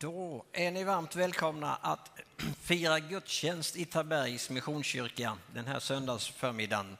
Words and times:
Då 0.00 0.44
är 0.52 0.70
ni 0.70 0.84
varmt 0.84 1.16
välkomna 1.16 1.76
att 1.76 2.10
fira 2.60 3.00
gudstjänst 3.00 3.76
i 3.76 3.84
Tabergs 3.84 4.50
Missionskyrka 4.50 5.38
den 5.54 5.66
här 5.66 5.80
söndagsförmiddagen. 5.80 6.96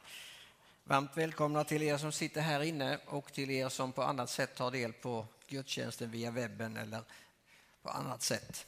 Varmt 0.85 1.17
välkomna 1.17 1.65
till 1.65 1.83
er 1.83 1.99
som 1.99 2.13
sitter 2.13 2.41
här 2.41 2.63
inne 2.63 2.99
och 3.07 3.33
till 3.33 3.51
er 3.51 3.69
som 3.69 3.93
på 3.93 4.03
annat 4.03 4.31
sätt 4.31 4.55
tar 4.55 4.71
del 4.71 4.93
på 4.93 5.27
gudstjänsten 5.49 6.11
via 6.11 6.31
webben 6.31 6.77
eller 6.77 7.01
på 7.83 7.91
annat 7.91 8.23
sätt. 8.23 8.67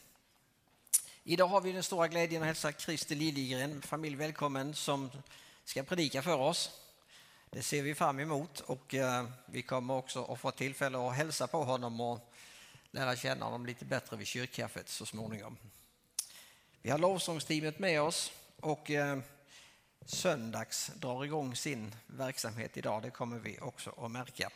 Idag 1.24 1.46
har 1.46 1.60
vi 1.60 1.72
den 1.72 1.82
stora 1.82 2.08
glädjen 2.08 2.42
att 2.42 2.46
hälsa 2.46 2.72
Christer 2.72 3.16
Liljegren, 3.16 3.82
familj 3.82 4.16
välkommen, 4.16 4.74
som 4.74 5.10
ska 5.64 5.82
predika 5.82 6.22
för 6.22 6.38
oss. 6.38 6.70
Det 7.50 7.62
ser 7.62 7.82
vi 7.82 7.94
fram 7.94 8.20
emot 8.20 8.60
och 8.60 8.94
eh, 8.94 9.24
vi 9.46 9.62
kommer 9.62 9.94
också 9.94 10.24
att 10.24 10.40
få 10.40 10.50
tillfälle 10.50 10.98
att 10.98 11.16
hälsa 11.16 11.46
på 11.46 11.64
honom 11.64 12.00
och 12.00 12.29
lära 12.90 13.16
känna 13.16 13.44
honom 13.44 13.66
lite 13.66 13.84
bättre 13.84 14.16
vid 14.16 14.26
kyrkkaffet 14.26 14.88
så 14.88 15.06
småningom. 15.06 15.56
Vi 16.82 16.90
har 16.90 16.98
lovsångsteamet 16.98 17.78
med 17.78 18.02
oss 18.02 18.32
och 18.60 18.90
eh, 18.90 19.18
söndags 20.06 20.90
drar 20.94 21.24
igång 21.24 21.56
sin 21.56 21.94
verksamhet 22.06 22.76
idag. 22.76 23.02
Det 23.02 23.10
kommer 23.10 23.38
vi 23.38 23.58
också 23.60 23.94
att 23.98 24.10
märka. 24.10 24.50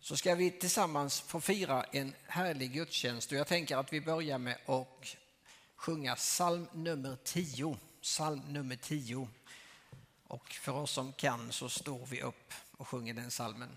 Så 0.00 0.16
ska 0.16 0.34
vi 0.34 0.50
tillsammans 0.50 1.20
få 1.20 1.40
fira 1.40 1.84
en 1.84 2.14
härlig 2.26 2.72
gudstjänst 2.72 3.32
och 3.32 3.38
jag 3.38 3.46
tänker 3.46 3.76
att 3.76 3.92
vi 3.92 4.00
börjar 4.00 4.38
med 4.38 4.58
att 4.66 5.16
sjunga 5.76 6.14
psalm 6.14 6.68
nummer 6.72 7.16
10. 7.24 7.78
Psalm 8.02 8.40
nummer 8.48 8.76
10. 8.76 9.28
Och 10.26 10.52
för 10.52 10.72
oss 10.72 10.90
som 10.90 11.12
kan 11.12 11.52
så 11.52 11.68
står 11.68 12.06
vi 12.06 12.22
upp 12.22 12.52
och 12.76 12.88
sjunger 12.88 13.14
den 13.14 13.30
psalmen. 13.30 13.76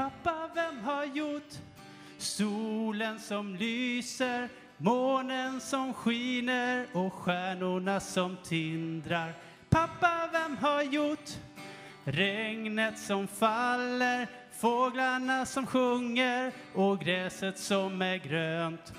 Pappa, 0.00 0.50
vem 0.54 0.78
har 0.84 1.04
gjort 1.04 1.58
solen 2.18 3.18
som 3.18 3.56
lyser, 3.56 4.48
månen 4.76 5.60
som 5.60 5.94
skiner 5.94 6.86
och 6.92 7.12
stjärnorna 7.12 8.00
som 8.00 8.36
tindrar? 8.44 9.32
Pappa, 9.68 10.28
vem 10.32 10.56
har 10.56 10.82
gjort 10.82 11.30
regnet 12.04 12.98
som 12.98 13.28
faller, 13.28 14.26
fåglarna 14.52 15.46
som 15.46 15.66
sjunger 15.66 16.52
och 16.74 17.00
gräset 17.00 17.58
som 17.58 18.02
är 18.02 18.16
grönt? 18.16 18.92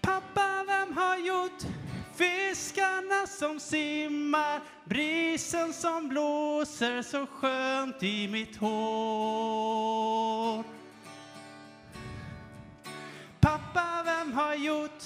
Pappa, 0.00 0.64
vem 0.66 0.96
har 0.96 1.16
gjort 1.16 1.62
fiskarna 2.14 3.26
som 3.26 3.60
simmar, 3.60 4.60
brisen 4.84 5.72
som 5.72 6.08
blåser 6.08 7.02
så 7.02 7.26
skönt 7.26 8.02
i 8.02 8.28
mitt 8.28 8.56
hår? 8.56 10.02
Pappa, 13.40 14.02
vem 14.04 14.32
har 14.32 14.54
gjort 14.54 15.02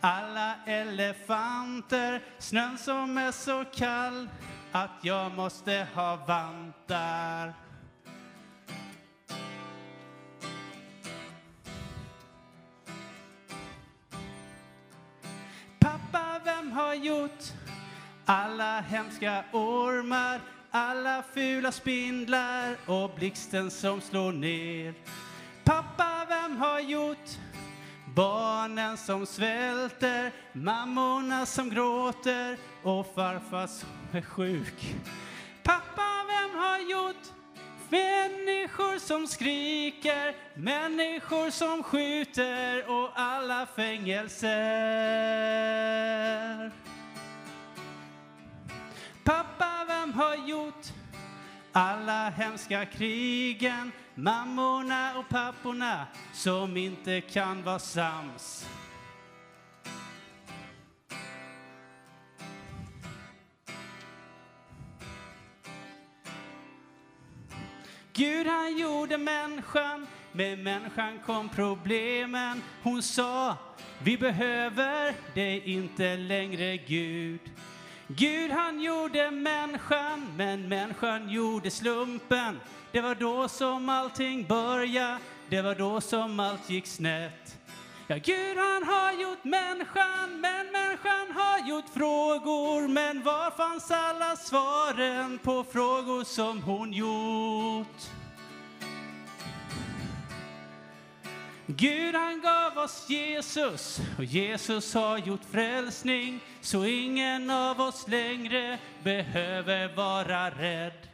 alla 0.00 0.54
elefanter, 0.66 2.22
snön 2.38 2.78
som 2.78 3.18
är 3.18 3.32
så 3.32 3.64
kall 3.74 4.28
att 4.72 4.98
jag 5.02 5.34
måste 5.34 5.86
ha 5.94 6.16
vantar? 6.16 7.67
Har 16.72 16.94
gjort 16.94 17.52
alla 18.24 18.80
hemska 18.80 19.44
ormar, 19.52 20.40
alla 20.70 21.22
fula 21.34 21.72
spindlar 21.72 22.76
och 22.86 23.10
blixten 23.16 23.70
som 23.70 24.00
slår 24.00 24.32
ner? 24.32 24.94
Pappa, 25.64 26.26
vem 26.28 26.56
har 26.56 26.80
gjort 26.80 27.38
barnen 28.14 28.96
som 28.96 29.26
svälter, 29.26 30.32
mammorna 30.52 31.46
som 31.46 31.70
gråter 31.70 32.58
och 32.82 33.14
farfar 33.14 33.66
som 33.66 33.88
är 34.12 34.22
sjuk? 34.22 34.94
Pappa, 35.62 36.24
vem 36.26 36.60
har 36.60 36.78
gjort 36.78 37.37
Människor 37.90 38.98
som 38.98 39.26
skriker, 39.26 40.34
människor 40.54 41.50
som 41.50 41.82
skjuter 41.82 42.90
och 42.90 43.10
alla 43.14 43.66
fängelser. 43.76 44.48
Pappa, 49.24 49.84
vem 49.88 50.12
har 50.12 50.48
gjort 50.48 50.86
alla 51.72 52.30
hemska 52.30 52.86
krigen, 52.86 53.92
mammorna 54.14 55.18
och 55.18 55.28
papporna 55.28 56.06
som 56.32 56.76
inte 56.76 57.20
kan 57.20 57.62
vara 57.62 57.78
sams? 57.78 58.66
Gud 68.18 68.46
han 68.46 68.78
gjorde 68.78 69.18
människan, 69.18 70.06
med 70.32 70.58
människan 70.58 71.18
kom 71.26 71.48
problemen. 71.48 72.62
Hon 72.82 73.02
sa, 73.02 73.56
vi 74.02 74.18
behöver 74.18 75.14
dig 75.34 75.62
inte 75.64 76.16
längre 76.16 76.76
Gud. 76.76 77.40
Gud 78.06 78.50
han 78.50 78.80
gjorde 78.80 79.30
människan, 79.30 80.28
men 80.36 80.68
människan 80.68 81.30
gjorde 81.30 81.70
slumpen. 81.70 82.60
Det 82.92 83.00
var 83.00 83.14
då 83.14 83.48
som 83.48 83.88
allting 83.88 84.46
började, 84.46 85.18
det 85.48 85.62
var 85.62 85.74
då 85.74 86.00
som 86.00 86.40
allt 86.40 86.70
gick 86.70 86.86
snett. 86.86 87.57
Ja, 88.10 88.16
Gud 88.16 88.56
han 88.56 88.82
har 88.82 89.12
gjort 89.12 89.44
människan, 89.44 90.40
men 90.40 90.66
människan 90.72 91.32
har 91.34 91.68
gjort 91.68 91.88
frågor. 91.94 92.88
Men 92.88 93.22
var 93.22 93.50
fanns 93.50 93.90
alla 93.90 94.36
svaren 94.36 95.38
på 95.38 95.64
frågor 95.64 96.24
som 96.24 96.62
hon 96.62 96.92
gjort? 96.92 98.02
Gud 101.66 102.14
han 102.14 102.40
gav 102.40 102.78
oss 102.84 103.06
Jesus 103.08 104.00
och 104.18 104.24
Jesus 104.24 104.94
har 104.94 105.18
gjort 105.18 105.44
frälsning 105.50 106.40
så 106.60 106.84
ingen 106.84 107.50
av 107.50 107.80
oss 107.80 108.08
längre 108.08 108.78
behöver 109.02 109.96
vara 109.96 110.50
rädd. 110.50 111.08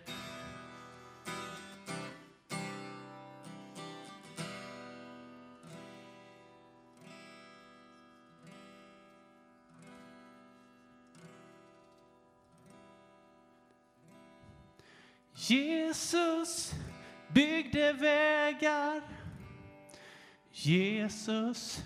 Jesus 15.48 16.74
byggde 17.28 17.92
vägar. 17.92 19.02
Jesus 20.52 21.84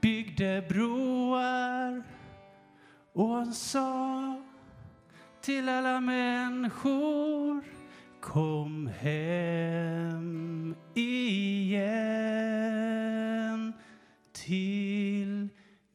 byggde 0.00 0.64
broar. 0.68 2.02
Och 3.12 3.28
han 3.28 3.54
sa 3.54 4.36
till 5.40 5.68
alla 5.68 6.00
människor 6.00 7.62
Kom 8.22 8.86
hem 8.86 10.74
igen 10.94 11.32
till 14.32 15.48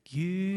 Gud. 0.04 0.57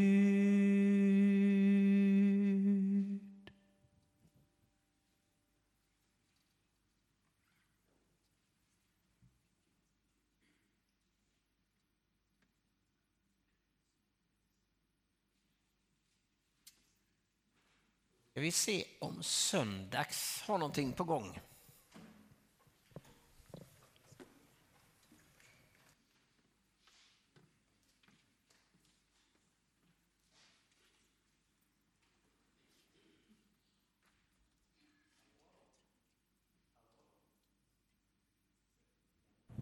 Ska 18.41 18.45
vi 18.45 18.53
se 18.53 18.85
om 18.99 19.23
söndags 19.23 20.43
har 20.47 20.59
någonting 20.59 20.93
på 20.93 21.05
gång. 21.05 21.41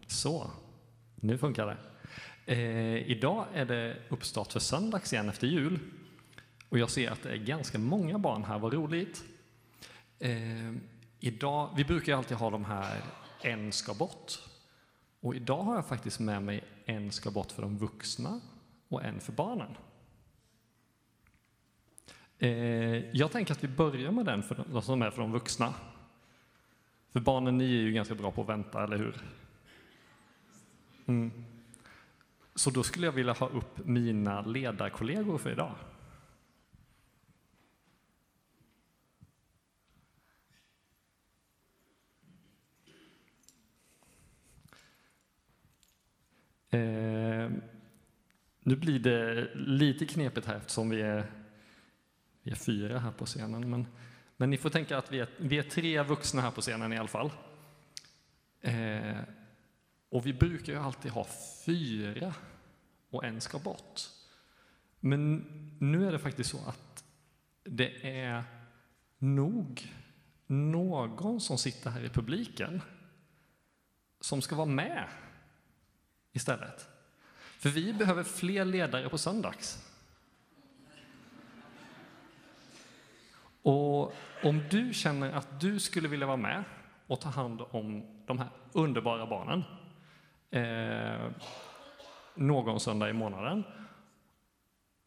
Så, 0.07 0.51
nu 1.15 1.37
funkar 1.37 1.65
det. 1.65 1.77
Eh, 2.53 3.11
idag 3.11 3.45
är 3.53 3.65
det 3.65 3.97
uppstart 4.09 4.51
för 4.51 4.59
söndags 4.59 5.13
igen 5.13 5.29
efter 5.29 5.47
jul. 5.47 5.79
Och 6.69 6.79
jag 6.79 6.89
ser 6.89 7.11
att 7.11 7.23
det 7.23 7.31
är 7.31 7.37
ganska 7.37 7.79
många 7.79 8.19
barn 8.19 8.43
här, 8.43 8.59
vad 8.59 8.73
roligt. 8.73 9.23
Eh, 10.19 10.73
idag, 11.19 11.69
vi 11.75 11.85
brukar 11.85 12.11
ju 12.11 12.17
alltid 12.17 12.37
ha 12.37 12.49
de 12.49 12.65
här 12.65 13.01
En 13.41 13.71
ska 13.71 13.93
bort. 13.93 14.33
Och 15.19 15.35
idag 15.35 15.63
har 15.63 15.75
jag 15.75 15.85
faktiskt 15.85 16.19
med 16.19 16.43
mig 16.43 16.63
En 16.85 17.11
ska 17.11 17.31
bort 17.31 17.51
för 17.51 17.61
de 17.61 17.77
vuxna 17.77 18.41
och 18.87 19.03
en 19.03 19.19
för 19.19 19.31
barnen. 19.31 19.77
Eh, 22.39 22.49
jag 23.15 23.31
tänker 23.31 23.53
att 23.53 23.63
vi 23.63 23.67
börjar 23.67 24.11
med 24.11 24.25
den 24.25 24.43
för 24.43 24.65
de, 24.71 24.81
som 24.81 25.01
är 25.01 25.11
för 25.11 25.21
de 25.21 25.31
vuxna. 25.31 25.73
För 27.13 27.19
barnen, 27.19 27.57
ni 27.57 27.63
är 27.63 27.81
ju 27.81 27.91
ganska 27.91 28.15
bra 28.15 28.31
på 28.31 28.41
att 28.41 28.49
vänta, 28.49 28.83
eller 28.83 28.97
hur? 28.97 29.21
Mm. 31.05 31.45
Så 32.55 32.69
då 32.69 32.83
skulle 32.83 33.05
jag 33.05 33.11
vilja 33.11 33.33
ha 33.33 33.47
upp 33.47 33.85
mina 33.85 34.41
ledarkollegor 34.41 35.37
för 35.37 35.51
idag. 35.51 35.75
Eh, 46.69 47.51
nu 48.59 48.75
blir 48.75 48.99
det 48.99 49.55
lite 49.55 50.05
knepigt 50.05 50.47
här 50.47 50.55
eftersom 50.55 50.89
vi 50.89 51.01
är, 51.01 51.31
vi 52.43 52.51
är 52.51 52.55
fyra 52.55 52.99
här 52.99 53.11
på 53.11 53.25
scenen. 53.25 53.69
Men, 53.69 53.87
men 54.37 54.49
ni 54.49 54.57
får 54.57 54.69
tänka 54.69 54.97
att 54.97 55.11
vi 55.11 55.19
är, 55.19 55.29
vi 55.37 55.57
är 55.57 55.63
tre 55.63 56.03
vuxna 56.03 56.41
här 56.41 56.51
på 56.51 56.61
scenen 56.61 56.93
i 56.93 56.97
alla 56.97 57.07
fall. 57.07 57.31
Eh, 58.61 59.17
och 60.09 60.25
vi 60.25 60.33
brukar 60.33 60.73
ju 60.73 60.79
alltid 60.79 61.11
ha 61.11 61.27
fyra 61.65 62.33
och 63.09 63.25
en 63.25 63.41
ska 63.41 63.59
bort. 63.59 64.01
Men 64.99 65.45
nu 65.79 66.07
är 66.07 66.11
det 66.11 66.19
faktiskt 66.19 66.49
så 66.49 66.57
att 66.67 67.03
det 67.63 68.19
är 68.19 68.43
nog 69.17 69.93
någon 70.47 71.41
som 71.41 71.57
sitter 71.57 71.89
här 71.89 72.03
i 72.03 72.09
publiken 72.09 72.81
som 74.21 74.41
ska 74.41 74.55
vara 74.55 74.65
med 74.65 75.07
istället. 76.31 76.89
För 77.59 77.69
vi 77.69 77.93
behöver 77.93 78.23
fler 78.23 78.65
ledare 78.65 79.09
på 79.09 79.17
söndags. 79.17 79.85
Och 83.61 84.13
om 84.43 84.63
du 84.69 84.93
känner 84.93 85.31
att 85.31 85.59
du 85.59 85.79
skulle 85.79 86.07
vilja 86.07 86.27
vara 86.27 86.37
med 86.37 86.63
och 87.07 87.21
ta 87.21 87.29
hand 87.29 87.61
om 87.61 88.05
de 88.25 88.39
här 88.39 88.49
underbara 88.73 89.25
barnen 89.25 89.63
eh, 90.51 91.31
någon 92.35 92.79
söndag 92.79 93.09
i 93.09 93.13
månaden, 93.13 93.63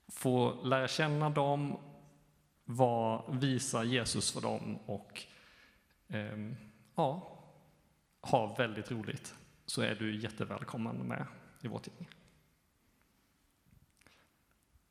få 0.09 0.63
lära 0.65 0.89
känna 0.89 1.31
dem, 1.31 1.79
var, 2.65 3.25
visa 3.29 3.85
Jesus 3.85 4.33
för 4.33 4.41
dem 4.41 4.79
och 4.87 5.23
eh, 6.09 6.39
ja, 6.95 7.39
ha 8.21 8.55
väldigt 8.55 8.91
roligt 8.91 9.35
så 9.73 9.83
är 9.83 9.95
du 9.95 10.17
jättevälkommen 10.17 10.97
med 10.97 11.27
i 11.61 11.69
vårt 11.69 11.87
gäng. 11.87 12.09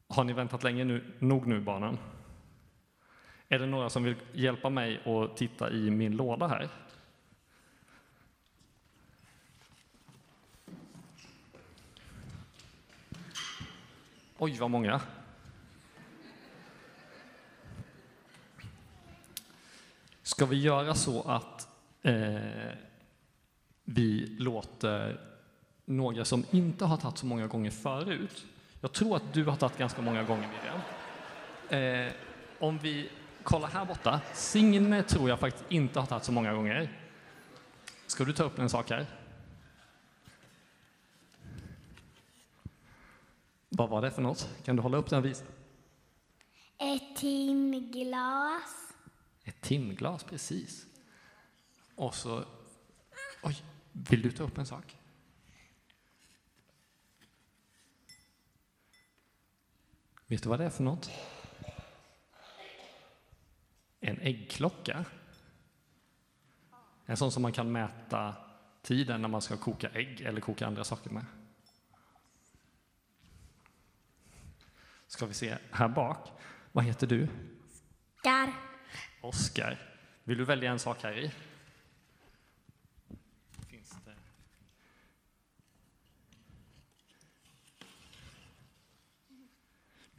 Har 0.07 0.23
ni 0.23 0.33
väntat 0.33 0.63
länge 0.63 0.83
nu? 0.83 1.13
Nog 1.19 1.47
nu, 1.47 1.59
barnen. 1.59 1.97
Är 3.47 3.59
det 3.59 3.65
några 3.65 3.89
som 3.89 4.03
vill 4.03 4.15
hjälpa 4.33 4.69
mig 4.69 5.01
att 5.05 5.37
titta 5.37 5.71
i 5.71 5.91
min 5.91 6.15
låda 6.15 6.47
här? 6.47 6.69
Oj, 14.37 14.57
vad 14.59 14.71
många. 14.71 15.01
Ska 20.21 20.45
vi 20.45 20.61
göra 20.61 20.95
så 20.95 21.21
att 21.21 21.67
eh, 22.01 22.90
vi 23.83 24.35
låter 24.39 25.19
några 25.85 26.25
som 26.25 26.45
inte 26.51 26.85
har 26.85 26.97
tagit 26.97 27.17
så 27.17 27.25
många 27.25 27.47
gånger 27.47 27.71
förut, 27.71 28.45
jag 28.81 28.91
tror 28.91 29.15
att 29.15 29.33
du 29.33 29.45
har 29.45 29.55
tagit 29.55 29.77
ganska 29.77 30.01
många 30.01 30.23
gånger 30.23 30.49
Miriam, 30.49 32.07
eh, 32.07 32.13
om 32.59 32.77
vi 32.77 33.09
kollar 33.43 33.67
här 33.67 33.85
borta, 33.85 34.21
Signe 34.33 35.03
tror 35.03 35.29
jag 35.29 35.39
faktiskt 35.39 35.65
inte 35.71 35.99
har 35.99 36.05
tagit 36.07 36.23
så 36.23 36.31
många 36.31 36.53
gånger. 36.53 36.97
Ska 38.07 38.23
du 38.23 38.33
ta 38.33 38.43
upp 38.43 38.59
en 38.59 38.69
sak 38.69 38.89
här? 38.89 39.05
Vad 43.69 43.89
var 43.89 44.01
det 44.01 44.11
för 44.11 44.21
något? 44.21 44.49
Kan 44.63 44.75
du 44.75 44.81
hålla 44.81 44.97
upp 44.97 45.09
den 45.09 45.19
och 45.19 45.25
visa? 45.25 45.45
Ett 46.77 47.15
timglas. 47.15 48.93
Ett 49.43 49.61
timglas, 49.61 50.23
precis. 50.23 50.85
Och 51.95 52.15
så... 52.15 52.43
Oj, 53.43 53.63
vill 53.91 54.21
du 54.21 54.31
ta 54.31 54.43
upp 54.43 54.57
en 54.57 54.65
sak? 54.65 54.97
Vet 60.27 60.43
du 60.43 60.49
vad 60.49 60.59
det 60.59 60.65
är 60.65 60.69
för 60.69 60.83
något? 60.83 61.11
En 63.99 64.19
äggklocka. 64.19 65.05
En 67.05 67.17
sån 67.17 67.31
som 67.31 67.41
man 67.41 67.51
kan 67.51 67.71
mäta 67.71 68.35
tiden 68.81 69.21
när 69.21 69.29
man 69.29 69.41
ska 69.41 69.57
koka 69.57 69.89
ägg 69.89 70.21
eller 70.21 70.41
koka 70.41 70.67
andra 70.67 70.83
saker 70.83 71.09
med. 71.09 71.25
Ska 75.07 75.25
vi 75.25 75.33
se 75.33 75.57
här 75.71 75.87
bak. 75.87 76.31
Vad 76.71 76.83
heter 76.83 77.07
du? 77.07 77.27
Där. 78.23 78.53
Oskar. 79.21 79.91
Vill 80.23 80.37
du 80.37 80.45
välja 80.45 80.71
en 80.71 80.79
sak 80.79 81.03
här 81.03 81.17
i? 81.19 81.31
Finns 83.67 83.95
det... 84.05 84.15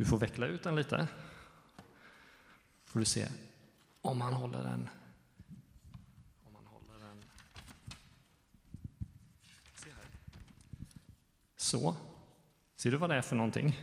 Du 0.03 0.07
får 0.07 0.19
veckla 0.19 0.47
ut 0.47 0.63
den 0.63 0.77
lite. 0.77 1.09
Får 2.85 2.99
du 2.99 3.05
se 3.05 3.29
om 4.01 4.19
man 4.19 4.33
håller 4.33 4.63
den. 4.63 4.89
Om 6.45 6.53
man 6.53 6.67
håller 6.67 7.07
den. 7.07 7.25
Se 9.75 9.91
här. 9.91 10.05
Så. 11.57 11.97
Ser 12.77 12.91
du 12.91 12.97
vad 12.97 13.11
det 13.11 13.17
är 13.17 13.23
för 13.23 13.37
någonting? 13.37 13.81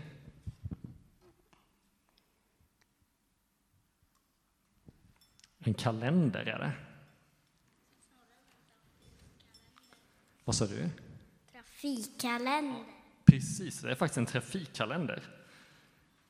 En 5.60 5.74
kalender 5.74 6.46
är 6.46 6.60
det. 6.60 6.74
Vad 10.46 10.56
sa 10.56 10.68
du? 10.68 10.90
Trafikkalender. 11.52 12.86
Precis, 13.26 13.82
det 13.82 13.92
är 13.92 13.96
faktiskt 13.96 14.18
en 14.18 14.26
trafikkalender. 14.26 15.39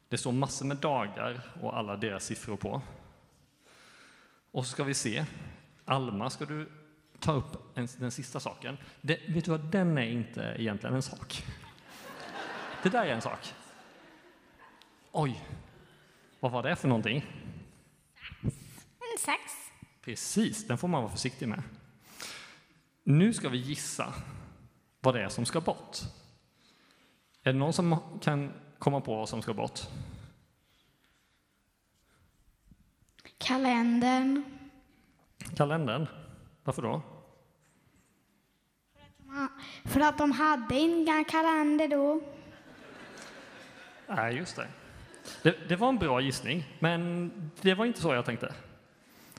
Det 0.10 0.18
står 0.18 0.32
massor 0.32 0.66
med 0.66 0.78
dagar 0.78 1.42
och 1.62 1.78
alla 1.78 1.98
deras 1.98 2.26
siffror 2.26 2.58
på. 2.58 2.82
Och 4.52 4.66
så 4.66 4.72
ska 4.72 4.84
vi 4.84 4.94
se. 4.94 5.26
Alma, 5.86 6.30
ska 6.30 6.46
du 6.46 6.70
ta 7.20 7.34
upp 7.34 7.78
en, 7.78 7.88
den 7.98 8.12
sista 8.12 8.40
saken? 8.40 8.78
Det, 9.02 9.20
vet 9.28 9.46
du 9.46 9.52
vad, 9.52 9.72
den 9.72 9.98
är 9.98 10.06
inte 10.06 10.56
egentligen 10.58 10.96
en 10.96 11.02
sak. 11.02 11.44
Det 12.84 12.90
där 12.90 13.06
är 13.06 13.14
en 13.14 13.22
sak. 13.22 13.54
Oj, 15.12 15.44
vad 16.40 16.52
var 16.52 16.64
det 16.64 16.76
för 16.76 16.88
någonting? 16.88 17.26
En 18.42 19.20
sax. 19.20 19.42
Precis, 20.02 20.68
den 20.68 20.78
får 20.78 20.88
man 20.88 21.02
vara 21.02 21.12
försiktig 21.12 21.48
med. 21.48 21.64
Nu 23.04 23.34
ska 23.34 23.50
vi 23.50 23.58
gissa 23.58 24.14
vad 25.00 25.16
det 25.16 25.24
är 25.24 25.30
som 25.30 25.46
ska 25.46 25.62
bort. 25.62 25.98
Är 27.44 27.54
det 27.54 27.60
någon 27.60 27.74
som 27.74 28.20
kan 28.22 28.54
komma 28.80 29.02
på 29.02 29.16
vad 29.16 29.30
som 29.30 29.42
ska 29.42 29.54
bort? 29.54 29.80
Kalendern. 33.38 34.44
Kalendern. 35.56 36.08
Varför 36.64 36.82
då? 36.82 37.02
För 39.86 40.00
att 40.00 40.18
de 40.18 40.32
hade 40.32 40.76
inga 40.76 41.24
kalender 41.24 41.88
då. 41.88 42.22
Nej, 44.08 44.36
just 44.36 44.56
det. 44.56 44.68
det. 45.44 45.70
Det 45.70 45.76
var 45.76 45.90
en 45.90 45.98
bra 45.98 46.22
gissning, 46.22 46.64
men 46.80 47.32
det 47.62 47.74
var 47.74 47.86
inte 47.86 48.02
så 48.02 48.14
jag 48.14 48.26
tänkte. 48.26 48.54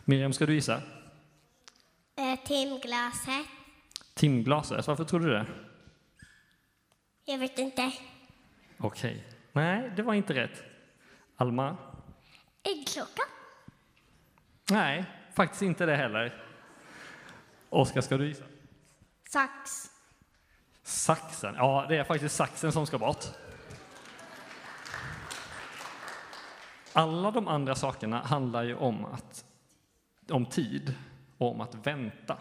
Miriam, 0.04 0.32
ska 0.32 0.46
du 0.46 0.54
gissa? 0.54 0.82
Eh, 2.16 2.38
timglaset. 2.44 3.46
Timglaset, 4.14 4.86
varför 4.86 5.04
tror 5.04 5.20
du 5.20 5.30
det? 5.30 5.46
Jag 7.24 7.38
vet 7.38 7.58
inte. 7.58 7.92
Okej. 8.80 9.24
Nej, 9.52 9.92
det 9.96 10.02
var 10.02 10.14
inte 10.14 10.34
rätt. 10.34 10.62
Alma? 11.36 11.76
Äggklocka. 12.62 13.22
Nej, 14.70 15.04
faktiskt 15.34 15.62
inte 15.62 15.86
det 15.86 15.96
heller. 15.96 16.44
Oskar, 17.68 18.00
ska 18.00 18.16
du 18.16 18.28
gissa? 18.28 18.44
Sax. 19.28 19.90
Saxen. 20.82 21.54
Ja, 21.54 21.86
det 21.88 21.96
är 21.96 22.04
faktiskt 22.04 22.36
saxen 22.36 22.72
som 22.72 22.86
ska 22.86 22.98
bort. 22.98 23.24
Alla 26.92 27.30
de 27.30 27.48
andra 27.48 27.74
sakerna 27.74 28.18
handlar 28.18 28.62
ju 28.62 28.74
om, 28.74 29.04
att, 29.04 29.44
om 30.30 30.46
tid 30.46 30.94
och 31.38 31.50
om 31.50 31.60
att 31.60 31.86
vänta. 31.86 32.36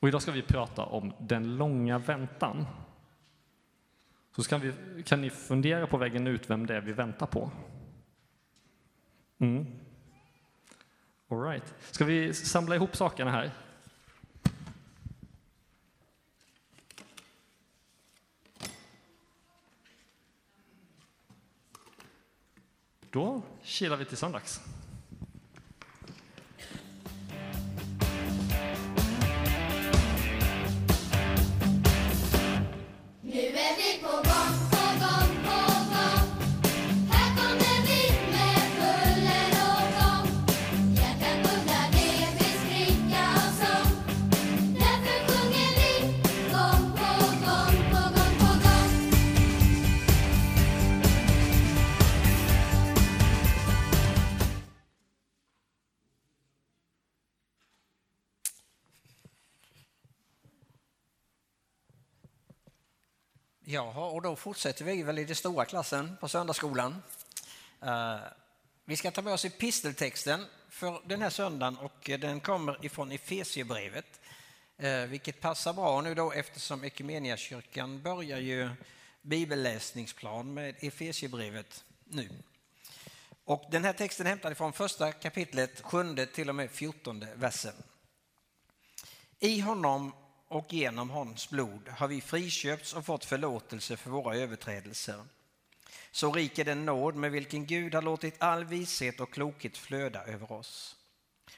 Och 0.00 0.08
idag 0.08 0.22
ska 0.22 0.32
vi 0.32 0.42
prata 0.42 0.82
om 0.82 1.12
den 1.18 1.56
långa 1.56 1.98
väntan. 1.98 2.66
Så 4.36 4.42
kan, 4.42 4.60
vi, 4.60 5.02
kan 5.02 5.20
ni 5.20 5.30
fundera 5.30 5.86
på 5.86 5.96
vägen 5.96 6.26
ut 6.26 6.50
vem 6.50 6.66
det 6.66 6.76
är 6.76 6.80
vi 6.80 6.92
väntar 6.92 7.26
på. 7.26 7.50
Mm. 9.38 9.66
All 11.28 11.42
right. 11.42 11.74
Ska 11.90 12.04
vi 12.04 12.34
samla 12.34 12.74
ihop 12.74 12.96
sakerna 12.96 13.30
här? 13.30 13.50
Då 23.10 23.42
kilar 23.62 23.96
vi 23.96 24.04
till 24.04 24.16
söndags. 24.16 24.60
Nu 33.32 33.40
är 33.40 33.76
vi 33.76 33.98
på 34.02 34.08
gång, 34.08 34.29
Jaha, 63.70 64.10
och 64.10 64.22
då 64.22 64.36
fortsätter 64.36 64.84
vi 64.84 65.02
väl 65.02 65.18
i 65.18 65.24
den 65.24 65.36
stora 65.36 65.64
klassen 65.64 66.16
på 66.20 66.28
söndagsskolan. 66.28 67.02
Eh, 67.82 68.18
vi 68.84 68.96
ska 68.96 69.10
ta 69.10 69.22
med 69.22 69.32
oss 69.32 69.44
episteltexten 69.44 70.46
för 70.68 71.00
den 71.06 71.22
här 71.22 71.30
söndagen 71.30 71.78
och 71.78 72.10
den 72.20 72.40
kommer 72.40 72.84
ifrån 72.84 73.12
Efesiebrevet. 73.12 74.20
Eh, 74.78 75.02
vilket 75.02 75.40
passar 75.40 75.72
bra 75.72 76.00
nu 76.00 76.14
då 76.14 76.32
eftersom 76.32 76.84
Equmeniakyrkan 76.84 78.02
börjar 78.02 78.38
ju 78.38 78.70
bibelläsningsplan 79.22 80.54
med 80.54 80.74
Efesiebrevet 80.78 81.84
nu. 82.04 82.28
Och 83.44 83.64
den 83.70 83.84
här 83.84 83.92
texten 83.92 84.26
är 84.26 84.30
hämtad 84.30 84.56
från 84.56 84.72
första 84.72 85.12
kapitlet, 85.12 85.80
sjunde 85.80 86.26
till 86.26 86.48
och 86.48 86.54
med 86.54 86.70
fjortonde 86.70 87.28
versen. 87.34 87.74
I 89.38 89.60
honom 89.60 90.12
och 90.50 90.72
genom 90.72 91.10
hans 91.10 91.50
blod 91.50 91.88
har 91.88 92.08
vi 92.08 92.20
friköpts 92.20 92.92
och 92.92 93.06
fått 93.06 93.24
förlåtelse 93.24 93.96
för 93.96 94.10
våra 94.10 94.36
överträdelser. 94.36 95.24
Så 96.10 96.32
rik 96.32 96.58
är 96.58 96.64
den 96.64 96.84
nåd 96.84 97.14
med 97.14 97.30
vilken 97.30 97.66
Gud 97.66 97.94
har 97.94 98.02
låtit 98.02 98.42
all 98.42 98.64
vishet 98.64 99.20
och 99.20 99.32
klokhet 99.32 99.78
flöda 99.78 100.24
över 100.24 100.52
oss. 100.52 100.96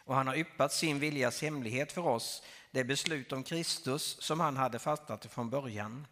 Och 0.04 0.14
han 0.14 0.26
har 0.26 0.36
yppat 0.36 0.72
sin 0.72 0.98
viljas 0.98 1.42
hemlighet 1.42 1.92
för 1.92 2.06
oss, 2.06 2.42
det 2.70 2.84
beslut 2.84 3.32
om 3.32 3.42
Kristus 3.42 4.16
som 4.20 4.40
han 4.40 4.56
hade 4.56 4.78
fattat 4.78 5.26
från 5.26 5.50
början 5.50 6.06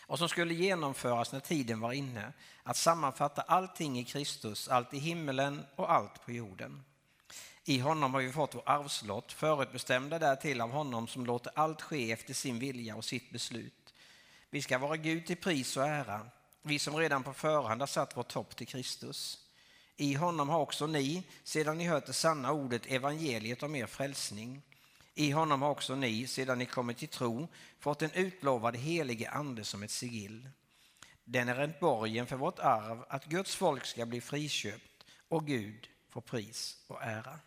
och 0.00 0.18
som 0.18 0.28
skulle 0.28 0.54
genomföras 0.54 1.32
när 1.32 1.40
tiden 1.40 1.80
var 1.80 1.92
inne, 1.92 2.32
att 2.62 2.76
sammanfatta 2.76 3.42
allting 3.42 3.98
i 3.98 4.04
Kristus, 4.04 4.68
allt 4.68 4.94
i 4.94 4.98
himmelen 4.98 5.66
och 5.76 5.92
allt 5.92 6.24
på 6.24 6.32
jorden. 6.32 6.84
I 7.68 7.78
honom 7.78 8.14
har 8.14 8.20
vi 8.20 8.32
fått 8.32 8.54
vår 8.54 8.62
arvslott, 8.66 9.32
förutbestämda 9.32 10.18
därtill 10.18 10.60
av 10.60 10.70
honom 10.70 11.08
som 11.08 11.26
låter 11.26 11.52
allt 11.54 11.82
ske 11.82 12.12
efter 12.12 12.34
sin 12.34 12.58
vilja 12.58 12.96
och 12.96 13.04
sitt 13.04 13.30
beslut. 13.30 13.94
Vi 14.50 14.62
ska 14.62 14.78
vara 14.78 14.96
Gud 14.96 15.26
till 15.26 15.36
pris 15.36 15.76
och 15.76 15.86
ära, 15.86 16.26
vi 16.62 16.78
som 16.78 16.96
redan 16.96 17.22
på 17.22 17.32
förhand 17.32 17.82
har 17.82 17.86
satt 17.86 18.16
vårt 18.16 18.32
hopp 18.32 18.56
till 18.56 18.66
Kristus. 18.66 19.38
I 19.96 20.14
honom 20.14 20.48
har 20.48 20.60
också 20.60 20.86
ni, 20.86 21.22
sedan 21.44 21.78
ni 21.78 21.86
hört 21.86 22.06
det 22.06 22.12
sanna 22.12 22.52
ordet, 22.52 22.86
evangeliet 22.86 23.62
om 23.62 23.74
er 23.74 23.86
frälsning. 23.86 24.62
I 25.14 25.30
honom 25.30 25.62
har 25.62 25.70
också 25.70 25.94
ni, 25.94 26.26
sedan 26.26 26.58
ni 26.58 26.66
kommit 26.66 26.98
till 26.98 27.08
tro, 27.08 27.48
fått 27.78 27.98
den 27.98 28.12
utlovade 28.12 28.78
helige 28.78 29.30
Ande 29.30 29.64
som 29.64 29.82
ett 29.82 29.90
sigill. 29.90 30.48
Den 31.24 31.48
är 31.48 31.60
en 31.60 31.74
borgen 31.80 32.26
för 32.26 32.36
vårt 32.36 32.58
arv, 32.58 33.04
att 33.08 33.24
Guds 33.24 33.56
folk 33.56 33.84
ska 33.84 34.06
bli 34.06 34.20
friköpt 34.20 35.06
och 35.28 35.46
Gud 35.46 35.88
får 36.08 36.20
pris 36.20 36.76
och 36.86 37.02
ära. 37.02 37.38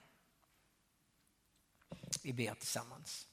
Vi 2.30 2.34
ber 2.34 2.54
tillsammans. 2.54 3.28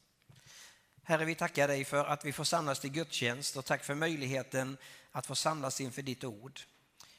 Herre, 1.03 1.25
vi 1.25 1.35
tackar 1.35 1.69
dig 1.69 1.85
för 1.85 2.05
att 2.05 2.25
vi 2.25 2.33
får 2.33 2.45
samlas 2.45 2.81
till 2.81 2.91
gudstjänst 2.91 3.57
och 3.57 3.65
tack 3.65 3.85
för 3.85 3.95
möjligheten 3.95 4.77
att 5.11 5.27
få 5.27 5.35
samlas 5.35 5.81
inför 5.81 6.03
ditt 6.03 6.25
ord. 6.25 6.61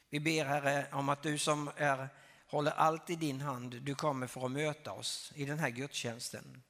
Vi 0.10 0.19
ber 0.19 0.46
Herre 0.46 0.88
om 0.91 1.10
att 1.10 1.24
du 1.24 1.38
som 1.38 1.72
är, 1.75 2.10
håller 2.48 2.72
allt 2.72 3.10
i 3.10 3.15
din 3.15 3.41
hand, 3.41 3.81
du 3.81 3.96
kommer 3.96 4.27
för 4.27 4.46
att 4.46 4.51
möta 4.51 4.91
oss 4.91 5.31
i 5.36 5.46
den 5.46 5.60
här 5.60 5.69
gudstjänsten. 5.69 6.63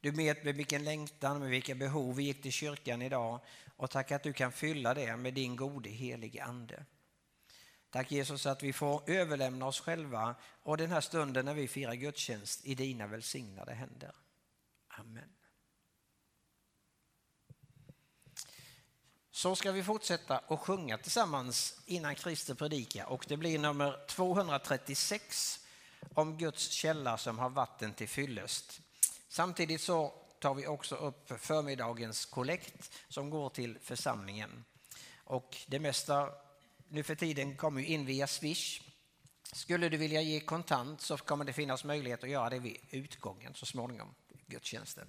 Du 0.00 0.10
vet 0.10 0.44
med 0.44 0.54
vilken 0.54 0.84
längtan, 0.84 1.40
med 1.40 1.50
vilka 1.50 1.74
behov 1.74 2.16
vi 2.16 2.22
gick 2.22 2.42
till 2.42 2.52
kyrkan 2.52 3.02
idag 3.02 3.40
och 3.76 3.90
tack 3.90 4.12
att 4.12 4.22
du 4.22 4.32
kan 4.32 4.52
fylla 4.52 4.94
det 4.94 5.16
med 5.16 5.34
din 5.34 5.56
gode 5.56 5.90
helige 5.90 6.44
Ande. 6.44 6.84
Tack 7.92 8.12
Jesus 8.12 8.46
att 8.46 8.62
vi 8.62 8.72
får 8.72 9.10
överlämna 9.10 9.66
oss 9.66 9.80
själva 9.80 10.34
och 10.62 10.76
den 10.76 10.90
här 10.90 11.00
stunden 11.00 11.44
när 11.44 11.54
vi 11.54 11.68
firar 11.68 11.94
gudstjänst 11.94 12.64
i 12.64 12.74
dina 12.74 13.06
välsignade 13.06 13.74
händer. 13.74 14.14
Amen. 14.88 15.28
Så 19.30 19.56
ska 19.56 19.72
vi 19.72 19.82
fortsätta 19.82 20.38
att 20.38 20.60
sjunga 20.60 20.98
tillsammans 20.98 21.80
innan 21.86 22.14
Krister 22.14 22.54
predikar 22.54 23.06
och 23.06 23.24
det 23.28 23.36
blir 23.36 23.58
nummer 23.58 24.06
236 24.06 25.60
om 26.14 26.38
Guds 26.38 26.68
källa 26.70 27.18
som 27.18 27.38
har 27.38 27.50
vatten 27.50 27.94
till 27.94 28.08
fyllest. 28.08 28.80
Samtidigt 29.28 29.80
så 29.80 30.14
tar 30.38 30.54
vi 30.54 30.66
också 30.66 30.94
upp 30.94 31.40
förmiddagens 31.40 32.26
kollekt 32.26 32.90
som 33.08 33.30
går 33.30 33.50
till 33.50 33.78
församlingen. 33.82 34.64
Och 35.24 35.56
det 35.66 35.80
mesta 35.80 36.28
nu 36.92 37.02
för 37.02 37.14
tiden 37.14 37.56
kommer 37.56 37.80
ju 37.80 37.86
in 37.86 38.06
via 38.06 38.26
Swish. 38.26 38.80
Skulle 39.52 39.88
du 39.88 39.96
vilja 39.96 40.20
ge 40.20 40.40
kontant 40.40 41.00
så 41.00 41.16
kommer 41.16 41.44
det 41.44 41.52
finnas 41.52 41.84
möjlighet 41.84 42.24
att 42.24 42.30
göra 42.30 42.50
det 42.50 42.58
vid 42.58 42.76
utgången 42.90 43.54
så 43.54 43.66
småningom, 43.66 44.14
gudstjänsten. 44.46 45.06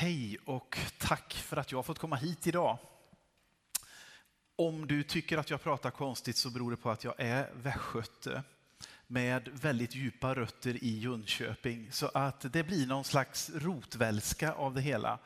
Hej 0.00 0.38
och 0.44 0.78
tack 0.98 1.34
för 1.34 1.56
att 1.56 1.72
jag 1.72 1.78
har 1.78 1.82
fått 1.82 1.98
komma 1.98 2.16
hit 2.16 2.46
idag. 2.46 2.78
Om 4.56 4.86
du 4.86 5.02
tycker 5.02 5.38
att 5.38 5.50
jag 5.50 5.62
pratar 5.62 5.90
konstigt 5.90 6.36
så 6.36 6.50
beror 6.50 6.70
det 6.70 6.76
på 6.76 6.90
att 6.90 7.04
jag 7.04 7.14
är 7.18 7.50
västgöte 7.54 8.42
med 9.06 9.48
väldigt 9.52 9.94
djupa 9.94 10.34
rötter 10.34 10.84
i 10.84 10.98
Jönköping. 10.98 11.92
Så 11.92 12.10
att 12.14 12.52
det 12.52 12.62
blir 12.62 12.86
någon 12.86 13.04
slags 13.04 13.50
rotvälska 13.54 14.52
av 14.52 14.74
det 14.74 14.80
hela. 14.80 15.18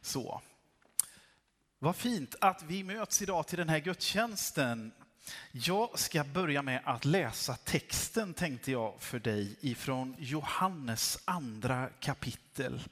Så. 0.00 0.40
Vad 1.78 1.96
fint 1.96 2.34
att 2.40 2.62
vi 2.62 2.84
möts 2.84 3.22
idag 3.22 3.46
till 3.46 3.58
den 3.58 3.68
här 3.68 3.78
gudstjänsten. 3.78 4.92
Jag 5.52 5.98
ska 5.98 6.24
börja 6.24 6.62
med 6.62 6.82
att 6.84 7.04
läsa 7.04 7.56
texten 7.56 8.34
tänkte 8.34 8.72
jag 8.72 9.00
för 9.00 9.18
dig 9.18 9.56
ifrån 9.60 10.16
Johannes 10.18 11.18
andra 11.24 11.88
kapitel. 12.00 12.82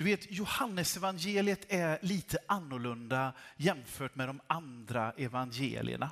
Du 0.00 0.04
vet, 0.04 0.32
Johannesevangeliet 0.32 1.66
är 1.68 1.98
lite 2.02 2.38
annorlunda 2.48 3.32
jämfört 3.56 4.14
med 4.14 4.28
de 4.28 4.40
andra 4.46 5.12
evangelierna. 5.12 6.10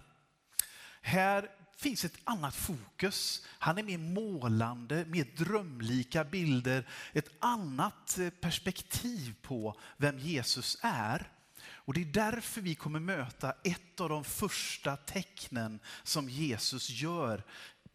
Här 1.01 1.51
finns 1.77 2.05
ett 2.05 2.19
annat 2.25 2.55
fokus. 2.55 3.47
Han 3.47 3.79
är 3.79 3.83
mer 3.83 3.99
målande, 3.99 5.05
mer 5.05 5.25
drömlika 5.25 6.25
bilder, 6.25 6.89
ett 7.13 7.29
annat 7.39 8.19
eh, 8.19 8.31
perspektiv 8.31 9.35
på 9.43 9.81
vem 9.97 10.19
Jesus 10.19 10.79
är. 10.83 11.33
Och 11.71 11.95
det 11.95 12.01
är 12.01 12.13
därför 12.13 12.61
vi 12.61 12.75
kommer 12.75 13.01
möta 13.01 13.55
ett 13.65 14.01
av 14.01 14.09
de 14.09 14.25
första 14.25 14.97
tecknen 14.97 15.81
som 16.03 16.29
Jesus 16.29 16.91
gör 16.91 17.45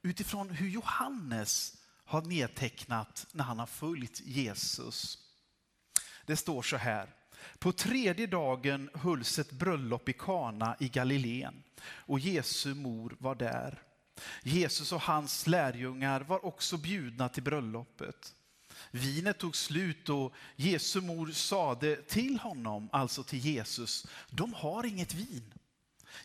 utifrån 0.01 0.49
hur 0.49 0.69
Johannes 0.69 1.77
har 2.05 2.21
nedtecknat 2.21 3.27
när 3.31 3.43
han 3.43 3.59
har 3.59 3.65
följt 3.65 4.21
Jesus. 4.21 5.22
Det 6.25 6.35
står 6.35 6.61
så 6.61 6.77
här. 6.77 7.09
På 7.59 7.71
tredje 7.71 8.27
dagen 8.27 8.89
hölls 8.93 9.39
ett 9.39 9.51
bröllop 9.51 10.09
i 10.09 10.13
Kana 10.13 10.75
i 10.79 10.89
Galileen 10.89 11.63
och 11.85 12.19
Jesu 12.19 12.73
mor 12.73 13.15
var 13.19 13.35
där. 13.35 13.81
Jesus 14.43 14.91
och 14.91 15.01
hans 15.01 15.47
lärjungar 15.47 16.21
var 16.21 16.45
också 16.45 16.77
bjudna 16.77 17.29
till 17.29 17.43
bröllopet. 17.43 18.33
Vinet 18.91 19.37
tog 19.37 19.55
slut 19.55 20.09
och 20.09 20.33
Jesu 20.55 21.01
mor 21.01 21.31
sade 21.31 21.95
till 21.95 22.39
honom, 22.39 22.89
alltså 22.91 23.23
till 23.23 23.39
Jesus, 23.39 24.07
de 24.29 24.53
har 24.53 24.85
inget 24.85 25.13
vin. 25.13 25.53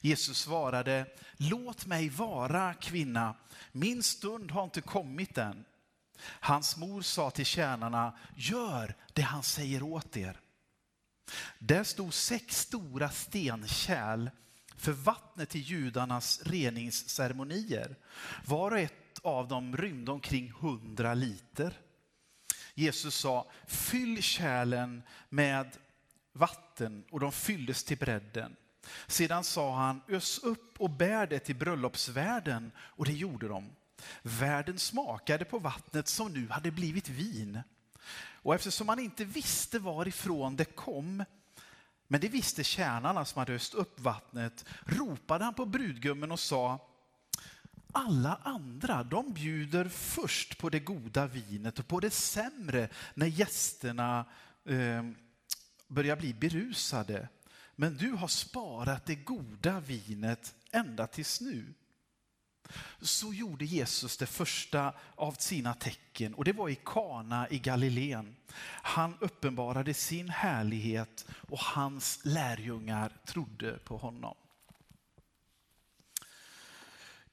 Jesus 0.00 0.38
svarade, 0.38 1.06
låt 1.36 1.86
mig 1.86 2.08
vara 2.08 2.74
kvinna, 2.74 3.34
min 3.72 4.02
stund 4.02 4.50
har 4.50 4.64
inte 4.64 4.80
kommit 4.80 5.38
än. 5.38 5.64
Hans 6.22 6.76
mor 6.76 7.02
sa 7.02 7.30
till 7.30 7.46
tjänarna, 7.46 8.18
gör 8.36 8.96
det 9.12 9.22
han 9.22 9.42
säger 9.42 9.82
åt 9.82 10.16
er. 10.16 10.40
Där 11.58 11.84
stod 11.84 12.14
sex 12.14 12.58
stora 12.58 13.10
stenkärl 13.10 14.30
för 14.76 14.92
vattnet 14.92 15.48
till 15.48 15.60
judarnas 15.60 16.40
reningsceremonier. 16.44 17.96
Var 18.46 18.70
och 18.70 18.78
ett 18.78 19.18
av 19.22 19.48
dem 19.48 19.76
rymde 19.76 20.12
omkring 20.12 20.52
hundra 20.60 21.14
liter. 21.14 21.72
Jesus 22.74 23.14
sa, 23.14 23.50
fyll 23.66 24.22
kärlen 24.22 25.02
med 25.28 25.76
vatten 26.32 27.04
och 27.10 27.20
de 27.20 27.32
fylldes 27.32 27.84
till 27.84 27.98
bredden. 27.98 28.56
Sedan 29.06 29.44
sa 29.44 29.76
han, 29.76 30.00
ös 30.08 30.38
upp 30.38 30.80
och 30.80 30.90
bär 30.90 31.26
det 31.26 31.38
till 31.38 31.56
bröllopsvärden 31.56 32.72
och 32.78 33.04
det 33.04 33.12
gjorde 33.12 33.48
de. 33.48 33.70
Värden 34.22 34.78
smakade 34.78 35.44
på 35.44 35.58
vattnet 35.58 36.08
som 36.08 36.32
nu 36.32 36.48
hade 36.48 36.70
blivit 36.70 37.08
vin. 37.08 37.60
Och 38.42 38.54
eftersom 38.54 38.86
man 38.86 38.98
inte 38.98 39.24
visste 39.24 39.78
varifrån 39.78 40.56
det 40.56 40.64
kom, 40.64 41.24
men 42.08 42.20
det 42.20 42.28
visste 42.28 42.64
tjänarna 42.64 43.24
som 43.24 43.38
hade 43.38 43.52
öst 43.52 43.74
upp 43.74 44.00
vattnet, 44.00 44.64
ropade 44.84 45.44
han 45.44 45.54
på 45.54 45.66
brudgummen 45.66 46.32
och 46.32 46.40
sa, 46.40 46.88
alla 47.92 48.40
andra 48.42 49.02
de 49.02 49.32
bjuder 49.32 49.88
först 49.88 50.58
på 50.58 50.70
det 50.70 50.80
goda 50.80 51.26
vinet 51.26 51.78
och 51.78 51.88
på 51.88 52.00
det 52.00 52.10
sämre 52.10 52.88
när 53.14 53.26
gästerna 53.26 54.24
eh, 54.64 55.02
börjar 55.88 56.16
bli 56.16 56.34
berusade. 56.34 57.28
Men 57.76 57.96
du 57.96 58.10
har 58.10 58.28
sparat 58.28 59.06
det 59.06 59.14
goda 59.14 59.80
vinet 59.80 60.54
ända 60.70 61.06
tills 61.06 61.40
nu. 61.40 61.74
Så 63.00 63.32
gjorde 63.32 63.64
Jesus 63.64 64.16
det 64.16 64.26
första 64.26 64.92
av 65.14 65.32
sina 65.32 65.74
tecken 65.74 66.34
och 66.34 66.44
det 66.44 66.52
var 66.52 66.68
i 66.68 66.78
Kana 66.84 67.48
i 67.48 67.58
Galileen. 67.58 68.36
Han 68.82 69.16
uppenbarade 69.20 69.94
sin 69.94 70.28
härlighet 70.28 71.26
och 71.48 71.58
hans 71.58 72.20
lärjungar 72.22 73.12
trodde 73.26 73.78
på 73.78 73.96
honom. 73.96 74.34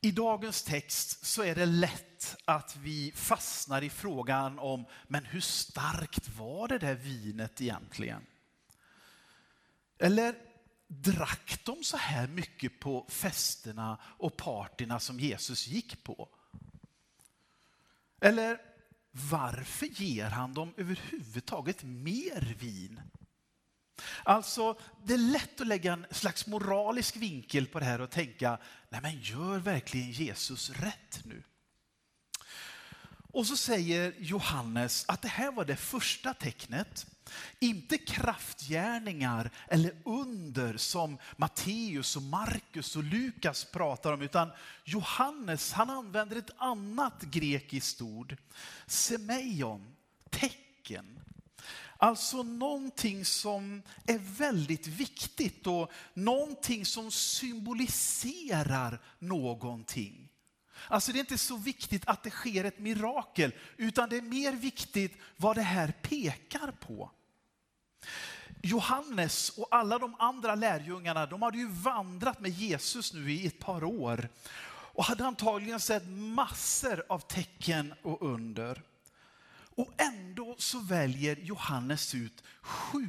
I 0.01 0.11
dagens 0.11 0.63
text 0.63 1.25
så 1.25 1.43
är 1.43 1.55
det 1.55 1.65
lätt 1.65 2.35
att 2.45 2.75
vi 2.75 3.11
fastnar 3.15 3.81
i 3.81 3.89
frågan 3.89 4.59
om 4.59 4.85
men 5.07 5.25
hur 5.25 5.41
starkt 5.41 6.29
var 6.37 6.67
det 6.67 6.77
där 6.77 6.95
vinet 6.95 7.61
egentligen? 7.61 8.25
Eller 9.97 10.35
drack 10.87 11.59
de 11.63 11.83
så 11.83 11.97
här 11.97 12.27
mycket 12.27 12.79
på 12.79 13.05
festerna 13.09 13.97
och 14.03 14.37
partyna 14.37 14.99
som 14.99 15.19
Jesus 15.19 15.67
gick 15.67 16.03
på? 16.03 16.29
Eller 18.21 18.61
varför 19.11 19.85
ger 19.85 20.29
han 20.29 20.53
dem 20.53 20.73
överhuvudtaget 20.77 21.83
mer 21.83 22.55
vin? 22.59 23.01
Alltså, 24.23 24.79
det 25.03 25.13
är 25.13 25.17
lätt 25.17 25.61
att 25.61 25.67
lägga 25.67 25.93
en 25.93 26.05
slags 26.11 26.47
moralisk 26.47 27.15
vinkel 27.15 27.67
på 27.67 27.79
det 27.79 27.85
här 27.85 28.01
och 28.01 28.11
tänka, 28.11 28.59
nej 28.89 29.01
men 29.01 29.21
gör 29.21 29.59
verkligen 29.59 30.11
Jesus 30.11 30.69
rätt 30.69 31.21
nu? 31.23 31.43
Och 33.31 33.47
så 33.47 33.57
säger 33.57 34.13
Johannes 34.17 35.05
att 35.07 35.21
det 35.21 35.27
här 35.27 35.51
var 35.51 35.65
det 35.65 35.75
första 35.75 36.33
tecknet. 36.33 37.07
Inte 37.59 37.97
kraftgärningar 37.97 39.51
eller 39.67 39.95
under 40.05 40.77
som 40.77 41.17
Matteus 41.37 42.15
och 42.15 42.21
Markus 42.21 42.95
och 42.95 43.03
Lukas 43.03 43.65
pratar 43.65 44.13
om, 44.13 44.21
utan 44.21 44.51
Johannes 44.83 45.71
han 45.73 45.89
använder 45.89 46.35
ett 46.35 46.51
annat 46.57 47.21
grekiskt 47.21 48.01
ord, 48.01 48.37
semeion, 48.87 49.95
tecken. 50.29 51.19
Alltså 51.97 52.43
någonting 52.43 53.25
som 53.25 53.81
är 54.07 54.17
väldigt 54.17 54.87
viktigt 54.87 55.67
och 55.67 55.91
någonting 56.13 56.85
som 56.85 57.11
symboliserar 57.11 59.01
någonting. 59.19 60.24
Alltså 60.87 61.11
det 61.11 61.17
är 61.17 61.19
inte 61.19 61.37
så 61.37 61.57
viktigt 61.57 62.07
att 62.07 62.23
det 62.23 62.29
sker 62.29 62.63
ett 62.63 62.79
mirakel, 62.79 63.51
utan 63.77 64.09
det 64.09 64.17
är 64.17 64.21
mer 64.21 64.53
viktigt 64.53 65.17
vad 65.37 65.55
det 65.55 65.61
här 65.61 65.93
pekar 66.01 66.71
på. 66.79 67.11
Johannes 68.61 69.49
och 69.49 69.67
alla 69.71 69.99
de 69.99 70.15
andra 70.19 70.55
lärjungarna, 70.55 71.25
de 71.25 71.41
hade 71.41 71.57
ju 71.57 71.67
vandrat 71.67 72.39
med 72.39 72.51
Jesus 72.51 73.13
nu 73.13 73.31
i 73.31 73.47
ett 73.47 73.59
par 73.59 73.83
år 73.83 74.29
och 74.95 75.05
hade 75.05 75.25
antagligen 75.25 75.79
sett 75.79 76.07
massor 76.07 77.03
av 77.09 77.19
tecken 77.19 77.93
och 78.01 78.21
under. 78.21 78.81
Och 79.75 79.93
ändå 79.97 80.55
så 80.57 80.79
väljer 80.79 81.35
Johannes 81.35 82.15
ut 82.15 82.43
sju 82.61 83.07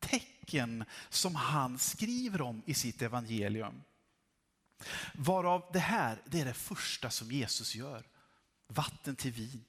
tecken 0.00 0.84
som 1.08 1.34
han 1.34 1.78
skriver 1.78 2.40
om 2.40 2.62
i 2.66 2.74
sitt 2.74 3.02
evangelium. 3.02 3.82
Varav 5.14 5.70
det 5.72 5.78
här, 5.78 6.22
det 6.24 6.40
är 6.40 6.44
det 6.44 6.54
första 6.54 7.10
som 7.10 7.32
Jesus 7.32 7.74
gör. 7.74 8.06
Vatten 8.68 9.16
till 9.16 9.32
vin. 9.32 9.64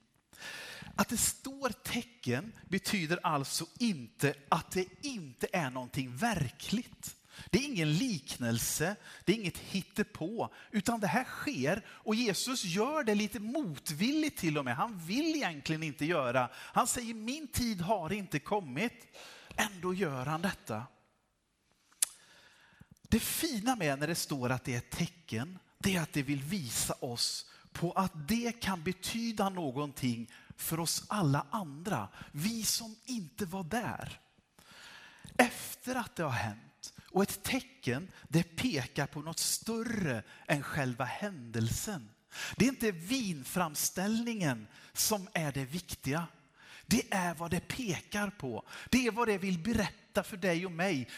Att 0.95 1.09
det 1.09 1.17
står 1.17 1.69
tecken 1.69 2.53
betyder 2.67 3.19
alltså 3.23 3.65
inte 3.79 4.33
att 4.49 4.71
det 4.71 4.85
inte 5.01 5.47
är 5.53 5.69
någonting 5.69 6.15
verkligt. 6.15 7.15
Det 7.49 7.59
är 7.59 7.63
ingen 7.63 7.93
liknelse, 7.93 8.95
det 9.25 9.31
är 9.31 9.35
inget 9.35 9.57
hittepå, 9.57 10.53
utan 10.71 10.99
det 10.99 11.07
här 11.07 11.23
sker 11.23 11.85
och 11.87 12.15
Jesus 12.15 12.63
gör 12.63 13.03
det 13.03 13.15
lite 13.15 13.39
motvilligt 13.39 14.37
till 14.37 14.57
och 14.57 14.65
med. 14.65 14.75
Han 14.75 14.99
vill 14.99 15.35
egentligen 15.35 15.83
inte 15.83 16.05
göra. 16.05 16.49
Han 16.53 16.87
säger 16.87 17.13
min 17.13 17.47
tid 17.47 17.81
har 17.81 18.13
inte 18.13 18.39
kommit. 18.39 19.17
Ändå 19.55 19.93
gör 19.93 20.25
han 20.25 20.41
detta. 20.41 20.83
Det 23.09 23.19
fina 23.19 23.75
med 23.75 23.99
när 23.99 24.07
det 24.07 24.15
står 24.15 24.49
att 24.49 24.63
det 24.63 24.73
är 24.73 24.77
ett 24.77 24.89
tecken, 24.89 25.59
det 25.77 25.95
är 25.95 26.01
att 26.01 26.13
det 26.13 26.23
vill 26.23 26.41
visa 26.41 26.93
oss 26.93 27.45
på 27.71 27.91
att 27.91 28.27
det 28.27 28.51
kan 28.61 28.83
betyda 28.83 29.49
någonting 29.49 30.31
för 30.57 30.79
oss 30.79 31.03
alla 31.07 31.45
andra. 31.49 32.07
Vi 32.31 32.63
som 32.63 32.95
inte 33.05 33.45
var 33.45 33.63
där. 33.63 34.19
Efter 35.37 35.95
att 35.95 36.15
det 36.15 36.23
har 36.23 36.29
hänt. 36.29 36.93
Och 37.11 37.23
ett 37.23 37.43
tecken, 37.43 38.11
det 38.27 38.43
pekar 38.43 39.07
på 39.07 39.21
något 39.21 39.39
större 39.39 40.23
än 40.47 40.63
själva 40.63 41.05
händelsen. 41.05 42.09
Det 42.55 42.65
är 42.65 42.69
inte 42.69 42.91
vinframställningen 42.91 44.67
som 44.93 45.27
är 45.33 45.51
det 45.51 45.65
viktiga. 45.65 46.27
Det 46.85 47.13
är 47.13 47.33
vad 47.33 47.51
det 47.51 47.67
pekar 47.67 48.29
på. 48.29 48.63
Det 48.89 49.07
är 49.07 49.11
vad 49.11 49.27
det 49.27 49.37
vill 49.37 49.59
berätta 49.59 50.23
för 50.23 50.37
dig 50.37 50.65
och 50.65 50.71
mig 50.71 51.09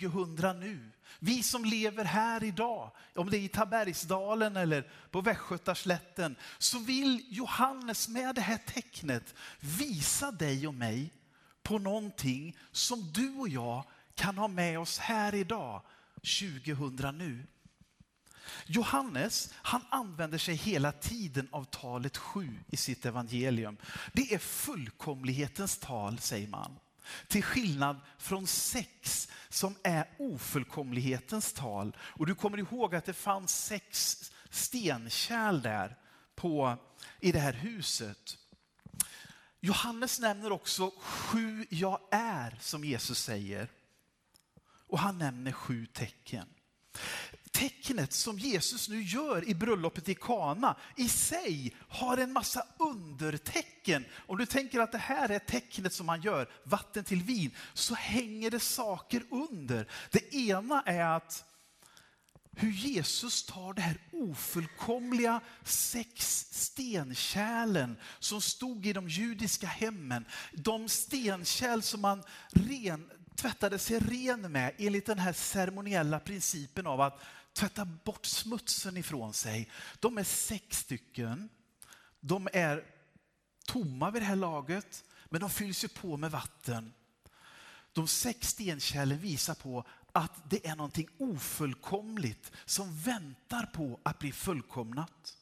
2000 0.00 0.60
nu. 0.60 0.90
Vi 1.18 1.42
som 1.42 1.64
lever 1.64 2.04
här 2.04 2.44
idag, 2.44 2.90
om 3.14 3.30
det 3.30 3.38
är 3.38 3.40
i 3.40 3.48
Tabergsdalen 3.48 4.56
eller 4.56 4.90
på 5.10 5.20
Västgötaslätten, 5.20 6.36
så 6.58 6.78
vill 6.78 7.24
Johannes 7.28 8.08
med 8.08 8.34
det 8.34 8.40
här 8.40 8.58
tecknet 8.66 9.34
visa 9.60 10.30
dig 10.30 10.66
och 10.66 10.74
mig 10.74 11.12
på 11.62 11.78
någonting 11.78 12.56
som 12.72 13.12
du 13.12 13.30
och 13.30 13.48
jag 13.48 13.84
kan 14.14 14.38
ha 14.38 14.48
med 14.48 14.78
oss 14.78 14.98
här 14.98 15.34
idag, 15.34 15.82
2000 16.16 17.18
nu. 17.18 17.46
Johannes, 18.66 19.54
han 19.54 19.84
använder 19.90 20.38
sig 20.38 20.54
hela 20.54 20.92
tiden 20.92 21.48
av 21.50 21.64
talet 21.64 22.16
sju 22.16 22.58
i 22.70 22.76
sitt 22.76 23.06
evangelium. 23.06 23.76
Det 24.12 24.34
är 24.34 24.38
fullkomlighetens 24.38 25.78
tal, 25.78 26.18
säger 26.18 26.48
man. 26.48 26.78
Till 27.28 27.42
skillnad 27.42 28.00
från 28.18 28.46
sex 28.46 29.28
som 29.48 29.74
är 29.82 30.08
ofullkomlighetens 30.18 31.52
tal. 31.52 31.96
Och 32.00 32.26
du 32.26 32.34
kommer 32.34 32.58
ihåg 32.58 32.94
att 32.94 33.04
det 33.04 33.12
fanns 33.12 33.64
sex 33.64 34.22
stenkärl 34.50 35.62
där 35.62 35.96
på, 36.34 36.78
i 37.20 37.32
det 37.32 37.38
här 37.38 37.52
huset. 37.52 38.38
Johannes 39.60 40.20
nämner 40.20 40.52
också 40.52 40.92
sju 40.98 41.66
jag 41.70 42.00
är 42.10 42.58
som 42.60 42.84
Jesus 42.84 43.18
säger. 43.18 43.68
Och 44.86 44.98
han 44.98 45.18
nämner 45.18 45.52
sju 45.52 45.86
tecken. 45.86 46.48
Tecknet 47.54 48.12
som 48.12 48.38
Jesus 48.38 48.88
nu 48.88 49.02
gör 49.02 49.48
i 49.48 49.54
bröllopet 49.54 50.08
i 50.08 50.14
Kana 50.14 50.76
i 50.96 51.08
sig 51.08 51.76
har 51.88 52.16
en 52.16 52.32
massa 52.32 52.66
undertecken. 52.78 54.04
Om 54.26 54.38
du 54.38 54.46
tänker 54.46 54.80
att 54.80 54.92
det 54.92 54.98
här 54.98 55.28
är 55.28 55.38
tecknet 55.38 55.92
som 55.92 56.08
han 56.08 56.22
gör, 56.22 56.48
vatten 56.64 57.04
till 57.04 57.22
vin, 57.22 57.50
så 57.74 57.94
hänger 57.94 58.50
det 58.50 58.60
saker 58.60 59.22
under. 59.30 59.88
Det 60.10 60.34
ena 60.34 60.82
är 60.82 61.16
att 61.16 61.44
hur 62.56 62.70
Jesus 62.70 63.46
tar 63.46 63.74
det 63.74 63.82
här 63.82 63.98
ofullkomliga 64.12 65.40
sex 65.64 66.46
stenkärlen 66.50 67.96
som 68.18 68.40
stod 68.40 68.86
i 68.86 68.92
de 68.92 69.08
judiska 69.08 69.66
hemmen. 69.66 70.24
De 70.52 70.88
stenkärl 70.88 71.80
som 71.80 72.00
man 72.00 72.22
ren, 72.48 73.10
tvättade 73.34 73.78
sig 73.78 73.98
ren 73.98 74.52
med 74.52 74.74
enligt 74.78 75.06
den 75.06 75.18
här 75.18 75.32
ceremoniella 75.32 76.20
principen 76.20 76.86
av 76.86 77.00
att 77.00 77.20
tvätta 77.54 77.84
bort 77.84 78.26
smutsen 78.26 78.96
ifrån 78.96 79.32
sig. 79.32 79.70
De 80.00 80.18
är 80.18 80.24
sex 80.24 80.78
stycken. 80.78 81.48
De 82.20 82.48
är 82.52 82.84
tomma 83.66 84.10
vid 84.10 84.22
det 84.22 84.26
här 84.26 84.36
laget, 84.36 85.04
men 85.24 85.40
de 85.40 85.50
fylls 85.50 85.84
ju 85.84 85.88
på 85.88 86.16
med 86.16 86.30
vatten. 86.30 86.92
De 87.92 88.08
sex 88.08 88.48
stenkärlen 88.48 89.18
visar 89.18 89.54
på 89.54 89.84
att 90.12 90.50
det 90.50 90.66
är 90.66 90.76
någonting 90.76 91.08
ofullkomligt 91.18 92.52
som 92.64 92.96
väntar 92.98 93.66
på 93.66 94.00
att 94.02 94.18
bli 94.18 94.32
fullkomnat. 94.32 95.36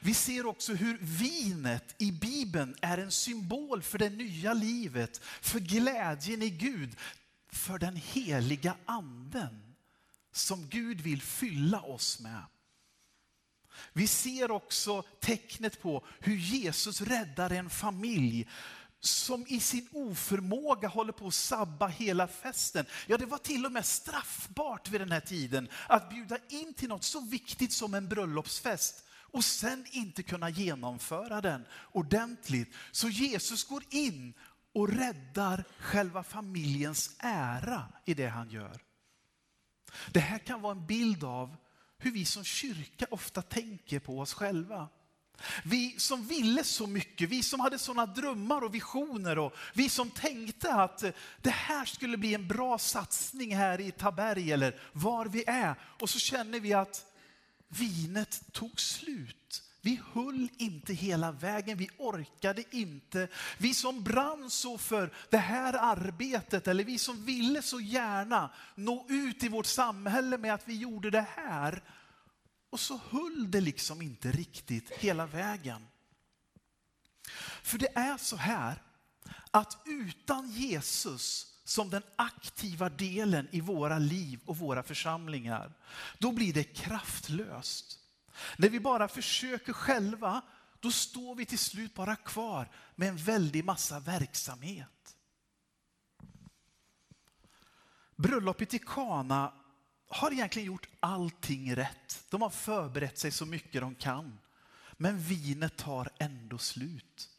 Vi 0.00 0.14
ser 0.14 0.46
också 0.46 0.74
hur 0.74 0.98
vinet 1.00 1.94
i 1.98 2.12
Bibeln 2.12 2.76
är 2.82 2.98
en 2.98 3.10
symbol 3.10 3.82
för 3.82 3.98
det 3.98 4.10
nya 4.10 4.54
livet, 4.54 5.20
för 5.22 5.60
glädjen 5.60 6.42
i 6.42 6.50
Gud, 6.50 6.96
för 7.48 7.78
den 7.78 7.96
heliga 7.96 8.76
anden 8.84 9.69
som 10.32 10.68
Gud 10.68 11.00
vill 11.00 11.22
fylla 11.22 11.80
oss 11.80 12.20
med. 12.20 12.42
Vi 13.92 14.06
ser 14.06 14.50
också 14.50 15.02
tecknet 15.02 15.82
på 15.82 16.04
hur 16.20 16.36
Jesus 16.36 17.00
räddar 17.00 17.50
en 17.50 17.70
familj 17.70 18.48
som 19.00 19.46
i 19.48 19.60
sin 19.60 19.88
oförmåga 19.92 20.88
håller 20.88 21.12
på 21.12 21.26
att 21.26 21.34
sabba 21.34 21.86
hela 21.86 22.28
festen. 22.28 22.86
Ja, 23.06 23.16
det 23.16 23.26
var 23.26 23.38
till 23.38 23.66
och 23.66 23.72
med 23.72 23.86
straffbart 23.86 24.88
vid 24.88 25.00
den 25.00 25.12
här 25.12 25.20
tiden 25.20 25.68
att 25.88 26.10
bjuda 26.10 26.38
in 26.48 26.74
till 26.74 26.88
något 26.88 27.04
så 27.04 27.20
viktigt 27.20 27.72
som 27.72 27.94
en 27.94 28.08
bröllopsfest 28.08 29.04
och 29.32 29.44
sen 29.44 29.86
inte 29.90 30.22
kunna 30.22 30.50
genomföra 30.50 31.40
den 31.40 31.64
ordentligt. 31.92 32.74
Så 32.90 33.08
Jesus 33.08 33.64
går 33.64 33.82
in 33.90 34.34
och 34.74 34.88
räddar 34.88 35.64
själva 35.78 36.22
familjens 36.22 37.16
ära 37.18 37.92
i 38.04 38.14
det 38.14 38.28
han 38.28 38.50
gör. 38.50 38.89
Det 40.12 40.20
här 40.20 40.38
kan 40.38 40.60
vara 40.60 40.72
en 40.72 40.86
bild 40.86 41.24
av 41.24 41.56
hur 41.98 42.10
vi 42.10 42.24
som 42.24 42.44
kyrka 42.44 43.06
ofta 43.10 43.42
tänker 43.42 43.98
på 43.98 44.20
oss 44.20 44.34
själva. 44.34 44.88
Vi 45.64 45.94
som 45.98 46.26
ville 46.26 46.64
så 46.64 46.86
mycket, 46.86 47.28
vi 47.28 47.42
som 47.42 47.60
hade 47.60 47.78
sådana 47.78 48.06
drömmar 48.06 48.64
och 48.64 48.74
visioner 48.74 49.38
och 49.38 49.54
vi 49.74 49.88
som 49.88 50.10
tänkte 50.10 50.74
att 50.74 51.02
eh, 51.02 51.10
det 51.40 51.50
här 51.50 51.84
skulle 51.84 52.16
bli 52.16 52.34
en 52.34 52.48
bra 52.48 52.78
satsning 52.78 53.56
här 53.56 53.80
i 53.80 53.90
Taberg 53.90 54.52
eller 54.52 54.80
var 54.92 55.26
vi 55.26 55.44
är. 55.46 55.74
Och 56.00 56.10
så 56.10 56.18
känner 56.18 56.60
vi 56.60 56.72
att 56.72 57.06
vinet 57.68 58.42
tog 58.52 58.80
slut. 58.80 59.62
Vi 59.80 60.00
höll 60.12 60.48
inte 60.56 60.94
hela 60.94 61.32
vägen, 61.32 61.78
vi 61.78 61.88
orkade 61.98 62.64
inte. 62.70 63.28
Vi 63.58 63.74
som 63.74 64.02
brann 64.02 64.50
så 64.50 64.78
för 64.78 65.12
det 65.30 65.38
här 65.38 65.74
arbetet, 65.74 66.68
eller 66.68 66.84
vi 66.84 66.98
som 66.98 67.24
ville 67.24 67.62
så 67.62 67.80
gärna 67.80 68.50
nå 68.74 69.06
ut 69.08 69.44
i 69.44 69.48
vårt 69.48 69.66
samhälle 69.66 70.38
med 70.38 70.54
att 70.54 70.68
vi 70.68 70.76
gjorde 70.76 71.10
det 71.10 71.26
här. 71.36 71.82
Och 72.70 72.80
så 72.80 73.00
höll 73.10 73.50
det 73.50 73.60
liksom 73.60 74.02
inte 74.02 74.32
riktigt 74.32 74.90
hela 74.90 75.26
vägen. 75.26 75.86
För 77.62 77.78
det 77.78 77.98
är 77.98 78.16
så 78.16 78.36
här 78.36 78.82
att 79.50 79.78
utan 79.84 80.50
Jesus 80.50 81.46
som 81.64 81.90
den 81.90 82.02
aktiva 82.16 82.88
delen 82.88 83.48
i 83.50 83.60
våra 83.60 83.98
liv 83.98 84.40
och 84.44 84.56
våra 84.56 84.82
församlingar, 84.82 85.72
då 86.18 86.32
blir 86.32 86.52
det 86.52 86.64
kraftlöst. 86.64 87.99
När 88.56 88.68
vi 88.68 88.80
bara 88.80 89.08
försöker 89.08 89.72
själva, 89.72 90.42
då 90.80 90.90
står 90.90 91.34
vi 91.34 91.46
till 91.46 91.58
slut 91.58 91.94
bara 91.94 92.16
kvar 92.16 92.68
med 92.94 93.08
en 93.08 93.16
väldig 93.16 93.64
massa 93.64 94.00
verksamhet. 94.00 95.16
Bröllopet 98.16 98.74
i 98.74 98.78
Kana 98.78 99.52
har 100.08 100.32
egentligen 100.32 100.66
gjort 100.66 100.88
allting 101.00 101.76
rätt. 101.76 102.24
De 102.30 102.42
har 102.42 102.50
förberett 102.50 103.18
sig 103.18 103.30
så 103.30 103.46
mycket 103.46 103.80
de 103.80 103.94
kan. 103.94 104.38
Men 104.92 105.18
vinet 105.18 105.76
tar 105.76 106.08
ändå 106.18 106.58
slut. 106.58 107.29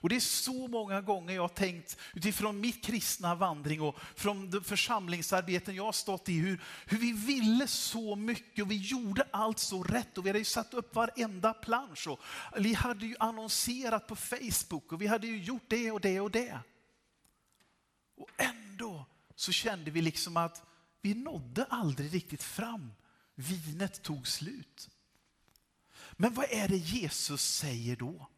Och 0.00 0.08
det 0.08 0.16
är 0.16 0.20
så 0.20 0.68
många 0.68 1.00
gånger 1.00 1.34
jag 1.34 1.42
har 1.42 1.48
tänkt 1.48 1.98
utifrån 2.14 2.60
mitt 2.60 2.84
kristna 2.84 3.34
vandring 3.34 3.80
och 3.80 3.96
från 4.14 4.50
de 4.50 4.64
församlingsarbeten 4.64 5.74
jag 5.74 5.84
har 5.84 5.92
stått 5.92 6.28
i, 6.28 6.38
hur, 6.38 6.62
hur 6.86 6.98
vi 6.98 7.12
ville 7.12 7.66
så 7.66 8.16
mycket 8.16 8.62
och 8.62 8.70
vi 8.70 8.76
gjorde 8.76 9.26
allt 9.30 9.58
så 9.58 9.82
rätt 9.82 10.18
och 10.18 10.26
vi 10.26 10.28
hade 10.28 10.38
ju 10.38 10.44
satt 10.44 10.74
upp 10.74 10.94
varenda 10.94 11.52
plansch 11.52 12.08
och 12.08 12.20
vi 12.56 12.74
hade 12.74 13.06
ju 13.06 13.16
annonserat 13.18 14.06
på 14.06 14.16
Facebook 14.16 14.92
och 14.92 15.02
vi 15.02 15.06
hade 15.06 15.26
ju 15.26 15.42
gjort 15.42 15.64
det 15.68 15.90
och 15.90 16.00
det 16.00 16.20
och 16.20 16.30
det. 16.30 16.58
Och 18.16 18.28
ändå 18.36 19.06
så 19.34 19.52
kände 19.52 19.90
vi 19.90 20.02
liksom 20.02 20.36
att 20.36 20.62
vi 21.02 21.14
nådde 21.14 21.64
aldrig 21.64 22.14
riktigt 22.14 22.42
fram. 22.42 22.92
Vinet 23.34 24.02
tog 24.02 24.28
slut. 24.28 24.90
Men 26.12 26.34
vad 26.34 26.46
är 26.50 26.68
det 26.68 26.76
Jesus 26.76 27.42
säger 27.42 27.96
då? 27.96 28.28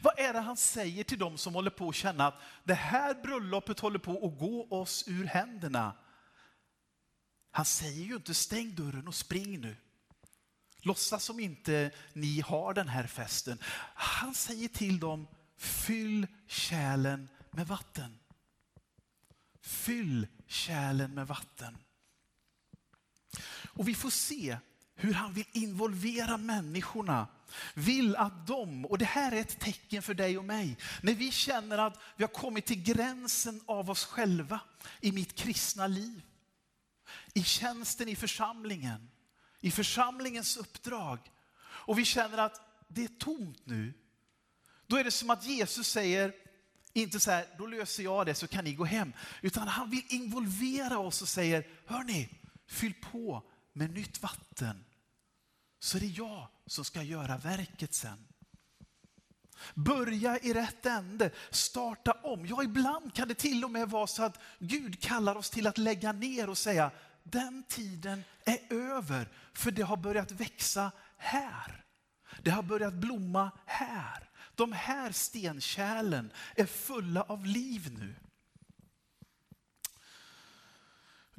Vad 0.00 0.18
är 0.18 0.32
det 0.32 0.40
han 0.40 0.56
säger 0.56 1.04
till 1.04 1.18
dem 1.18 1.38
som 1.38 1.54
håller 1.54 1.70
på 1.70 1.88
att 1.88 1.94
känna 1.94 2.26
att 2.26 2.40
det 2.64 2.74
här 2.74 3.14
bröllopet 3.14 3.80
håller 3.80 3.98
på 3.98 4.12
att 4.12 4.38
gå 4.38 4.66
oss 4.70 5.04
ur 5.06 5.24
händerna? 5.24 5.96
Han 7.50 7.64
säger 7.64 8.04
ju 8.04 8.14
inte 8.14 8.34
stäng 8.34 8.74
dörren 8.74 9.08
och 9.08 9.14
spring 9.14 9.60
nu. 9.60 9.76
Låtsas 10.82 11.24
som 11.24 11.40
inte 11.40 11.90
ni 12.12 12.40
har 12.40 12.74
den 12.74 12.88
här 12.88 13.06
festen. 13.06 13.58
Han 13.94 14.34
säger 14.34 14.68
till 14.68 15.00
dem, 15.00 15.26
fyll 15.56 16.26
kärlen 16.46 17.28
med 17.50 17.66
vatten. 17.66 18.18
Fyll 19.60 20.26
kärlen 20.46 21.14
med 21.14 21.26
vatten. 21.26 21.78
Och 23.72 23.88
vi 23.88 23.94
får 23.94 24.10
se 24.10 24.58
hur 24.94 25.14
han 25.14 25.32
vill 25.32 25.46
involvera 25.52 26.36
människorna. 26.36 27.26
Vill 27.74 28.16
att 28.16 28.46
de, 28.46 28.86
och 28.86 28.98
det 28.98 29.04
här 29.04 29.32
är 29.32 29.40
ett 29.40 29.60
tecken 29.60 30.02
för 30.02 30.14
dig 30.14 30.38
och 30.38 30.44
mig, 30.44 30.76
när 31.02 31.14
vi 31.14 31.30
känner 31.30 31.78
att 31.78 32.00
vi 32.16 32.24
har 32.24 32.28
kommit 32.28 32.66
till 32.66 32.82
gränsen 32.82 33.60
av 33.66 33.90
oss 33.90 34.04
själva 34.04 34.60
i 35.00 35.12
mitt 35.12 35.34
kristna 35.34 35.86
liv, 35.86 36.22
i 37.34 37.42
tjänsten 37.42 38.08
i 38.08 38.16
församlingen, 38.16 39.10
i 39.60 39.70
församlingens 39.70 40.56
uppdrag 40.56 41.18
och 41.62 41.98
vi 41.98 42.04
känner 42.04 42.38
att 42.38 42.60
det 42.88 43.04
är 43.04 43.08
tomt 43.08 43.66
nu. 43.66 43.92
Då 44.86 44.96
är 44.96 45.04
det 45.04 45.10
som 45.10 45.30
att 45.30 45.44
Jesus 45.44 45.86
säger, 45.86 46.32
inte 46.92 47.20
så 47.20 47.30
här, 47.30 47.46
då 47.58 47.66
löser 47.66 48.02
jag 48.02 48.26
det 48.26 48.34
så 48.34 48.46
kan 48.46 48.64
ni 48.64 48.74
gå 48.74 48.84
hem. 48.84 49.12
Utan 49.42 49.68
han 49.68 49.90
vill 49.90 50.04
involvera 50.08 50.98
oss 50.98 51.22
och 51.22 51.28
säger, 51.28 51.66
hörni, 51.86 52.28
fyll 52.66 52.94
på 52.94 53.42
med 53.72 53.90
nytt 53.90 54.22
vatten. 54.22 54.84
Så 55.80 55.96
är 55.96 56.00
det 56.00 56.06
jag 56.06 56.48
som 56.66 56.84
ska 56.84 57.02
göra 57.02 57.36
verket 57.36 57.94
sen. 57.94 58.26
Börja 59.74 60.38
i 60.38 60.52
rätt 60.52 60.86
ände, 60.86 61.30
starta 61.50 62.12
om. 62.12 62.46
Ja, 62.46 62.62
ibland 62.62 63.14
kan 63.14 63.28
det 63.28 63.34
till 63.34 63.64
och 63.64 63.70
med 63.70 63.90
vara 63.90 64.06
så 64.06 64.22
att 64.22 64.40
Gud 64.58 65.02
kallar 65.02 65.36
oss 65.36 65.50
till 65.50 65.66
att 65.66 65.78
lägga 65.78 66.12
ner 66.12 66.50
och 66.50 66.58
säga, 66.58 66.90
den 67.22 67.62
tiden 67.68 68.24
är 68.44 68.72
över, 68.72 69.28
för 69.52 69.70
det 69.70 69.82
har 69.82 69.96
börjat 69.96 70.30
växa 70.30 70.92
här. 71.16 71.84
Det 72.42 72.50
har 72.50 72.62
börjat 72.62 72.94
blomma 72.94 73.50
här. 73.66 74.30
De 74.54 74.72
här 74.72 75.12
stenkärlen 75.12 76.32
är 76.56 76.66
fulla 76.66 77.22
av 77.22 77.46
liv 77.46 77.96
nu. 77.98 78.14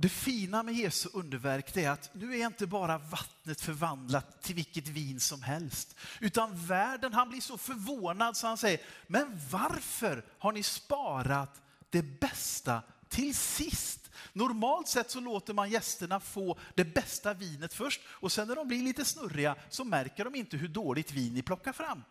Det 0.01 0.09
fina 0.09 0.63
med 0.63 0.73
Jesu 0.75 1.09
underverk 1.13 1.77
är 1.77 1.89
att 1.89 2.09
nu 2.13 2.39
är 2.39 2.45
inte 2.45 2.67
bara 2.67 2.97
vattnet 2.97 3.61
förvandlat 3.61 4.41
till 4.41 4.55
vilket 4.55 4.87
vin 4.87 5.19
som 5.19 5.41
helst. 5.41 5.95
Utan 6.19 6.65
världen, 6.65 7.13
han 7.13 7.29
blir 7.29 7.41
så 7.41 7.57
förvånad 7.57 8.37
så 8.37 8.47
han 8.47 8.57
säger, 8.57 8.81
men 9.07 9.39
varför 9.51 10.25
har 10.39 10.51
ni 10.51 10.63
sparat 10.63 11.61
det 11.89 12.01
bästa 12.19 12.81
till 13.09 13.35
sist? 13.35 14.11
Normalt 14.33 14.87
sett 14.87 15.11
så 15.11 15.19
låter 15.19 15.53
man 15.53 15.69
gästerna 15.69 16.19
få 16.19 16.59
det 16.75 16.85
bästa 16.85 17.33
vinet 17.33 17.73
först 17.73 18.01
och 18.07 18.31
sen 18.31 18.47
när 18.47 18.55
de 18.55 18.67
blir 18.67 18.83
lite 18.83 19.05
snurriga 19.05 19.55
så 19.69 19.83
märker 19.83 20.23
de 20.25 20.35
inte 20.35 20.57
hur 20.57 20.67
dåligt 20.67 21.11
vin 21.11 21.33
ni 21.33 21.41
plockar 21.41 21.73
fram. 21.73 22.03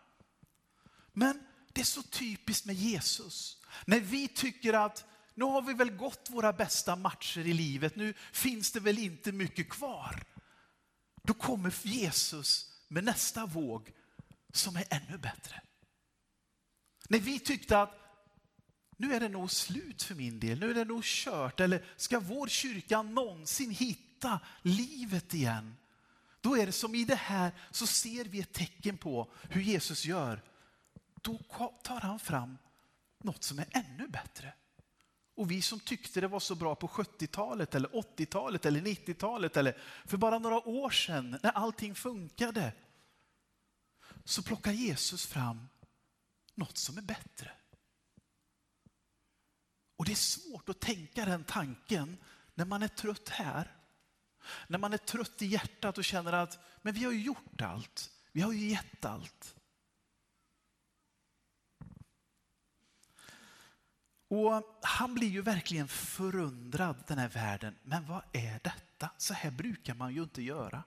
Men 1.13 1.43
det 1.73 1.81
är 1.81 1.85
så 1.85 2.01
typiskt 2.01 2.65
med 2.65 2.75
Jesus. 2.75 3.57
När 3.85 3.99
vi 3.99 4.27
tycker 4.27 4.73
att 4.73 5.05
nu 5.33 5.45
har 5.45 5.61
vi 5.61 5.73
väl 5.73 5.91
gått 5.91 6.29
våra 6.29 6.53
bästa 6.53 6.95
matcher 6.95 7.47
i 7.47 7.53
livet, 7.53 7.95
nu 7.95 8.13
finns 8.31 8.71
det 8.71 8.79
väl 8.79 8.99
inte 8.99 9.31
mycket 9.31 9.69
kvar. 9.69 10.23
Då 11.23 11.33
kommer 11.33 11.73
Jesus 11.87 12.71
med 12.87 13.03
nästa 13.03 13.45
våg 13.45 13.91
som 14.53 14.75
är 14.75 14.85
ännu 14.89 15.17
bättre. 15.17 15.61
När 17.09 17.19
vi 17.19 17.39
tyckte 17.39 17.79
att 17.79 17.97
nu 18.97 19.13
är 19.13 19.19
det 19.19 19.29
nog 19.29 19.51
slut 19.51 20.03
för 20.03 20.15
min 20.15 20.39
del, 20.39 20.59
nu 20.59 20.69
är 20.69 20.73
det 20.73 20.85
nog 20.85 21.03
kört, 21.03 21.59
eller 21.59 21.85
ska 21.95 22.19
vår 22.19 22.47
kyrka 22.47 23.01
någonsin 23.01 23.71
hitta 23.71 24.39
livet 24.61 25.33
igen? 25.33 25.77
Då 26.41 26.57
är 26.57 26.65
det 26.65 26.71
som 26.71 26.95
i 26.95 27.05
det 27.05 27.15
här 27.15 27.51
så 27.71 27.87
ser 27.87 28.25
vi 28.25 28.39
ett 28.39 28.53
tecken 28.53 28.97
på 28.97 29.31
hur 29.49 29.61
Jesus 29.61 30.05
gör. 30.05 30.41
Då 31.21 31.37
tar 31.83 31.99
han 31.99 32.19
fram 32.19 32.57
något 33.23 33.43
som 33.43 33.59
är 33.59 33.67
ännu 33.71 34.07
bättre. 34.07 34.53
Och 35.41 35.51
vi 35.51 35.61
som 35.61 35.79
tyckte 35.79 36.21
det 36.21 36.27
var 36.27 36.39
så 36.39 36.55
bra 36.55 36.75
på 36.75 36.87
70-talet, 36.87 37.75
eller 37.75 37.89
80-talet 37.89 38.65
eller 38.65 38.81
90-talet 38.81 39.57
eller 39.57 39.77
för 40.05 40.17
bara 40.17 40.39
några 40.39 40.67
år 40.67 40.89
sedan 40.89 41.39
när 41.43 41.51
allting 41.51 41.95
funkade. 41.95 42.73
Så 44.25 44.43
plockar 44.43 44.71
Jesus 44.71 45.25
fram 45.25 45.67
något 46.55 46.77
som 46.77 46.97
är 46.97 47.01
bättre. 47.01 47.51
Och 49.97 50.05
det 50.05 50.11
är 50.11 50.15
svårt 50.15 50.69
att 50.69 50.79
tänka 50.79 51.25
den 51.25 51.43
tanken 51.43 52.17
när 52.53 52.65
man 52.65 52.83
är 52.83 52.87
trött 52.87 53.29
här. 53.29 53.75
När 54.67 54.77
man 54.77 54.93
är 54.93 54.97
trött 54.97 55.41
i 55.41 55.45
hjärtat 55.45 55.97
och 55.97 56.05
känner 56.05 56.33
att 56.33 56.59
men 56.81 56.93
vi 56.93 57.03
har 57.03 57.11
ju 57.11 57.21
gjort 57.21 57.61
allt. 57.61 58.11
Vi 58.31 58.41
har 58.41 58.53
ju 58.53 58.69
gett 58.69 59.05
allt. 59.05 59.55
Och 64.33 64.79
han 64.81 65.13
blir 65.13 65.29
ju 65.29 65.41
verkligen 65.41 65.87
förundrad 65.87 67.03
den 67.07 67.17
här 67.17 67.29
världen. 67.29 67.75
Men 67.83 68.05
vad 68.05 68.21
är 68.31 68.59
detta? 68.63 69.09
Så 69.17 69.33
här 69.33 69.51
brukar 69.51 69.93
man 69.93 70.13
ju 70.13 70.23
inte 70.23 70.41
göra. 70.41 70.83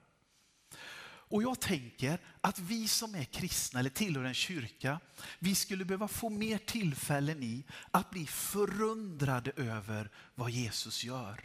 Och 1.06 1.42
jag 1.42 1.60
tänker 1.60 2.18
att 2.40 2.58
vi 2.58 2.88
som 2.88 3.14
är 3.14 3.24
kristna 3.24 3.80
eller 3.80 3.90
tillhör 3.90 4.24
en 4.24 4.34
kyrka, 4.34 5.00
vi 5.38 5.54
skulle 5.54 5.84
behöva 5.84 6.08
få 6.08 6.28
mer 6.28 6.58
tillfällen 6.58 7.42
i 7.42 7.64
att 7.90 8.10
bli 8.10 8.26
förundrade 8.26 9.52
över 9.56 10.10
vad 10.34 10.50
Jesus 10.50 11.04
gör. 11.04 11.40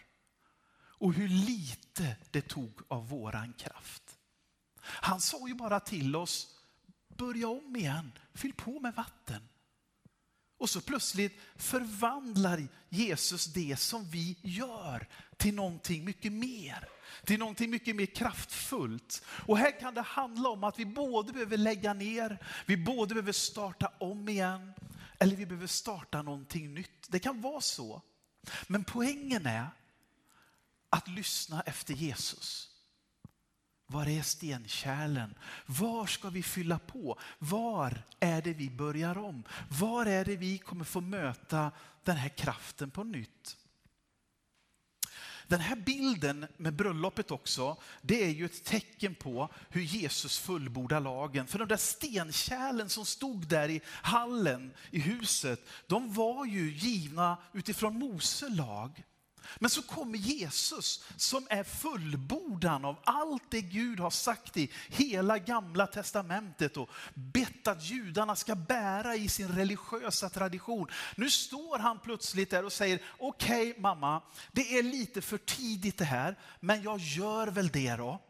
Och 0.73 1.13
hur 1.13 1.27
lite 1.27 2.15
det 2.31 2.41
tog 2.41 2.81
av 2.87 3.09
våran 3.09 3.53
kraft. 3.53 4.17
Han 4.81 5.21
sa 5.21 5.47
ju 5.47 5.53
bara 5.53 5.79
till 5.79 6.15
oss, 6.15 6.47
börja 7.07 7.47
om 7.47 7.75
igen, 7.75 8.11
fyll 8.33 8.53
på 8.53 8.79
med 8.79 8.95
vatten. 8.95 9.49
Och 10.59 10.69
så 10.69 10.81
plötsligt 10.81 11.39
förvandlar 11.55 12.67
Jesus 12.89 13.45
det 13.45 13.79
som 13.79 14.05
vi 14.09 14.37
gör 14.41 15.07
till 15.37 15.53
någonting 15.53 16.05
mycket 16.05 16.31
mer. 16.31 16.89
Till 17.25 17.39
någonting 17.39 17.69
mycket 17.69 17.95
mer 17.95 18.05
kraftfullt. 18.05 19.23
Och 19.27 19.57
här 19.57 19.79
kan 19.79 19.93
det 19.93 20.01
handla 20.01 20.49
om 20.49 20.63
att 20.63 20.79
vi 20.79 20.85
både 20.85 21.33
behöver 21.33 21.57
lägga 21.57 21.93
ner, 21.93 22.37
vi 22.65 22.77
både 22.77 23.13
behöver 23.13 23.31
starta 23.31 23.91
om 23.99 24.29
igen, 24.29 24.73
eller 25.19 25.35
vi 25.35 25.45
behöver 25.45 25.67
starta 25.67 26.21
någonting 26.21 26.73
nytt. 26.73 27.07
Det 27.07 27.19
kan 27.19 27.41
vara 27.41 27.61
så. 27.61 28.01
Men 28.67 28.83
poängen 28.83 29.45
är 29.45 29.67
att 30.89 31.07
lyssna 31.07 31.61
efter 31.61 31.93
Jesus. 31.93 32.68
Var 33.91 34.07
är 34.07 34.21
stenkärlen? 34.21 35.33
Var 35.65 36.05
ska 36.05 36.29
vi 36.29 36.43
fylla 36.43 36.79
på? 36.79 37.19
Var 37.39 38.03
är 38.19 38.41
det 38.41 38.53
vi 38.53 38.69
börjar 38.69 39.17
om? 39.17 39.43
Var 39.69 40.05
är 40.05 40.25
det 40.25 40.35
vi 40.35 40.57
kommer 40.57 40.85
få 40.85 41.01
möta 41.01 41.71
den 42.03 42.17
här 42.17 42.29
kraften 42.29 42.91
på 42.91 43.03
nytt? 43.03 43.57
Den 45.47 45.59
här 45.59 45.75
bilden 45.75 46.47
med 46.57 46.73
bröllopet 46.73 47.31
också, 47.31 47.77
det 48.01 48.23
är 48.23 48.29
ju 48.29 48.45
ett 48.45 48.63
tecken 48.63 49.15
på 49.15 49.49
hur 49.69 49.81
Jesus 49.81 50.39
fullbordar 50.39 50.99
lagen. 50.99 51.47
För 51.47 51.59
de 51.59 51.67
där 51.67 51.77
stenkärlen 51.77 52.89
som 52.89 53.05
stod 53.05 53.47
där 53.47 53.69
i 53.69 53.81
hallen 53.85 54.73
i 54.91 54.99
huset, 54.99 55.69
de 55.87 56.13
var 56.13 56.45
ju 56.45 56.71
givna 56.71 57.37
utifrån 57.53 57.99
Mose 57.99 58.49
lag. 58.49 59.03
Men 59.57 59.69
så 59.69 59.81
kommer 59.81 60.17
Jesus 60.17 61.03
som 61.15 61.47
är 61.49 61.63
fullbordan 61.63 62.85
av 62.85 62.95
allt 63.03 63.43
det 63.49 63.61
Gud 63.61 63.99
har 63.99 64.09
sagt 64.09 64.57
i 64.57 64.71
hela 64.87 65.37
gamla 65.37 65.87
testamentet 65.87 66.77
och 66.77 66.89
bett 67.13 67.67
att 67.67 67.83
judarna 67.83 68.35
ska 68.35 68.55
bära 68.55 69.15
i 69.15 69.29
sin 69.29 69.47
religiösa 69.47 70.29
tradition. 70.29 70.87
Nu 71.15 71.29
står 71.29 71.79
han 71.79 71.99
plötsligt 71.99 72.49
där 72.49 72.65
och 72.65 72.73
säger, 72.73 73.01
okej 73.17 73.69
okay, 73.69 73.81
mamma, 73.81 74.21
det 74.51 74.77
är 74.77 74.83
lite 74.83 75.21
för 75.21 75.37
tidigt 75.37 75.97
det 75.97 76.05
här, 76.05 76.35
men 76.59 76.83
jag 76.83 76.99
gör 76.99 77.47
väl 77.47 77.69
det 77.69 77.95
då. 77.95 78.21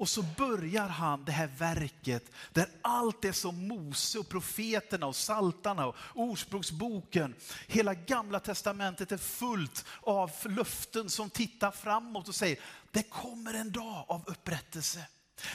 Och 0.00 0.08
så 0.08 0.22
börjar 0.22 0.88
han 0.88 1.24
det 1.24 1.32
här 1.32 1.50
verket 1.58 2.32
där 2.52 2.68
allt 2.82 3.22
det 3.22 3.32
som 3.32 3.68
Mose 3.68 4.18
och 4.18 4.28
profeterna 4.28 5.06
och 5.06 5.16
saltarna 5.16 5.86
och 5.86 5.96
Ordspråksboken, 6.14 7.34
hela 7.66 7.94
gamla 7.94 8.40
testamentet 8.40 9.12
är 9.12 9.16
fullt 9.16 9.84
av 10.00 10.30
löften 10.44 11.10
som 11.10 11.30
tittar 11.30 11.70
framåt 11.70 12.28
och 12.28 12.34
säger, 12.34 12.58
det 12.90 13.02
kommer 13.02 13.54
en 13.54 13.72
dag 13.72 14.04
av 14.08 14.24
upprättelse. 14.26 15.06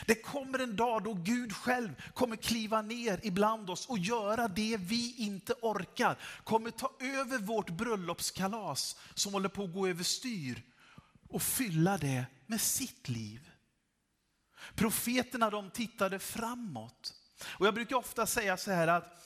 Det 0.05 0.15
kommer 0.15 0.59
en 0.59 0.75
dag 0.75 1.03
då 1.03 1.13
Gud 1.13 1.53
själv 1.53 1.95
kommer 2.13 2.35
kliva 2.35 2.81
ner 2.81 3.19
ibland 3.23 3.69
oss 3.69 3.85
och 3.85 3.97
göra 3.97 4.47
det 4.47 4.77
vi 4.77 5.15
inte 5.17 5.53
orkar. 5.61 6.17
Kommer 6.43 6.71
ta 6.71 6.91
över 6.99 7.37
vårt 7.37 7.69
bröllopskalas 7.69 8.95
som 9.13 9.33
håller 9.33 9.49
på 9.49 9.63
att 9.63 9.73
gå 9.73 9.87
över 9.87 10.03
styr 10.03 10.63
och 11.29 11.41
fylla 11.41 11.97
det 11.97 12.25
med 12.45 12.61
sitt 12.61 13.09
liv. 13.09 13.51
Profeterna 14.75 15.49
de 15.49 15.71
tittade 15.71 16.19
framåt. 16.19 17.13
Och 17.47 17.67
jag 17.67 17.73
brukar 17.73 17.95
ofta 17.95 18.25
säga 18.25 18.57
så 18.57 18.71
här 18.71 18.87
att 18.87 19.21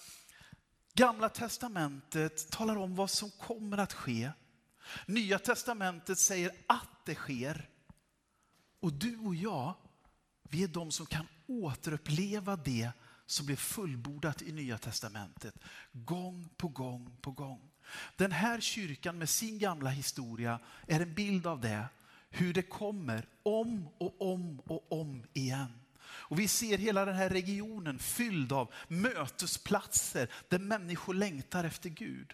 Gamla 0.93 1.29
testamentet 1.29 2.51
talar 2.51 2.75
om 2.75 2.95
vad 2.95 3.09
som 3.09 3.31
kommer 3.31 3.77
att 3.77 3.93
ske. 3.93 4.31
Nya 5.05 5.39
testamentet 5.39 6.19
säger 6.19 6.51
att 6.67 7.05
det 7.05 7.15
sker. 7.15 7.69
Och 8.79 8.93
du 8.93 9.17
och 9.17 9.35
jag, 9.35 9.75
vi 10.43 10.63
är 10.63 10.67
de 10.67 10.91
som 10.91 11.05
kan 11.05 11.27
återuppleva 11.47 12.55
det 12.55 12.91
som 13.25 13.45
blev 13.45 13.55
fullbordat 13.55 14.41
i 14.41 14.51
Nya 14.51 14.77
testamentet. 14.77 15.55
Gång 15.91 16.49
på 16.57 16.67
gång 16.67 17.17
på 17.21 17.31
gång. 17.31 17.71
Den 18.15 18.31
här 18.31 18.59
kyrkan 18.59 19.17
med 19.17 19.29
sin 19.29 19.59
gamla 19.59 19.89
historia 19.89 20.59
är 20.87 20.99
en 20.99 21.13
bild 21.13 21.47
av 21.47 21.61
det 21.61 21.85
hur 22.29 22.53
det 22.53 22.61
kommer 22.61 23.25
om 23.43 23.89
och 23.97 24.33
om 24.33 24.61
och 24.65 24.91
om 24.91 25.25
igen. 25.33 25.79
Och 26.01 26.39
vi 26.39 26.47
ser 26.47 26.77
hela 26.77 27.05
den 27.05 27.15
här 27.15 27.29
regionen 27.29 27.99
fylld 27.99 28.53
av 28.53 28.73
mötesplatser 28.87 30.29
där 30.47 30.59
människor 30.59 31.13
längtar 31.13 31.63
efter 31.63 31.89
Gud. 31.89 32.33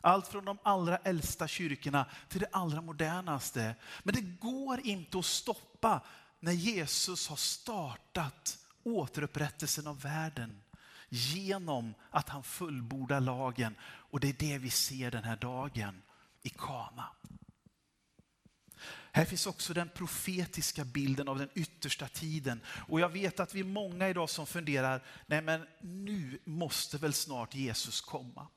Allt 0.00 0.28
från 0.28 0.44
de 0.44 0.58
allra 0.62 0.96
äldsta 0.96 1.48
kyrkorna 1.48 2.06
till 2.28 2.40
det 2.40 2.48
allra 2.52 2.80
modernaste. 2.80 3.74
Men 4.02 4.14
det 4.14 4.20
går 4.20 4.80
inte 4.80 5.18
att 5.18 5.24
stoppa 5.24 6.00
när 6.40 6.52
Jesus 6.52 7.28
har 7.28 7.36
startat 7.36 8.58
återupprättelsen 8.82 9.86
av 9.86 10.00
världen 10.00 10.62
genom 11.08 11.94
att 12.10 12.28
han 12.28 12.42
fullbordar 12.42 13.20
lagen. 13.20 13.74
Och 13.82 14.20
det 14.20 14.28
är 14.28 14.36
det 14.38 14.58
vi 14.58 14.70
ser 14.70 15.10
den 15.10 15.24
här 15.24 15.36
dagen 15.36 16.02
i 16.42 16.50
Kana. 16.50 17.08
Här 19.14 19.24
finns 19.24 19.46
också 19.46 19.74
den 19.74 19.88
profetiska 19.88 20.84
bilden 20.84 21.28
av 21.28 21.38
den 21.38 21.48
yttersta 21.54 22.08
tiden. 22.08 22.60
Och 22.88 23.00
jag 23.00 23.08
vet 23.08 23.40
att 23.40 23.54
vi 23.54 23.60
är 23.60 23.64
många 23.64 24.08
idag 24.08 24.30
som 24.30 24.46
funderar, 24.46 25.02
nej 25.26 25.42
men 25.42 25.66
nu 25.80 26.38
måste 26.44 26.98
väl 26.98 27.12
snart 27.12 27.54
Jesus 27.54 28.00
komma. 28.00 28.48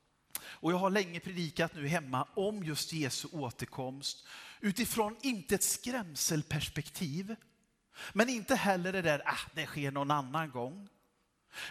Och 0.43 0.71
jag 0.71 0.77
har 0.77 0.89
länge 0.89 1.19
predikat 1.19 1.75
nu 1.75 1.87
hemma 1.87 2.27
om 2.35 2.63
just 2.63 2.93
Jesu 2.93 3.27
återkomst 3.31 4.27
utifrån 4.59 5.17
inte 5.21 5.55
ett 5.55 5.63
skrämselperspektiv, 5.63 7.35
men 8.13 8.29
inte 8.29 8.55
heller 8.55 8.93
det 8.93 9.01
där, 9.01 9.21
ah, 9.25 9.49
det 9.53 9.65
sker 9.65 9.91
någon 9.91 10.11
annan 10.11 10.51
gång. 10.51 10.89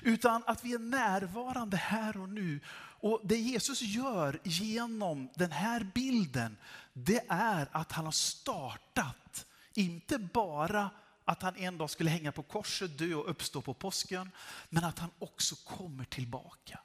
Utan 0.03 0.43
att 0.47 0.65
vi 0.65 0.75
är 0.75 0.79
närvarande 0.79 1.77
här 1.77 2.17
och 2.17 2.29
nu. 2.29 2.61
Och 3.01 3.21
det 3.25 3.37
Jesus 3.37 3.83
gör 3.83 4.41
genom 4.45 5.29
den 5.35 5.53
här 5.53 5.87
bilden, 5.95 6.57
det 6.95 7.25
är 7.29 7.69
att 7.73 7.93
han 7.93 8.05
har 8.05 8.13
startat, 8.13 9.47
inte 9.75 10.19
bara 10.19 10.91
att 11.25 11.43
han 11.43 11.57
en 11.57 11.79
dag 11.79 11.91
skulle 11.91 12.11
hänga 12.11 12.33
på 12.33 12.43
korset, 12.43 12.99
dö 12.99 13.15
och 13.15 13.31
uppstå 13.31 13.63
på 13.63 13.75
påsken, 13.75 14.31
men 14.71 14.85
att 14.85 14.99
han 14.99 15.11
också 15.19 15.57
kommer 15.57 16.05
tillbaka. 16.05 16.81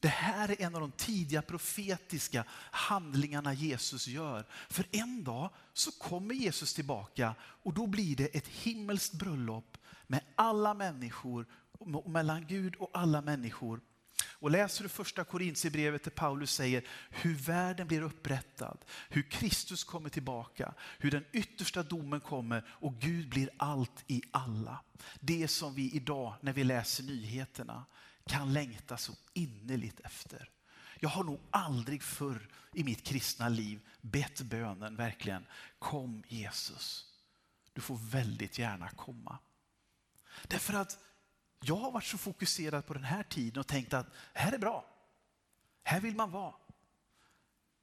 Det 0.00 0.08
här 0.08 0.50
är 0.50 0.62
en 0.62 0.74
av 0.74 0.80
de 0.80 0.92
tidiga 0.92 1.42
profetiska 1.42 2.44
handlingarna 2.70 3.52
Jesus 3.52 4.06
gör. 4.06 4.46
För 4.68 4.86
en 4.90 5.24
dag 5.24 5.50
så 5.72 5.92
kommer 5.92 6.34
Jesus 6.34 6.74
tillbaka 6.74 7.34
och 7.40 7.74
då 7.74 7.86
blir 7.86 8.16
det 8.16 8.36
ett 8.36 8.48
himmelskt 8.48 9.14
bröllop 9.14 9.78
med 10.06 10.20
alla 10.34 10.74
människor, 10.74 11.46
mellan 12.06 12.46
Gud 12.46 12.74
och 12.74 12.90
alla 12.92 13.20
människor. 13.20 13.80
Och 14.40 14.50
läser 14.50 14.82
du 14.82 14.88
första 14.88 15.24
Korintierbrevet 15.24 16.04
där 16.04 16.10
Paulus 16.10 16.52
säger 16.52 16.84
hur 17.10 17.34
världen 17.34 17.86
blir 17.86 18.02
upprättad, 18.02 18.78
hur 19.08 19.22
Kristus 19.22 19.84
kommer 19.84 20.08
tillbaka, 20.08 20.74
hur 20.98 21.10
den 21.10 21.24
yttersta 21.32 21.82
domen 21.82 22.20
kommer 22.20 22.64
och 22.68 22.94
Gud 22.94 23.28
blir 23.28 23.50
allt 23.56 24.04
i 24.06 24.22
alla. 24.30 24.84
Det 25.20 25.48
som 25.48 25.74
vi 25.74 25.90
idag 25.90 26.34
när 26.40 26.52
vi 26.52 26.64
läser 26.64 27.04
nyheterna 27.04 27.84
kan 28.26 28.52
längta 28.52 28.96
så 28.96 29.12
innerligt 29.32 30.00
efter. 30.00 30.50
Jag 31.00 31.08
har 31.08 31.24
nog 31.24 31.40
aldrig 31.50 32.02
förr 32.02 32.48
i 32.72 32.84
mitt 32.84 33.02
kristna 33.02 33.48
liv 33.48 33.80
bett 34.00 34.40
bönen 34.40 34.96
verkligen, 34.96 35.46
kom 35.78 36.22
Jesus. 36.28 37.06
Du 37.72 37.80
får 37.80 37.96
väldigt 37.96 38.58
gärna 38.58 38.88
komma. 38.90 39.38
Därför 40.48 40.74
att 40.74 40.98
jag 41.60 41.76
har 41.76 41.90
varit 41.90 42.04
så 42.04 42.18
fokuserad 42.18 42.86
på 42.86 42.94
den 42.94 43.04
här 43.04 43.22
tiden 43.22 43.60
och 43.60 43.66
tänkt 43.66 43.94
att 43.94 44.06
här 44.32 44.52
är 44.52 44.58
bra. 44.58 44.84
Här 45.82 46.00
vill 46.00 46.14
man 46.14 46.30
vara. 46.30 46.54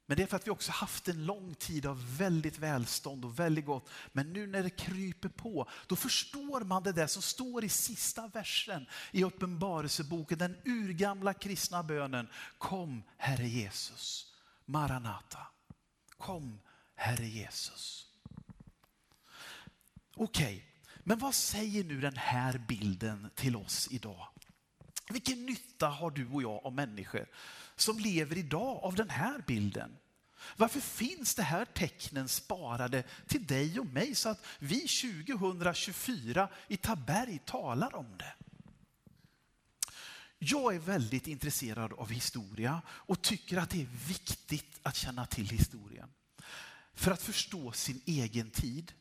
Men 0.08 0.16
det 0.16 0.22
är 0.22 0.26
för 0.26 0.36
att 0.36 0.46
vi 0.46 0.50
också 0.50 0.72
haft 0.72 1.08
en 1.08 1.26
lång 1.26 1.54
tid 1.54 1.86
av 1.86 2.16
väldigt 2.16 2.58
välstånd 2.58 3.24
och 3.24 3.38
väldigt 3.38 3.66
gott. 3.66 3.88
Men 4.12 4.32
nu 4.32 4.46
när 4.46 4.62
det 4.62 4.70
kryper 4.70 5.28
på, 5.28 5.68
då 5.86 5.96
förstår 5.96 6.60
man 6.60 6.82
det 6.82 6.92
där 6.92 7.06
som 7.06 7.22
står 7.22 7.64
i 7.64 7.68
sista 7.68 8.28
versen 8.28 8.86
i 9.10 9.24
Uppenbarelseboken, 9.24 10.38
den 10.38 10.56
urgamla 10.64 11.34
kristna 11.34 11.82
bönen. 11.82 12.28
Kom 12.58 13.02
Herre 13.16 13.48
Jesus, 13.48 14.34
Maranata. 14.64 15.46
Kom 16.16 16.60
Herre 16.94 17.26
Jesus. 17.26 18.06
Okej, 20.16 20.56
okay 20.56 20.77
men 21.08 21.18
vad 21.18 21.34
säger 21.34 21.84
nu 21.84 22.00
den 22.00 22.16
här 22.16 22.58
bilden 22.68 23.30
till 23.34 23.56
oss 23.56 23.88
idag? 23.90 24.28
Vilken 25.10 25.46
nytta 25.46 25.88
har 25.88 26.10
du 26.10 26.28
och 26.28 26.42
jag 26.42 26.66
av 26.66 26.72
människor 26.72 27.26
som 27.76 27.98
lever 27.98 28.38
idag 28.38 28.84
av 28.84 28.94
den 28.94 29.10
här 29.10 29.42
bilden? 29.46 29.96
Varför 30.56 30.80
finns 30.80 31.34
det 31.34 31.42
här 31.42 31.64
tecknen 31.64 32.28
sparade 32.28 33.04
till 33.26 33.46
dig 33.46 33.80
och 33.80 33.86
mig 33.86 34.14
så 34.14 34.28
att 34.28 34.46
vi 34.58 34.80
2024 34.80 36.48
i 36.68 36.76
Taberg 36.76 37.38
talar 37.44 37.94
om 37.94 38.18
det? 38.18 38.34
Jag 40.38 40.74
är 40.74 40.78
väldigt 40.78 41.26
intresserad 41.26 41.92
av 41.92 42.10
historia 42.10 42.82
och 42.88 43.22
tycker 43.22 43.56
att 43.56 43.70
det 43.70 43.82
är 43.82 44.08
viktigt 44.08 44.80
att 44.82 44.96
känna 44.96 45.26
till 45.26 45.48
historien 45.48 46.08
för 46.94 47.10
att 47.10 47.22
förstå 47.22 47.72
sin 47.72 48.00
egen 48.06 48.50
tid. 48.50 48.92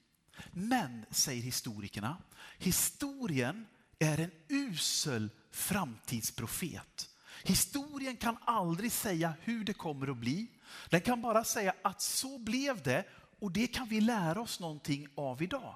Men, 0.52 1.06
säger 1.12 1.42
historikerna, 1.42 2.18
historien 2.58 3.68
är 4.00 4.20
en 4.20 4.32
usel 4.48 5.30
framtidsprofet. 5.52 7.10
Historien 7.44 8.18
kan 8.18 8.38
aldrig 8.46 8.92
säga 8.92 9.34
hur 9.42 9.64
det 9.64 9.74
kommer 9.74 10.08
att 10.08 10.18
bli. 10.18 10.48
Den 10.90 11.02
kan 11.02 11.22
bara 11.22 11.44
säga 11.44 11.74
att 11.82 12.02
så 12.02 12.38
blev 12.38 12.84
det 12.84 13.04
och 13.40 13.52
det 13.52 13.68
kan 13.68 13.88
vi 13.88 14.02
lära 14.02 14.42
oss 14.42 14.60
någonting 14.60 15.08
av 15.16 15.42
idag. 15.42 15.76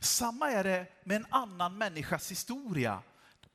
Samma 0.00 0.50
är 0.50 0.64
det 0.64 0.86
med 1.04 1.16
en 1.16 1.26
annan 1.30 1.78
människas 1.78 2.30
historia. 2.30 3.02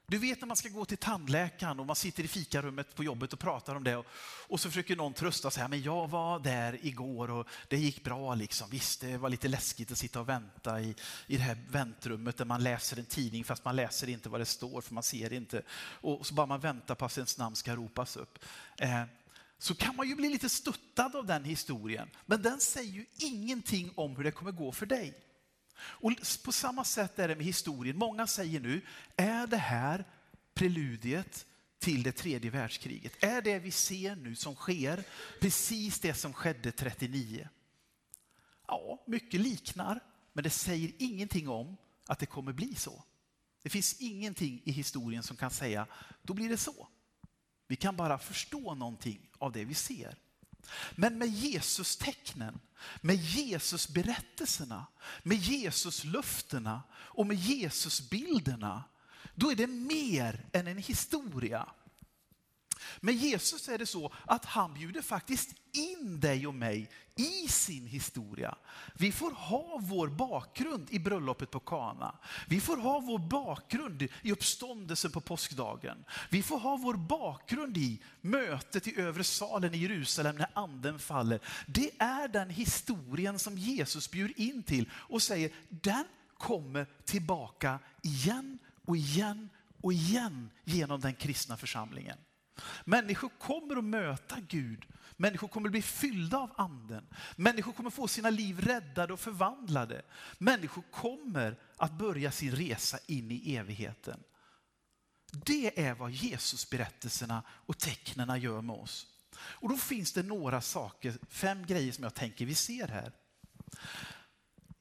Du 0.09 0.17
vet 0.17 0.41
när 0.41 0.47
man 0.47 0.57
ska 0.57 0.69
gå 0.69 0.85
till 0.85 0.97
tandläkaren 0.97 1.79
och 1.79 1.85
man 1.85 1.95
sitter 1.95 2.23
i 2.23 2.27
fikarummet 2.27 2.95
på 2.95 3.03
jobbet 3.03 3.33
och 3.33 3.39
pratar 3.39 3.75
om 3.75 3.83
det 3.83 3.95
och, 3.95 4.05
och 4.47 4.59
så 4.59 4.69
försöker 4.69 4.95
någon 4.95 5.13
trösta 5.13 5.51
sig. 5.51 5.67
Men 5.67 5.81
jag 5.81 6.07
var 6.07 6.39
där 6.39 6.85
igår 6.85 7.31
och 7.31 7.47
det 7.67 7.77
gick 7.77 8.03
bra. 8.03 8.35
Liksom. 8.35 8.69
Visst, 8.69 9.01
det 9.01 9.17
var 9.17 9.29
lite 9.29 9.47
läskigt 9.47 9.91
att 9.91 9.97
sitta 9.97 10.19
och 10.19 10.29
vänta 10.29 10.81
i, 10.81 10.95
i 11.27 11.37
det 11.37 11.43
här 11.43 11.57
väntrummet 11.69 12.37
där 12.37 12.45
man 12.45 12.63
läser 12.63 12.99
en 12.99 13.05
tidning 13.05 13.43
fast 13.43 13.65
man 13.65 13.75
läser 13.75 14.09
inte 14.09 14.29
vad 14.29 14.41
det 14.41 14.45
står 14.45 14.81
för 14.81 14.93
man 14.93 15.03
ser 15.03 15.33
inte. 15.33 15.61
Och 15.79 16.27
så 16.27 16.33
bara 16.33 16.45
man 16.45 16.59
väntar 16.59 16.95
på 16.95 17.05
att 17.05 17.17
ens 17.17 17.37
namn 17.37 17.55
ska 17.55 17.75
ropas 17.75 18.17
upp. 18.17 18.39
Eh, 18.77 19.03
så 19.57 19.75
kan 19.75 19.95
man 19.95 20.07
ju 20.07 20.15
bli 20.15 20.29
lite 20.29 20.49
stuttad 20.49 21.15
av 21.15 21.25
den 21.25 21.43
historien. 21.43 22.09
Men 22.25 22.41
den 22.41 22.59
säger 22.59 22.91
ju 22.91 23.05
ingenting 23.17 23.91
om 23.95 24.15
hur 24.15 24.23
det 24.23 24.31
kommer 24.31 24.51
gå 24.51 24.71
för 24.71 24.85
dig. 24.85 25.13
Och 25.79 26.13
på 26.43 26.51
samma 26.51 26.83
sätt 26.83 27.19
är 27.19 27.27
det 27.27 27.35
med 27.35 27.45
historien. 27.45 27.97
Många 27.97 28.27
säger 28.27 28.59
nu, 28.59 28.81
är 29.15 29.47
det 29.47 29.57
här 29.57 30.05
preludiet 30.53 31.45
till 31.79 32.03
det 32.03 32.11
tredje 32.11 32.51
världskriget? 32.51 33.23
Är 33.23 33.41
det 33.41 33.59
vi 33.59 33.71
ser 33.71 34.15
nu 34.15 34.35
som 34.35 34.55
sker 34.55 35.03
precis 35.41 35.99
det 35.99 36.13
som 36.13 36.33
skedde 36.33 36.71
39? 36.71 37.49
Ja, 38.67 39.03
mycket 39.07 39.39
liknar, 39.39 39.99
men 40.33 40.43
det 40.43 40.49
säger 40.49 40.91
ingenting 40.97 41.49
om 41.49 41.77
att 42.07 42.19
det 42.19 42.25
kommer 42.25 42.53
bli 42.53 42.75
så. 42.75 43.03
Det 43.63 43.69
finns 43.69 44.01
ingenting 44.01 44.61
i 44.65 44.71
historien 44.71 45.23
som 45.23 45.37
kan 45.37 45.51
säga, 45.51 45.87
då 46.21 46.33
blir 46.33 46.49
det 46.49 46.57
så. 46.57 46.87
Vi 47.67 47.75
kan 47.75 47.95
bara 47.95 48.19
förstå 48.19 48.75
någonting 48.75 49.29
av 49.37 49.51
det 49.51 49.65
vi 49.65 49.73
ser. 49.73 50.17
Men 50.95 51.17
med 51.17 51.27
Jesus 51.27 51.97
tecknen, 51.97 52.59
med 53.01 53.15
Jesus 53.15 53.87
berättelserna, 53.87 54.85
med 55.23 55.37
Jesus 55.37 56.03
löftena 56.03 56.83
och 56.93 57.27
med 57.27 57.37
Jesus 57.37 58.09
bilderna, 58.09 58.83
då 59.35 59.51
är 59.51 59.55
det 59.55 59.67
mer 59.67 60.45
än 60.53 60.67
en 60.67 60.77
historia. 60.77 61.69
Med 62.99 63.15
Jesus 63.15 63.69
är 63.69 63.77
det 63.77 63.85
så 63.85 64.13
att 64.25 64.45
han 64.45 64.73
bjuder 64.73 65.01
faktiskt 65.01 65.49
in 65.71 66.19
dig 66.19 66.47
och 66.47 66.55
mig 66.55 66.89
i 67.17 67.47
sin 67.47 67.87
historia. 67.87 68.55
Vi 68.93 69.11
får 69.11 69.31
ha 69.31 69.79
vår 69.81 70.07
bakgrund 70.07 70.87
i 70.91 70.99
bröllopet 70.99 71.51
på 71.51 71.59
Kana. 71.59 72.15
Vi 72.47 72.61
får 72.61 72.77
ha 72.77 72.99
vår 72.99 73.19
bakgrund 73.19 74.07
i 74.21 74.31
uppståndelsen 74.31 75.11
på 75.11 75.21
påskdagen. 75.21 76.05
Vi 76.29 76.43
får 76.43 76.59
ha 76.59 76.77
vår 76.77 76.93
bakgrund 76.93 77.77
i 77.77 78.01
mötet 78.21 78.87
i 78.87 78.99
övre 78.99 79.23
salen 79.23 79.73
i 79.73 79.77
Jerusalem 79.77 80.35
när 80.35 80.49
anden 80.53 80.99
faller. 80.99 81.39
Det 81.67 81.91
är 81.97 82.27
den 82.27 82.49
historien 82.49 83.39
som 83.39 83.57
Jesus 83.57 84.11
bjuder 84.11 84.39
in 84.41 84.63
till 84.63 84.89
och 84.93 85.21
säger, 85.21 85.51
den 85.69 86.05
kommer 86.37 86.87
tillbaka 87.05 87.79
igen 88.01 88.59
och 88.85 88.97
igen 88.97 89.49
och 89.81 89.93
igen 89.93 90.49
genom 90.63 91.01
den 91.01 91.13
kristna 91.13 91.57
församlingen. 91.57 92.17
Människor 92.85 93.29
kommer 93.39 93.75
att 93.75 93.83
möta 93.83 94.37
Gud. 94.47 94.85
Människor 95.17 95.47
kommer 95.47 95.67
att 95.67 95.71
bli 95.71 95.81
fyllda 95.81 96.37
av 96.37 96.51
anden. 96.57 97.07
Människor 97.35 97.73
kommer 97.73 97.89
få 97.89 98.07
sina 98.07 98.29
liv 98.29 98.61
räddade 98.61 99.13
och 99.13 99.19
förvandlade. 99.19 100.01
Människor 100.37 100.83
kommer 100.91 101.59
att 101.77 101.91
börja 101.91 102.31
sin 102.31 102.51
resa 102.51 102.99
in 103.07 103.31
i 103.31 103.55
evigheten. 103.55 104.23
Det 105.31 105.85
är 105.85 105.93
vad 105.93 106.11
Jesusberättelserna 106.11 107.43
och 107.49 107.77
tecknena 107.77 108.37
gör 108.37 108.61
med 108.61 108.75
oss. 108.75 109.07
Och 109.39 109.69
då 109.69 109.77
finns 109.77 110.13
det 110.13 110.23
några 110.23 110.61
saker, 110.61 111.17
fem 111.29 111.65
grejer 111.65 111.91
som 111.91 112.03
jag 112.03 112.13
tänker 112.13 112.45
vi 112.45 112.55
ser 112.55 112.87
här. 112.87 113.11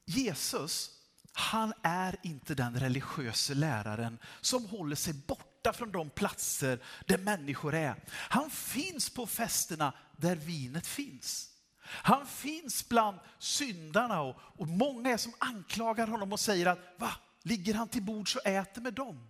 Jesus, 0.05 0.89
han 1.33 1.73
är 1.83 2.15
inte 2.23 2.55
den 2.55 2.79
religiösa 2.79 3.53
läraren 3.53 4.19
som 4.41 4.65
håller 4.65 4.95
sig 4.95 5.13
borta 5.13 5.56
borta 5.67 5.77
från 5.77 5.91
de 5.91 6.09
platser 6.09 6.79
där 7.05 7.17
människor 7.17 7.75
är. 7.75 7.95
Han 8.09 8.49
finns 8.49 9.09
på 9.09 9.27
festerna 9.27 9.93
där 10.17 10.35
vinet 10.35 10.87
finns. 10.87 11.53
Han 11.83 12.27
finns 12.27 12.89
bland 12.89 13.19
syndarna 13.39 14.21
och, 14.21 14.35
och 14.57 14.67
många 14.67 15.09
är 15.09 15.17
som 15.17 15.33
anklagar 15.39 16.07
honom 16.07 16.33
och 16.33 16.39
säger 16.39 16.65
att 16.65 16.79
va, 16.97 17.11
ligger 17.43 17.73
han 17.73 17.87
till 17.87 18.01
bords 18.01 18.35
och 18.35 18.45
äter 18.45 18.81
med 18.81 18.93
dem? 18.93 19.29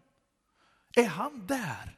Är 0.96 1.08
han 1.08 1.48
där? 1.48 1.98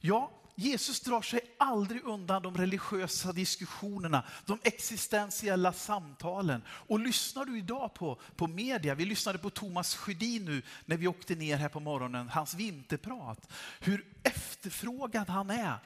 Ja, 0.00 0.30
Jesus 0.60 1.00
drar 1.00 1.22
sig 1.22 1.40
aldrig 1.58 2.04
undan 2.04 2.42
de 2.42 2.56
religiösa 2.56 3.32
diskussionerna, 3.32 4.24
de 4.46 4.58
existentiella 4.62 5.72
samtalen. 5.72 6.62
Och 6.68 7.00
lyssnar 7.00 7.44
du 7.44 7.58
idag 7.58 7.94
på, 7.94 8.20
på 8.36 8.46
media, 8.46 8.94
vi 8.94 9.04
lyssnade 9.04 9.38
på 9.38 9.50
Thomas 9.50 9.94
Sjödin 9.94 10.44
nu 10.44 10.62
när 10.84 10.96
vi 10.96 11.06
åkte 11.06 11.34
ner 11.34 11.56
här 11.56 11.68
på 11.68 11.80
morgonen, 11.80 12.28
hans 12.28 12.54
vinterprat, 12.54 13.52
hur 13.80 14.06
efterfrågad 14.22 15.28
han 15.28 15.50
är 15.50 15.78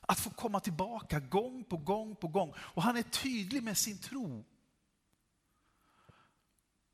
att 0.00 0.20
få 0.20 0.30
komma 0.30 0.60
tillbaka 0.60 1.20
gång 1.20 1.64
på 1.64 1.76
gång 1.76 2.16
på 2.16 2.28
gång. 2.28 2.54
Och 2.58 2.82
han 2.82 2.96
är 2.96 3.02
tydlig 3.02 3.62
med 3.62 3.78
sin 3.78 3.98
tro. 3.98 4.44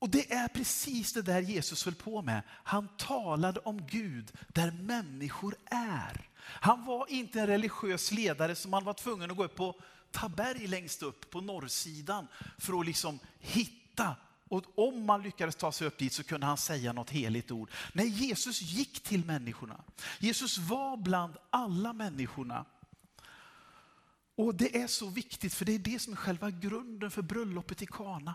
Och 0.04 0.10
det 0.10 0.32
är 0.32 0.48
precis 0.48 1.12
det 1.12 1.22
där 1.22 1.40
Jesus 1.40 1.84
höll 1.84 1.94
på 1.94 2.22
med. 2.22 2.42
Han 2.48 2.88
talade 2.96 3.60
om 3.60 3.86
Gud 3.86 4.32
där 4.48 4.70
människor 4.70 5.56
är. 5.70 6.28
Han 6.44 6.84
var 6.84 7.10
inte 7.10 7.40
en 7.40 7.46
religiös 7.46 8.12
ledare 8.12 8.54
som 8.54 8.70
man 8.70 8.84
var 8.84 8.94
tvungen 8.94 9.30
att 9.30 9.36
gå 9.36 9.44
upp 9.44 9.54
på 9.54 9.80
Taberg 10.10 10.66
längst 10.66 11.02
upp 11.02 11.30
på 11.30 11.40
norrsidan 11.40 12.26
för 12.58 12.80
att 12.80 12.86
liksom 12.86 13.18
hitta. 13.38 14.16
Och 14.48 14.78
om 14.78 15.06
man 15.06 15.22
lyckades 15.22 15.56
ta 15.56 15.72
sig 15.72 15.86
upp 15.86 15.98
dit 15.98 16.12
så 16.12 16.24
kunde 16.24 16.46
han 16.46 16.56
säga 16.56 16.92
något 16.92 17.10
heligt 17.10 17.50
ord. 17.50 17.70
Nej, 17.92 18.08
Jesus 18.08 18.62
gick 18.62 19.02
till 19.02 19.24
människorna. 19.24 19.80
Jesus 20.18 20.58
var 20.58 20.96
bland 20.96 21.36
alla 21.50 21.92
människorna. 21.92 22.64
Och 24.36 24.54
det 24.54 24.76
är 24.76 24.86
så 24.86 25.08
viktigt 25.08 25.54
för 25.54 25.64
det 25.64 25.74
är 25.74 25.78
det 25.78 25.98
som 25.98 26.12
är 26.12 26.16
själva 26.16 26.50
grunden 26.50 27.10
för 27.10 27.22
bröllopet 27.22 27.82
i 27.82 27.86
Kana. 27.86 28.34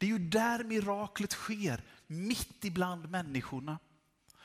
Det 0.00 0.06
är 0.06 0.10
ju 0.10 0.18
där 0.18 0.64
miraklet 0.64 1.32
sker, 1.32 1.82
mitt 2.06 2.64
ibland 2.64 3.10
människorna. 3.10 3.78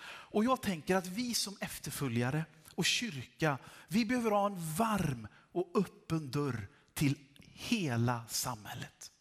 Och 0.06 0.43
jag 0.43 0.62
tänker 0.62 0.95
att 0.95 1.08
vi 1.08 1.34
som 1.34 1.58
efterföljare 1.60 2.45
och 2.76 2.86
kyrka, 2.86 3.58
vi 3.88 4.06
behöver 4.06 4.32
ha 4.32 4.45
en 4.45 4.76
varm 4.76 5.28
och 5.51 5.72
öppen 5.76 6.32
dörr 6.32 6.68
till 6.93 7.18
hela 7.39 8.26
samhället. 8.28 9.12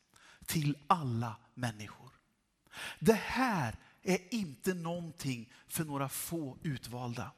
Till 0.47 0.77
alla 0.87 1.37
människor. 1.55 2.11
Det 2.99 3.21
här 3.23 3.77
är 4.03 4.35
inte 4.35 4.75
någonting 4.75 5.53
för 5.69 5.85
några 5.85 6.09
få 6.09 6.59
utvalda. 6.63 7.31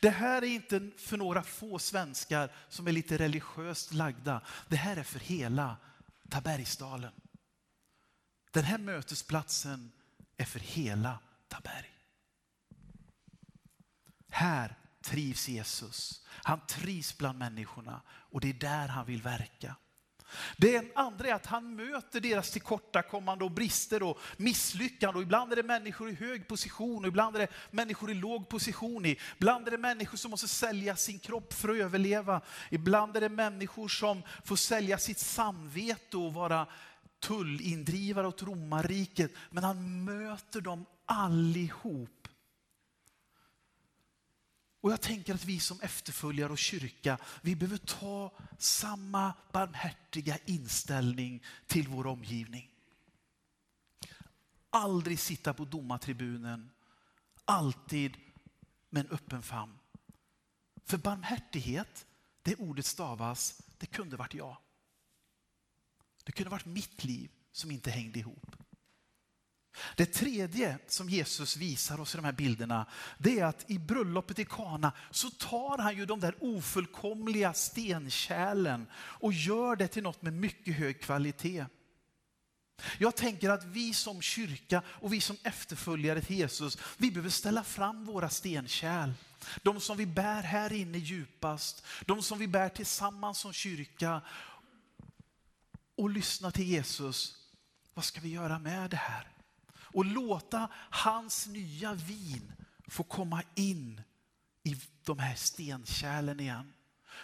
Det 0.00 0.10
här 0.10 0.44
är 0.44 0.48
inte 0.48 0.90
för 0.96 1.16
några 1.16 1.42
få 1.42 1.78
svenskar 1.78 2.50
som 2.68 2.86
är 2.86 2.92
lite 2.92 3.18
religiöst 3.18 3.92
lagda. 3.92 4.40
Det 4.68 4.76
här 4.76 4.96
är 4.96 5.02
för 5.02 5.18
hela 5.20 5.76
Tabergsdalen. 6.30 7.12
Den 8.56 8.64
här 8.64 8.78
mötesplatsen 8.78 9.92
är 10.36 10.44
för 10.44 10.60
hela 10.60 11.18
Taberg. 11.48 11.90
Här 14.30 14.74
trivs 15.02 15.48
Jesus. 15.48 16.24
Han 16.26 16.60
trivs 16.66 17.18
bland 17.18 17.38
människorna 17.38 18.02
och 18.08 18.40
det 18.40 18.48
är 18.48 18.52
där 18.52 18.88
han 18.88 19.06
vill 19.06 19.22
verka. 19.22 19.76
Det 20.56 20.92
andra 20.94 21.28
är 21.28 21.34
att 21.34 21.46
han 21.46 21.76
möter 21.76 22.20
deras 22.20 22.50
tillkortakommande 22.50 23.44
och 23.44 23.50
brister 23.50 24.02
och 24.02 24.18
misslyckande. 24.36 25.18
Och 25.18 25.22
ibland 25.22 25.52
är 25.52 25.56
det 25.56 25.62
människor 25.62 26.10
i 26.10 26.14
hög 26.14 26.48
position 26.48 27.04
och 27.04 27.08
ibland 27.08 27.36
är 27.36 27.40
det 27.40 27.48
människor 27.70 28.10
i 28.10 28.14
låg 28.14 28.48
position. 28.48 29.06
Ibland 29.06 29.66
är 29.66 29.70
det 29.70 29.78
människor 29.78 30.16
som 30.16 30.30
måste 30.30 30.48
sälja 30.48 30.96
sin 30.96 31.18
kropp 31.18 31.52
för 31.52 31.68
att 31.68 31.76
överleva. 31.76 32.40
Ibland 32.70 33.16
är 33.16 33.20
det 33.20 33.28
människor 33.28 33.88
som 33.88 34.22
får 34.44 34.56
sälja 34.56 34.98
sitt 34.98 35.18
samvete 35.18 36.16
och 36.16 36.34
vara 36.34 36.66
tullindrivare 37.20 38.26
åt 38.26 38.42
romarriket. 38.42 39.32
Men 39.50 39.64
han 39.64 40.04
möter 40.04 40.60
dem 40.60 40.84
allihop 41.06 42.26
och 44.86 44.92
jag 44.92 45.00
tänker 45.00 45.34
att 45.34 45.44
vi 45.44 45.60
som 45.60 45.80
efterföljare 45.80 46.52
och 46.52 46.58
kyrka, 46.58 47.18
vi 47.42 47.56
behöver 47.56 47.76
ta 47.76 48.32
samma 48.58 49.34
barmhärtiga 49.52 50.38
inställning 50.44 51.42
till 51.66 51.88
vår 51.88 52.06
omgivning. 52.06 52.70
Aldrig 54.70 55.18
sitta 55.18 55.54
på 55.54 55.64
domartribunen, 55.64 56.70
alltid 57.44 58.16
med 58.90 59.06
en 59.06 59.12
öppen 59.12 59.42
famn. 59.42 59.78
För 60.84 60.98
barmhärtighet, 60.98 62.06
det 62.42 62.56
ordet 62.56 62.86
stavas, 62.86 63.62
det 63.78 63.86
kunde 63.86 64.16
varit 64.16 64.34
jag. 64.34 64.56
Det 66.26 66.32
kunde 66.32 66.50
varit 66.50 66.66
mitt 66.66 67.04
liv 67.04 67.30
som 67.52 67.70
inte 67.70 67.90
hängde 67.90 68.18
ihop. 68.18 68.56
Det 69.96 70.06
tredje 70.06 70.78
som 70.86 71.10
Jesus 71.10 71.56
visar 71.56 72.00
oss 72.00 72.14
i 72.14 72.18
de 72.18 72.24
här 72.24 72.32
bilderna, 72.32 72.86
det 73.18 73.38
är 73.40 73.44
att 73.44 73.70
i 73.70 73.78
bröllopet 73.78 74.38
i 74.38 74.44
Kana 74.44 74.92
så 75.10 75.30
tar 75.30 75.78
han 75.78 75.96
ju 75.96 76.06
de 76.06 76.20
där 76.20 76.34
ofullkomliga 76.40 77.52
stenkärlen 77.52 78.86
och 78.94 79.32
gör 79.32 79.76
det 79.76 79.88
till 79.88 80.02
något 80.02 80.22
med 80.22 80.32
mycket 80.32 80.76
hög 80.76 81.00
kvalitet. 81.00 81.64
Jag 82.98 83.16
tänker 83.16 83.50
att 83.50 83.64
vi 83.64 83.94
som 83.94 84.22
kyrka 84.22 84.82
och 84.86 85.12
vi 85.12 85.20
som 85.20 85.36
efterföljare 85.42 86.20
till 86.20 86.36
Jesus, 86.36 86.78
vi 86.96 87.10
behöver 87.10 87.30
ställa 87.30 87.64
fram 87.64 88.04
våra 88.04 88.28
stenkärl. 88.28 89.10
De 89.62 89.80
som 89.80 89.96
vi 89.96 90.06
bär 90.06 90.42
här 90.42 90.72
inne 90.72 90.98
djupast, 90.98 91.84
de 92.06 92.22
som 92.22 92.38
vi 92.38 92.48
bär 92.48 92.68
tillsammans 92.68 93.38
som 93.38 93.52
kyrka 93.52 94.20
och 95.96 96.10
lyssna 96.10 96.50
till 96.50 96.66
Jesus. 96.66 97.36
Vad 97.94 98.04
ska 98.04 98.20
vi 98.20 98.28
göra 98.28 98.58
med 98.58 98.90
det 98.90 98.96
här? 98.96 99.36
och 99.96 100.04
låta 100.04 100.68
hans 100.90 101.46
nya 101.46 101.94
vin 101.94 102.52
få 102.88 103.02
komma 103.02 103.42
in 103.54 104.00
i 104.62 104.76
de 105.04 105.18
här 105.18 105.34
stenkärlen 105.34 106.40
igen. 106.40 106.72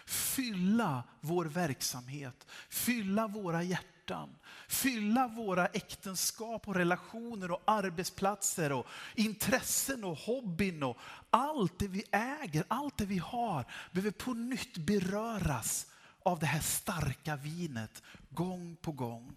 Fylla 0.06 1.04
vår 1.20 1.44
verksamhet, 1.44 2.46
fylla 2.68 3.26
våra 3.26 3.62
hjärtan, 3.62 4.36
fylla 4.68 5.28
våra 5.28 5.66
äktenskap 5.66 6.68
och 6.68 6.74
relationer 6.74 7.50
och 7.50 7.62
arbetsplatser 7.64 8.72
och 8.72 8.86
intressen 9.14 10.04
och 10.04 10.18
hobbyn 10.18 10.82
och 10.82 10.98
allt 11.30 11.78
det 11.78 11.88
vi 11.88 12.04
äger, 12.12 12.64
allt 12.68 12.96
det 12.96 13.06
vi 13.06 13.18
har 13.18 13.66
behöver 13.92 14.10
på 14.10 14.34
nytt 14.34 14.78
beröras 14.78 15.86
av 16.24 16.38
det 16.38 16.46
här 16.46 16.60
starka 16.60 17.36
vinet 17.36 18.02
gång 18.30 18.76
på 18.76 18.92
gång. 18.92 19.34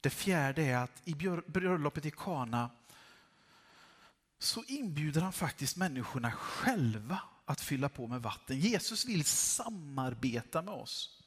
Det 0.00 0.10
fjärde 0.10 0.62
är 0.62 0.76
att 0.76 1.02
i 1.04 1.14
bröllopet 1.46 2.06
i 2.06 2.10
Kana 2.10 2.70
så 4.38 4.64
inbjuder 4.64 5.20
han 5.20 5.32
faktiskt 5.32 5.76
människorna 5.76 6.32
själva 6.32 7.20
att 7.44 7.60
fylla 7.60 7.88
på 7.88 8.06
med 8.06 8.22
vatten. 8.22 8.60
Jesus 8.60 9.04
vill 9.04 9.24
samarbeta 9.24 10.62
med 10.62 10.74
oss. 10.74 11.22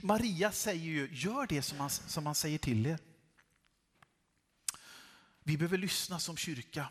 Maria 0.00 0.52
säger 0.52 0.84
ju, 0.84 1.08
gör 1.12 1.46
det 1.46 1.62
som 1.62 1.80
han, 1.80 1.90
som 1.90 2.26
han 2.26 2.34
säger 2.34 2.58
till 2.58 2.86
er. 2.86 2.98
Vi 5.42 5.56
behöver 5.56 5.78
lyssna 5.78 6.18
som 6.18 6.36
kyrka. 6.36 6.88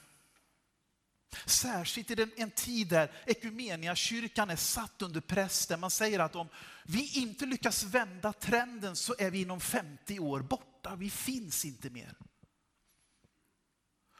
Särskilt 1.46 2.12
i 2.12 2.28
en 2.38 2.52
tid 2.52 2.88
där 2.88 3.12
Ekumeniakyrkan 3.26 4.50
är 4.50 4.56
satt 4.56 5.02
under 5.02 5.22
press, 5.22 5.68
där 5.68 5.78
man 5.78 5.92
säger 5.92 6.20
att 6.20 6.36
om 6.36 6.48
vi 6.86 7.20
inte 7.20 7.46
lyckas 7.46 7.84
vända 7.84 8.34
trenden 8.34 8.96
så 8.96 9.16
är 9.18 9.32
vi 9.32 9.42
inom 9.42 9.60
50 9.60 10.20
år 10.20 10.40
borta, 10.40 10.96
vi 10.96 11.10
finns 11.10 11.66
inte 11.66 11.90
mer. 11.90 12.16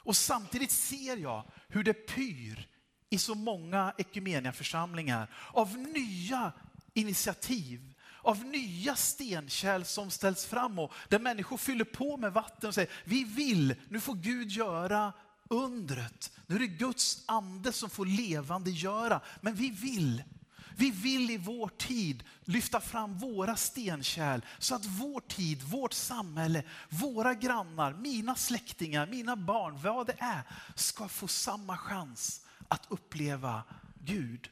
Och 0.04 0.16
samtidigt 0.16 0.72
ser 0.72 1.18
jag 1.18 1.52
hur 1.68 1.84
det 1.84 1.94
pyr 1.94 2.68
i 3.10 3.18
så 3.18 3.36
många 3.36 3.94
Ekumeniaförsamlingar 3.98 5.52
av 5.54 5.78
nya 5.78 6.54
initiativ, 6.94 7.94
av 8.22 8.46
nya 8.46 8.96
stenkärl 8.96 9.84
som 9.84 10.12
ställs 10.12 10.46
fram 10.46 10.80
och 10.80 10.94
där 11.10 11.20
människor 11.20 11.58
fyller 11.58 11.86
på 11.86 12.18
med 12.18 12.34
vatten 12.34 12.68
och 12.68 12.76
säger, 12.76 12.92
vi 13.04 13.24
vill, 13.24 13.76
nu 13.90 14.00
får 14.00 14.16
Gud 14.16 14.52
göra 14.52 15.14
undret. 15.52 16.32
Nu 16.48 16.56
är 16.56 16.60
det 16.60 16.68
Guds 16.68 17.24
ande 17.26 17.72
som 17.72 17.90
får 17.90 18.06
levande 18.06 18.72
göra. 18.72 19.22
Men 19.42 19.56
vi 19.56 19.70
vill, 19.70 20.24
vi 20.76 20.92
vill 20.92 21.32
i 21.32 21.38
vår 21.38 21.70
tid 21.70 22.24
lyfta 22.42 22.82
fram 22.82 23.18
våra 23.18 23.56
stenkärl 23.56 24.42
så 24.60 24.76
att 24.76 24.86
vår 24.86 25.20
tid, 25.20 25.62
vårt 25.62 25.94
samhälle, 25.94 26.64
våra 26.90 27.34
grannar, 27.34 27.94
mina 27.94 28.36
släktingar, 28.36 29.08
mina 29.08 29.36
barn, 29.36 29.80
vad 29.82 30.08
det 30.08 30.16
är, 30.18 30.44
ska 30.76 31.08
få 31.08 31.28
samma 31.28 31.78
chans 31.78 32.46
att 32.68 32.86
uppleva 32.90 33.64
Gud. 33.96 34.50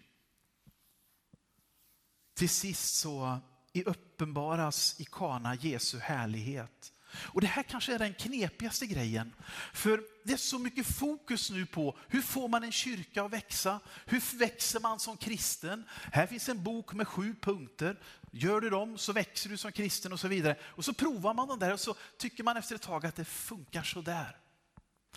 Till 2.34 2.50
sist 2.50 2.96
så 2.96 3.40
i 3.74 3.84
uppenbaras 3.84 4.96
i 5.00 5.06
Kana 5.06 5.56
Jesu 5.56 6.00
härlighet. 6.00 6.94
Och 7.14 7.42
det 7.42 7.48
här 7.48 7.64
kanske 7.64 7.94
är 7.94 8.00
den 8.00 8.14
knepigaste 8.14 8.86
grejen. 8.86 9.34
För 9.74 10.04
det 10.24 10.34
är 10.34 10.38
så 10.38 10.60
mycket 10.60 10.88
fokus 10.88 11.52
nu 11.52 11.66
på 11.66 11.98
hur 12.08 12.22
får 12.22 12.48
man 12.48 12.64
en 12.64 12.72
kyrka 12.72 13.24
att 13.24 13.34
växa? 13.34 13.80
Hur 14.06 14.38
växer 14.38 14.80
man 14.80 15.00
som 15.00 15.18
kristen? 15.18 15.84
Här 16.12 16.28
finns 16.28 16.50
en 16.50 16.64
bok 16.64 16.94
med 16.94 17.08
sju 17.08 17.36
punkter. 17.42 18.00
Gör 18.32 18.62
du 18.62 18.70
dem 18.70 18.98
så 18.98 19.14
växer 19.14 19.50
du 19.50 19.58
som 19.58 19.72
kristen 19.72 20.14
och 20.14 20.20
så 20.20 20.28
vidare. 20.28 20.56
Och 20.64 20.86
så 20.86 20.94
provar 20.94 21.34
man 21.34 21.48
dem 21.48 21.60
där 21.60 21.74
och 21.74 21.80
så 21.80 21.96
tycker 22.18 22.44
man 22.44 22.58
efter 22.58 22.76
ett 22.76 22.82
tag 22.82 23.06
att 23.06 23.16
det 23.16 23.26
funkar 23.26 23.84
så 23.84 24.02
där. 24.02 24.38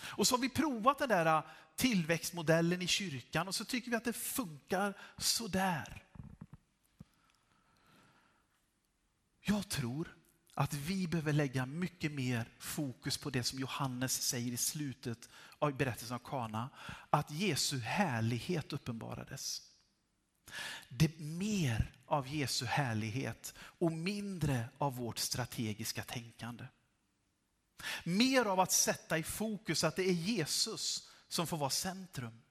Och 0.03 0.27
så 0.27 0.35
har 0.35 0.41
vi 0.41 0.49
provat 0.49 0.99
den 0.99 1.09
där 1.09 1.27
äh, 1.27 1.43
tillväxtmodellen 1.77 2.83
i 2.83 2.87
kyrkan 2.87 3.49
och 3.49 3.55
så 3.55 3.65
tycker 3.65 3.91
vi 3.91 3.97
att 3.97 4.05
det 4.05 4.13
funkar 4.13 4.95
så 5.19 5.47
där. 5.47 6.05
Jag 9.41 9.69
tror 9.69 10.17
att 10.55 10.75
vi 10.75 11.09
behöver 11.09 11.33
lägga 11.33 11.67
mycket 11.67 12.13
mer 12.13 12.49
fokus 12.59 13.19
på 13.19 13.31
det 13.31 13.43
som 13.43 13.59
Johannes 13.59 14.23
säger 14.23 14.53
i 14.53 14.57
slutet 14.57 15.29
av 15.59 15.77
berättelsen 15.77 16.15
om 16.15 16.31
Kana. 16.31 16.71
Att 17.11 17.31
Jesu 17.31 17.79
härlighet 17.79 18.73
uppenbarades. 18.73 19.63
Det 20.89 21.05
är 21.05 21.23
mer 21.23 21.93
av 22.07 22.29
Jesu 22.29 22.67
härlighet 22.67 23.55
och 23.59 23.93
mindre 23.93 24.69
av 24.79 24.97
vårt 24.97 25.19
strategiska 25.19 26.03
tänkande. 26.03 26.65
Mer 28.05 28.45
av 28.45 28.61
att 28.61 28.73
sätta 28.73 29.19
i 29.19 29.23
fokus 29.23 29.85
att 29.85 29.97
det 29.97 30.09
är 30.09 30.13
Jesus 30.13 31.11
som 31.29 31.47
får 31.47 31.57
vara 31.57 31.71
centrum. 31.71 32.43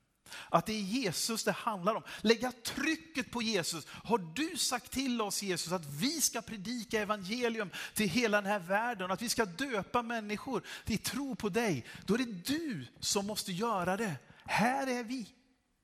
Att 0.49 0.65
det 0.65 0.73
är 0.73 0.81
Jesus 0.81 1.43
det 1.43 1.51
handlar 1.51 1.95
om. 1.95 2.03
Lägga 2.21 2.51
trycket 2.51 3.31
på 3.31 3.41
Jesus. 3.41 3.87
Har 3.87 4.17
du 4.17 4.57
sagt 4.57 4.91
till 4.91 5.21
oss 5.21 5.43
Jesus 5.43 5.71
att 5.71 5.85
vi 5.85 6.21
ska 6.21 6.41
predika 6.41 7.01
evangelium 7.01 7.69
till 7.93 8.09
hela 8.09 8.41
den 8.41 8.51
här 8.51 8.59
världen, 8.59 9.11
att 9.11 9.21
vi 9.21 9.29
ska 9.29 9.45
döpa 9.45 10.01
människor 10.01 10.63
till 10.85 10.99
tro 10.99 11.35
på 11.35 11.49
dig, 11.49 11.85
då 12.05 12.13
är 12.13 12.17
det 12.17 12.45
du 12.45 12.87
som 12.99 13.27
måste 13.27 13.51
göra 13.51 13.97
det. 13.97 14.15
Här 14.45 14.87
är 14.87 15.03
vi. 15.03 15.27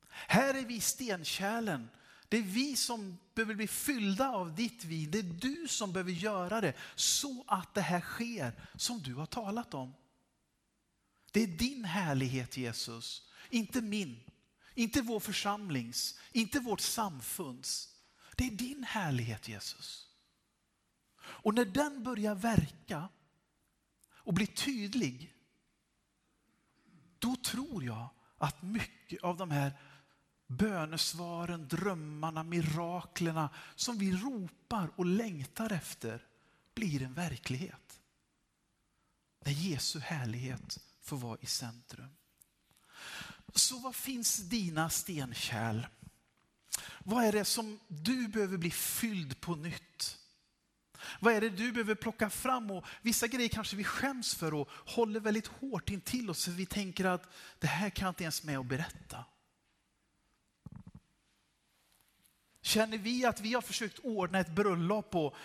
Här 0.10 0.54
är 0.54 0.66
vi 0.66 0.82
stenkärlen. 0.82 1.90
Det 2.30 2.38
är 2.38 2.42
vi 2.42 2.76
som 2.76 3.18
behöver 3.36 3.56
bli 3.56 3.68
fyllda 3.68 4.30
av 4.30 4.56
ditt 4.56 4.84
vin. 4.84 5.12
Det 5.12 5.20
är 5.20 5.24
du 5.24 5.68
som 5.68 5.94
behöver 5.94 6.12
göra 6.12 6.62
det 6.62 6.74
så 6.96 7.44
att 7.48 7.74
det 7.74 7.82
här 7.82 8.02
sker 8.02 8.54
som 8.76 9.02
du 9.02 9.14
har 9.14 9.26
talat 9.26 9.74
om. 9.74 9.94
Det 11.32 11.44
är 11.44 11.48
din 11.48 11.86
härlighet 11.86 12.58
Jesus, 12.58 13.30
inte 13.50 13.82
min. 13.82 14.24
Inte 14.78 15.02
vår 15.02 15.20
församlings, 15.20 16.20
inte 16.32 16.60
vårt 16.60 16.80
samfunds. 16.80 17.96
Det 18.36 18.48
är 18.48 18.52
din 18.52 18.84
härlighet 18.84 19.48
Jesus. 19.48 20.08
Och 21.20 21.54
när 21.54 21.66
den 21.66 22.04
börjar 22.04 22.36
verka 22.36 23.10
och 24.10 24.34
bli 24.34 24.48
tydlig, 24.48 25.34
då 27.20 27.36
tror 27.36 27.84
jag 27.84 28.10
att 28.38 28.62
mycket 28.62 29.24
av 29.24 29.38
de 29.38 29.52
här 29.52 29.80
bönesvaren, 30.48 31.68
drömmarna, 31.68 32.44
miraklerna 32.44 33.50
som 33.76 33.98
vi 33.98 34.12
ropar 34.12 34.92
och 34.96 35.06
längtar 35.06 35.72
efter 35.72 36.28
blir 36.74 37.02
en 37.02 37.14
verklighet. 37.14 38.02
När 39.46 39.52
Jesu 39.52 40.00
härlighet 40.00 40.80
får 41.02 41.18
vara 41.18 41.38
i 41.42 41.46
centrum. 41.46 42.17
Så 43.56 43.80
vad 43.80 43.96
finns 43.96 44.38
dina 44.38 44.90
stenkärl? 44.90 45.88
Vad 47.00 47.26
är 47.26 47.32
det 47.32 47.46
som 47.46 47.80
du 47.88 48.28
behöver 48.28 48.58
bli 48.58 48.72
fylld 48.72 49.42
på 49.42 49.56
nytt? 49.56 50.18
Vad 51.20 51.34
är 51.34 51.42
det 51.42 51.50
du 51.50 51.72
behöver 51.72 51.96
plocka 51.96 52.30
fram? 52.30 52.72
Och 52.72 52.86
vissa 53.02 53.28
grejer 53.28 53.50
kanske 53.50 53.76
vi 53.76 53.84
skäms 53.84 54.36
för 54.36 54.54
och 54.54 54.70
håller 54.72 55.20
väldigt 55.20 55.48
hårt 55.48 55.90
intill 55.90 56.30
oss 56.30 56.46
för 56.46 56.52
vi 56.52 56.66
tänker 56.66 57.06
att 57.06 57.30
det 57.60 57.68
här 57.68 57.90
kan 57.90 58.06
jag 58.06 58.12
inte 58.12 58.24
ens 58.24 58.44
med 58.44 58.58
att 58.60 58.66
berätta. 58.66 59.26
Känner 62.62 62.98
vi 62.98 63.26
att 63.26 63.42
vi 63.42 63.54
har 63.54 63.62
försökt 63.62 64.00
ordna 64.00 64.40
ett 64.40 64.56
bröllop 64.56 65.16
och 65.16 65.36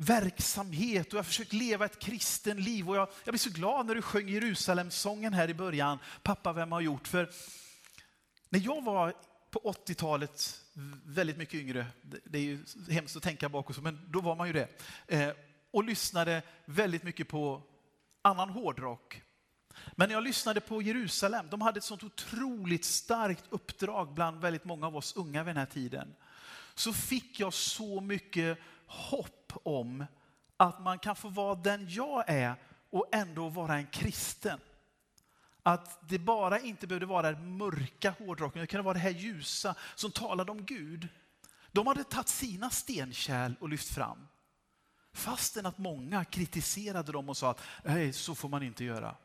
verksamhet 0.00 1.06
och 1.06 1.12
jag 1.12 1.18
har 1.18 1.24
försökt 1.24 1.52
leva 1.52 1.84
ett 1.84 1.98
kristen 1.98 2.56
liv. 2.62 2.88
Och 2.90 2.96
jag, 2.96 3.08
jag 3.24 3.32
blir 3.32 3.38
så 3.38 3.50
glad 3.50 3.86
när 3.86 3.94
du 3.94 4.02
sjöng 4.02 4.28
Jerusalemsången 4.28 5.34
här 5.34 5.50
i 5.50 5.54
början. 5.54 5.98
Pappa, 6.22 6.52
vem 6.52 6.72
har 6.72 6.80
gjort? 6.80 7.08
För 7.08 7.30
när 8.48 8.60
jag 8.60 8.84
var 8.84 9.14
på 9.50 9.60
80-talet, 9.60 10.60
väldigt 11.04 11.36
mycket 11.36 11.54
yngre, 11.54 11.86
det- 12.02 12.20
det 12.24 12.38
är 12.38 12.42
ju 12.42 12.64
hemskt 12.90 13.16
att 13.16 13.22
tänka 13.22 13.48
bakåt, 13.48 13.82
men 13.82 14.00
då 14.10 14.20
var 14.20 14.36
man 14.36 14.46
ju 14.46 14.52
det, 14.52 14.68
eh, 15.06 15.32
och 15.70 15.84
lyssnade 15.84 16.42
väldigt 16.64 17.02
mycket 17.02 17.28
på 17.28 17.62
annan 18.22 18.50
hårdrock. 18.50 19.22
Men 19.96 20.08
när 20.08 20.14
jag 20.16 20.24
lyssnade 20.24 20.60
på 20.60 20.82
Jerusalem, 20.82 21.46
de 21.50 21.60
hade 21.60 21.78
ett 21.78 21.84
sånt 21.84 22.02
otroligt 22.02 22.84
starkt 22.84 23.44
uppdrag 23.50 24.14
bland 24.14 24.40
väldigt 24.40 24.64
många 24.64 24.86
av 24.86 24.96
oss 24.96 25.16
unga 25.16 25.44
vid 25.44 25.54
den 25.54 25.56
här 25.60 25.72
tiden. 25.72 26.14
Så 26.74 26.92
fick 26.92 27.40
jag 27.40 27.52
så 27.54 28.00
mycket 28.00 28.58
hopp 28.88 29.52
om 29.62 30.04
att 30.56 30.80
man 30.80 30.98
kan 30.98 31.16
få 31.16 31.28
vara 31.28 31.54
den 31.54 31.86
jag 31.88 32.24
är 32.26 32.54
och 32.90 33.06
ändå 33.12 33.48
vara 33.48 33.76
en 33.76 33.86
kristen. 33.86 34.60
Att 35.62 36.08
det 36.08 36.18
bara 36.18 36.60
inte 36.60 36.86
behövde 36.86 37.06
vara 37.06 37.32
den 37.32 37.56
mörka 37.56 38.10
hårdrocken, 38.10 38.60
det 38.60 38.66
kunde 38.66 38.82
vara 38.82 38.94
det 38.94 39.00
här 39.00 39.10
ljusa 39.10 39.74
som 39.94 40.10
talade 40.10 40.52
om 40.52 40.64
Gud. 40.64 41.08
De 41.72 41.86
hade 41.86 42.04
tagit 42.04 42.28
sina 42.28 42.70
stenkärl 42.70 43.54
och 43.60 43.68
lyft 43.68 43.94
fram. 43.94 44.28
Fastän 45.12 45.66
att 45.66 45.78
många 45.78 46.24
kritiserade 46.24 47.12
dem 47.12 47.28
och 47.28 47.36
sa 47.36 47.50
att 47.50 47.62
nej, 47.84 48.12
så 48.12 48.34
får 48.34 48.48
man 48.48 48.62
inte 48.62 48.84
göra. 48.84 49.16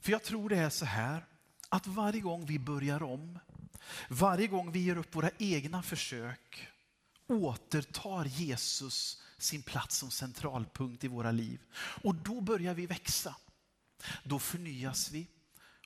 För 0.00 0.12
jag 0.12 0.22
tror 0.22 0.48
det 0.48 0.56
är 0.56 0.70
så 0.70 0.84
här, 0.84 1.24
att 1.68 1.86
varje 1.86 2.20
gång 2.20 2.46
vi 2.46 2.58
börjar 2.58 3.02
om, 3.02 3.38
varje 4.08 4.46
gång 4.46 4.72
vi 4.72 4.78
ger 4.78 4.96
upp 4.96 5.14
våra 5.14 5.30
egna 5.38 5.82
försök, 5.82 6.68
återtar 7.26 8.24
Jesus 8.24 9.22
sin 9.38 9.62
plats 9.62 9.96
som 9.96 10.10
centralpunkt 10.10 11.04
i 11.04 11.08
våra 11.08 11.30
liv. 11.30 11.60
Och 12.02 12.14
då 12.14 12.40
börjar 12.40 12.74
vi 12.74 12.86
växa. 12.86 13.36
Då 14.24 14.38
förnyas 14.38 15.10
vi 15.10 15.26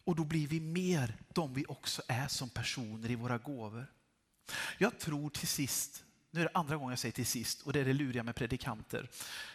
och 0.05 0.17
då 0.17 0.25
blir 0.25 0.49
vi 0.49 0.61
mer 0.61 1.17
de 1.29 1.55
vi 1.55 1.65
också 1.69 2.03
är 2.09 2.29
som 2.29 2.49
personer 2.49 3.11
i 3.11 3.15
våra 3.15 3.39
gåvor. 3.39 3.87
Jag 4.79 4.99
tror 4.99 5.31
till 5.31 5.49
sist, 5.49 6.05
nu 6.31 6.41
är 6.41 6.45
det 6.45 6.51
andra 6.55 6.77
gången 6.77 6.91
jag 6.91 6.99
säger 6.99 7.13
till 7.13 7.27
sist 7.27 7.63
och 7.63 7.73
det 7.73 7.81
är 7.81 7.85
det 7.85 7.93
luriga 7.93 8.23
med 8.23 8.35
predikanter. 8.35 9.11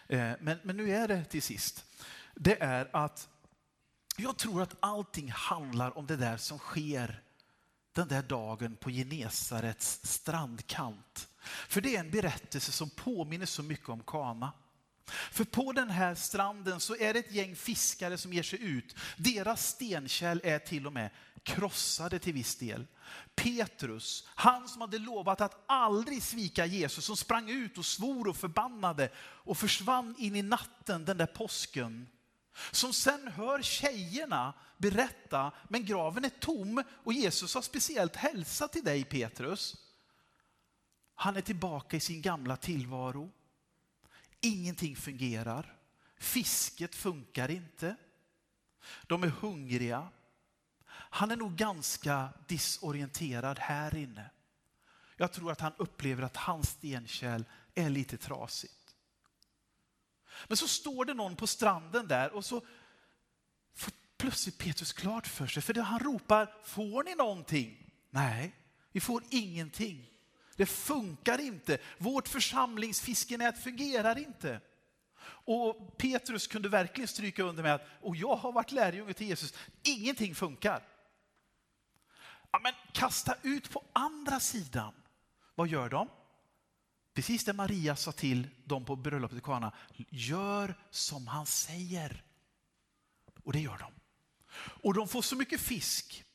Eh, 0.08 0.32
men, 0.40 0.60
men 0.64 0.78
nu 0.78 0.92
är 0.92 1.08
det 1.08 1.26
till 1.26 1.42
sist. 1.42 1.86
Det 2.36 2.62
är 2.62 2.96
att 2.96 3.30
jag 4.18 4.38
tror 4.38 4.62
att 4.62 4.76
allting 4.80 5.32
handlar 5.32 5.98
om 5.98 6.08
det 6.08 6.16
där 6.16 6.38
som 6.38 6.58
sker 6.58 7.22
den 7.94 8.08
där 8.08 8.24
dagen 8.24 8.76
på 8.76 8.90
Genesarets 8.90 10.00
strandkant. 10.04 11.28
För 11.68 11.82
det 11.82 11.96
är 11.96 12.00
en 12.00 12.12
berättelse 12.12 12.72
som 12.72 12.90
påminner 12.90 13.46
så 13.46 13.64
mycket 13.64 13.90
om 13.90 14.04
Kana. 14.04 14.54
För 15.32 15.44
på 15.44 15.72
den 15.72 15.90
här 15.90 16.16
stranden 16.16 16.80
så 16.80 16.96
är 16.96 17.14
det 17.14 17.20
ett 17.20 17.32
gäng 17.32 17.56
fiskare 17.56 18.18
som 18.18 18.34
ger 18.34 18.44
sig 18.44 18.64
ut. 18.64 18.96
Deras 19.18 19.68
stenkärl 19.68 20.42
är 20.44 20.60
till 20.60 20.88
och 20.88 20.94
med 20.94 21.10
krossade 21.44 22.20
till 22.20 22.34
viss 22.34 22.56
del. 22.56 22.88
Petrus, 23.36 24.28
han 24.36 24.68
som 24.68 24.82
hade 24.82 25.00
lovat 25.00 25.42
att 25.42 25.64
aldrig 25.68 26.24
svika 26.24 26.66
Jesus, 26.66 27.06
som 27.06 27.18
sprang 27.18 27.50
ut 27.50 27.78
och 27.78 27.86
svor 27.86 28.28
och 28.28 28.38
förbannade 28.38 29.10
och 29.20 29.58
försvann 29.58 30.16
in 30.18 30.36
i 30.36 30.42
natten 30.42 31.06
den 31.06 31.18
där 31.18 31.26
påsken. 31.26 32.08
Som 32.72 32.94
sen 32.94 33.28
hör 33.28 33.62
tjejerna 33.62 34.54
berätta, 34.78 35.52
men 35.68 35.86
graven 35.86 36.26
är 36.26 36.30
tom 36.30 36.84
och 37.04 37.14
Jesus 37.14 37.54
har 37.54 37.62
speciellt 37.62 38.16
hälsat 38.16 38.74
till 38.74 38.84
dig 38.84 39.04
Petrus. 39.04 39.76
Han 41.16 41.38
är 41.38 41.42
tillbaka 41.42 41.98
i 41.98 42.00
sin 42.00 42.22
gamla 42.22 42.58
tillvaro. 42.58 43.32
Ingenting 44.42 44.96
fungerar. 44.96 45.78
Fisket 46.18 46.96
funkar 46.96 47.52
inte. 47.52 47.96
De 49.08 49.24
är 49.24 49.28
hungriga. 49.28 50.10
Han 50.90 51.32
är 51.32 51.36
nog 51.36 51.56
ganska 51.56 52.30
disorienterad 52.48 53.60
här 53.60 53.96
inne. 53.96 54.30
Jag 55.18 55.34
tror 55.34 55.52
att 55.52 55.62
han 55.62 55.74
upplever 55.78 56.24
att 56.24 56.38
hans 56.38 56.70
stenkärl 56.70 57.44
är 57.76 57.90
lite 57.90 58.18
trasigt. 58.18 58.87
Men 60.48 60.58
så 60.58 60.68
står 60.68 61.06
det 61.06 61.14
någon 61.14 61.36
på 61.36 61.48
stranden 61.48 62.08
där 62.08 62.34
och 62.34 62.46
så 62.46 62.62
får 63.76 63.94
plötsligt 64.18 64.58
Petrus 64.58 64.94
klart 64.94 65.28
för 65.28 65.48
sig, 65.48 65.64
för 65.64 65.74
det 65.74 65.82
han 65.82 66.00
ropar, 66.00 66.54
får 66.64 67.04
ni 67.04 67.16
någonting? 67.16 67.92
Nej, 68.10 68.56
vi 68.92 69.00
får 69.00 69.24
ingenting. 69.30 70.10
Det 70.56 70.66
funkar 70.66 71.42
inte. 71.42 71.78
Vårt 71.98 72.28
församlingsfiskenät 72.28 73.64
fungerar 73.64 74.18
inte. 74.18 74.62
Och 75.24 75.98
Petrus 75.98 76.48
kunde 76.48 76.70
verkligen 76.70 77.08
stryka 77.08 77.44
under 77.44 77.64
med 77.64 77.76
att, 77.76 77.88
och 78.02 78.16
jag 78.16 78.36
har 78.36 78.52
varit 78.52 78.72
lärjunge 78.72 79.14
till 79.14 79.28
Jesus, 79.28 79.54
ingenting 79.84 80.36
funkar. 80.36 80.84
Ja, 82.52 82.60
men 82.64 82.74
kasta 82.92 83.36
ut 83.42 83.70
på 83.70 83.84
andra 83.94 84.40
sidan. 84.40 84.94
Vad 85.56 85.68
gör 85.68 85.90
de? 85.90 86.10
Precis 87.18 87.44
det 87.44 87.54
Maria 87.54 87.96
sa 87.96 88.12
till 88.12 88.48
dem 88.66 88.86
på 88.86 88.96
bröllopet 88.96 89.38
i 89.38 89.42
Kana. 89.42 89.72
Gör 90.10 90.76
som 90.90 91.28
han 91.28 91.46
säger. 91.46 92.24
Och 93.44 93.54
det 93.54 93.60
gör 93.60 93.78
de. 93.78 93.92
Och 94.60 94.94
de 94.94 95.08
får 95.08 95.22
så 95.22 95.36
mycket 95.36 95.62
fisk. 95.62 96.26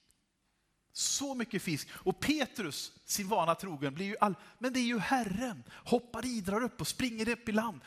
Så 0.92 1.34
mycket 1.34 1.62
fisk. 1.62 1.88
Och 1.92 2.20
Petrus, 2.20 2.92
sin 3.04 3.28
vana 3.28 3.54
trogen, 3.54 3.94
blir 3.94 4.06
ju 4.06 4.16
all... 4.20 4.34
Men 4.58 4.72
det 4.72 4.80
är 4.80 4.84
ju 4.84 4.98
Herren. 4.98 5.64
Hoppar 5.70 6.26
i, 6.26 6.40
drar 6.40 6.62
upp 6.62 6.80
och 6.80 6.88
springer 6.88 7.28
upp 7.28 7.48
i 7.48 7.52
land. 7.52 7.80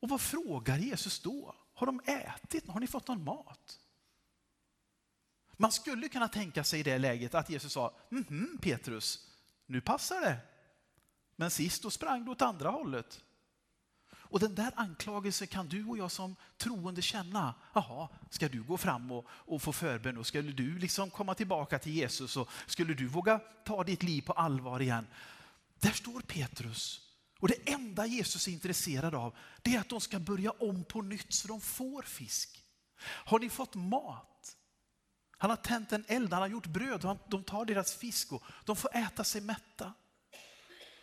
Och 0.00 0.08
vad 0.08 0.20
frågar 0.20 0.78
Jesus 0.78 1.20
då? 1.20 1.54
Har 1.74 1.86
de 1.86 2.00
ätit? 2.06 2.68
Har 2.68 2.80
ni 2.80 2.86
fått 2.86 3.08
någon 3.08 3.24
mat? 3.24 3.80
Man 5.52 5.72
skulle 5.72 6.08
kunna 6.08 6.28
tänka 6.28 6.64
sig 6.64 6.80
i 6.80 6.82
det 6.82 6.98
läget 6.98 7.34
att 7.34 7.50
Jesus 7.50 7.72
sa, 7.72 7.94
mhm 8.08 8.58
Petrus, 8.62 9.28
nu 9.66 9.80
passar 9.80 10.20
det. 10.20 10.40
Men 11.40 11.50
sist 11.50 11.82
då 11.82 11.90
sprang 11.90 12.24
du 12.24 12.30
åt 12.30 12.42
andra 12.42 12.70
hållet. 12.70 13.20
Och 14.10 14.40
den 14.40 14.54
där 14.54 14.72
anklagelsen 14.76 15.46
kan 15.48 15.68
du 15.68 15.84
och 15.84 15.98
jag 15.98 16.10
som 16.10 16.36
troende 16.56 17.02
känna. 17.02 17.54
Jaha, 17.74 18.08
ska 18.30 18.48
du 18.48 18.62
gå 18.62 18.76
fram 18.76 19.12
och, 19.12 19.26
och 19.30 19.62
få 19.62 19.72
förbön 19.72 20.18
och 20.18 20.26
skulle 20.26 20.52
du 20.52 20.78
liksom 20.78 21.10
komma 21.10 21.34
tillbaka 21.34 21.78
till 21.78 21.92
Jesus 21.92 22.36
och 22.36 22.48
skulle 22.66 22.94
du 22.94 23.06
våga 23.06 23.38
ta 23.64 23.84
ditt 23.84 24.02
liv 24.02 24.22
på 24.22 24.32
allvar 24.32 24.80
igen? 24.82 25.06
Där 25.80 25.90
står 25.90 26.20
Petrus. 26.20 27.00
Och 27.40 27.48
det 27.48 27.72
enda 27.72 28.06
Jesus 28.06 28.48
är 28.48 28.52
intresserad 28.52 29.14
av 29.14 29.36
det 29.62 29.74
är 29.74 29.80
att 29.80 29.88
de 29.88 30.00
ska 30.00 30.18
börja 30.18 30.50
om 30.50 30.84
på 30.84 31.02
nytt 31.02 31.32
så 31.34 31.48
de 31.48 31.60
får 31.60 32.02
fisk. 32.02 32.64
Har 33.00 33.38
ni 33.38 33.48
fått 33.50 33.74
mat? 33.74 34.56
Han 35.30 35.50
har 35.50 35.56
tänt 35.56 35.92
en 35.92 36.04
eld, 36.08 36.32
han 36.32 36.42
har 36.42 36.48
gjort 36.48 36.66
bröd 36.66 37.04
och 37.04 37.08
han- 37.08 37.18
de 37.28 37.44
tar 37.44 37.64
deras 37.64 37.94
fisk 37.94 38.32
och 38.32 38.42
de 38.64 38.76
får 38.76 38.96
äta 38.96 39.24
sig 39.24 39.40
mätta. 39.40 39.92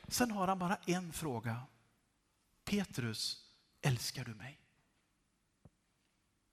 Sen 0.08 0.32
har 0.32 0.48
han 0.48 0.60
bara 0.60 0.76
en 0.86 1.14
fråga. 1.14 1.62
Petrus, 2.64 3.46
älskar 3.82 4.26
du 4.26 4.34
mig? 4.34 4.60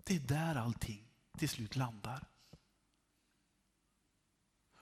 Det 0.05 0.17
är 0.17 0.21
där 0.21 0.55
allting 0.55 1.05
till 1.39 1.49
slut 1.49 1.77
landar. 1.77 2.27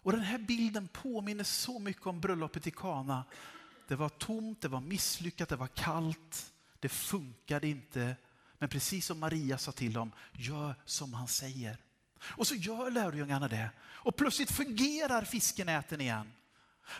Och 0.03 0.13
den 0.13 0.21
här 0.21 0.39
bilden 0.39 0.89
påminner 0.89 1.45
så 1.45 1.79
mycket 1.79 2.07
om 2.07 2.21
bröllopet 2.21 2.67
i 2.67 2.71
Kana. 2.71 3.25
Det 3.89 3.97
var 3.97 4.09
tomt, 4.09 4.61
det 4.61 4.69
var 4.69 4.81
misslyckat, 4.81 5.49
det 5.49 5.57
var 5.57 5.67
kallt, 5.67 6.53
det 6.81 6.89
funkade 6.89 7.69
inte. 7.69 8.17
Men 8.59 8.69
precis 8.69 9.07
som 9.07 9.19
Maria 9.19 9.59
sa 9.59 9.73
till 9.73 9.93
dem, 9.93 10.13
gör 10.33 10.75
som 10.85 11.15
han 11.15 11.29
säger. 11.29 11.79
Och 12.23 12.47
så 12.47 12.55
gör 12.55 12.91
lärjungarna 12.91 13.49
det. 13.49 13.71
Och 13.81 14.17
plötsligt 14.17 14.51
fungerar 14.51 15.25
fiskenäten 15.25 16.01
igen. 16.01 16.33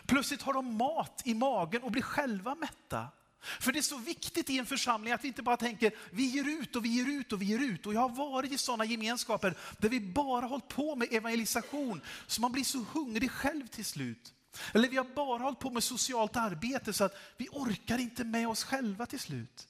Plötsligt 0.05 0.41
har 0.41 0.53
de 0.53 0.77
mat 0.77 1.21
i 1.25 1.33
magen 1.33 1.83
och 1.83 1.91
blir 1.91 2.01
själva 2.01 2.55
mätta. 2.55 3.07
För 3.41 3.71
det 3.71 3.79
är 3.79 3.83
så 3.83 3.97
viktigt 3.97 4.49
i 4.49 4.57
en 4.57 4.65
församling 4.65 5.13
att 5.13 5.23
vi 5.23 5.27
inte 5.27 5.43
bara 5.43 5.57
tänker 5.57 5.93
vi 6.11 6.23
ger 6.23 6.61
ut 6.61 6.75
och 6.75 6.85
vi 6.85 6.89
ger 6.89 7.05
ut 7.05 7.33
och 7.33 7.41
vi 7.41 7.45
ger 7.45 7.59
ut. 7.59 7.85
Och 7.85 7.93
jag 7.93 8.01
har 8.01 8.09
varit 8.09 8.51
i 8.51 8.57
sådana 8.57 8.85
gemenskaper 8.85 9.57
där 9.77 9.89
vi 9.89 9.99
bara 9.99 10.45
hållit 10.45 10.67
på 10.67 10.95
med 10.95 11.07
evangelisation 11.11 12.01
så 12.27 12.41
man 12.41 12.51
blir 12.51 12.63
så 12.63 12.85
hungrig 12.93 13.31
själv 13.31 13.67
till 13.67 13.85
slut. 13.85 14.33
Eller 14.73 14.89
vi 14.89 14.97
har 14.97 15.03
bara 15.15 15.43
hållit 15.43 15.59
på 15.59 15.69
med 15.69 15.83
socialt 15.83 16.35
arbete 16.35 16.93
så 16.93 17.03
att 17.03 17.17
vi 17.37 17.47
orkar 17.51 17.97
inte 17.97 18.23
med 18.23 18.47
oss 18.47 18.63
själva 18.63 19.05
till 19.05 19.19
slut. 19.19 19.67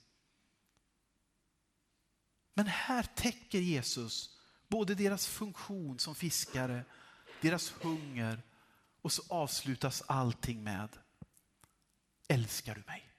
Men 2.53 2.67
här 2.67 3.03
täcker 3.03 3.59
Jesus 3.59 4.37
både 4.67 4.95
deras 4.95 5.27
funktion 5.27 5.99
som 5.99 6.15
fiskare, 6.15 6.83
deras 7.41 7.73
hunger 7.81 8.41
och 9.01 9.11
så 9.11 9.23
avslutas 9.29 10.03
allting 10.07 10.63
med 10.63 10.89
Älskar 12.27 12.75
du 12.75 12.83
mig? 12.87 13.11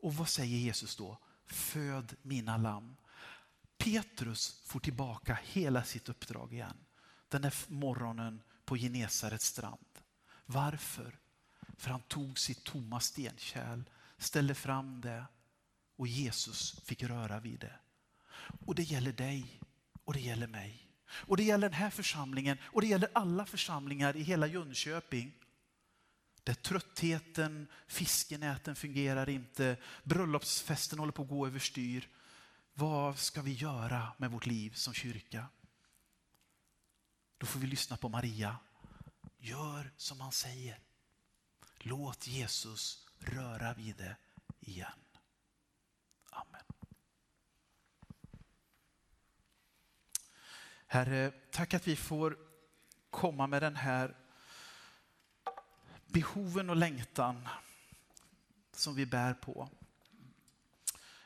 Och 0.00 0.14
vad 0.14 0.28
säger 0.28 0.58
Jesus 0.58 0.96
då? 0.96 1.18
Föd 1.46 2.16
mina 2.22 2.56
lamm. 2.56 2.96
Petrus 3.78 4.62
får 4.64 4.80
tillbaka 4.80 5.38
hela 5.44 5.84
sitt 5.84 6.08
uppdrag 6.08 6.52
igen. 6.52 6.76
Den 7.28 7.42
där 7.42 7.54
morgonen 7.68 8.42
på 8.64 8.76
Genesarets 8.76 9.46
strand. 9.46 9.98
Varför? 10.46 11.18
För 11.76 11.90
han 11.90 12.00
tog 12.00 12.38
sitt 12.38 12.64
tomma 12.64 13.00
stenkärl, 13.00 13.82
ställde 14.18 14.54
fram 14.54 15.00
det 15.00 15.26
och 15.96 16.08
Jesus 16.08 16.80
fick 16.84 17.02
röra 17.02 17.40
vid 17.40 17.60
det. 17.60 17.78
Och 18.66 18.74
det 18.74 18.82
gäller 18.82 19.12
dig 19.12 19.60
och 20.04 20.12
det 20.12 20.20
gäller 20.20 20.46
mig. 20.46 20.87
Och 21.10 21.36
det 21.36 21.42
gäller 21.42 21.68
den 21.68 21.78
här 21.78 21.90
församlingen 21.90 22.58
och 22.64 22.80
det 22.80 22.86
gäller 22.86 23.10
alla 23.12 23.46
församlingar 23.46 24.16
i 24.16 24.22
hela 24.22 24.46
Jönköping. 24.46 25.34
Där 26.42 26.54
tröttheten, 26.54 27.68
fiskenäten 27.86 28.76
fungerar 28.76 29.28
inte, 29.28 29.76
bröllopsfesten 30.04 30.98
håller 30.98 31.12
på 31.12 31.22
att 31.22 31.28
gå 31.28 31.46
överstyr. 31.46 32.08
Vad 32.74 33.18
ska 33.18 33.42
vi 33.42 33.52
göra 33.52 34.12
med 34.16 34.30
vårt 34.30 34.46
liv 34.46 34.70
som 34.70 34.94
kyrka? 34.94 35.46
Då 37.38 37.46
får 37.46 37.60
vi 37.60 37.66
lyssna 37.66 37.96
på 37.96 38.08
Maria. 38.08 38.56
Gör 39.38 39.90
som 39.96 40.20
han 40.20 40.32
säger. 40.32 40.78
Låt 41.78 42.26
Jesus 42.26 43.06
röra 43.18 43.74
vid 43.74 43.96
det 43.96 44.16
igen. 44.60 44.98
Amen. 46.30 46.62
Herre, 50.90 51.32
tack 51.50 51.74
att 51.74 51.88
vi 51.88 51.96
får 51.96 52.36
komma 53.10 53.46
med 53.46 53.62
den 53.62 53.76
här 53.76 54.16
behoven 56.06 56.70
och 56.70 56.76
längtan 56.76 57.48
som 58.72 58.94
vi 58.94 59.06
bär 59.06 59.34
på. 59.34 59.68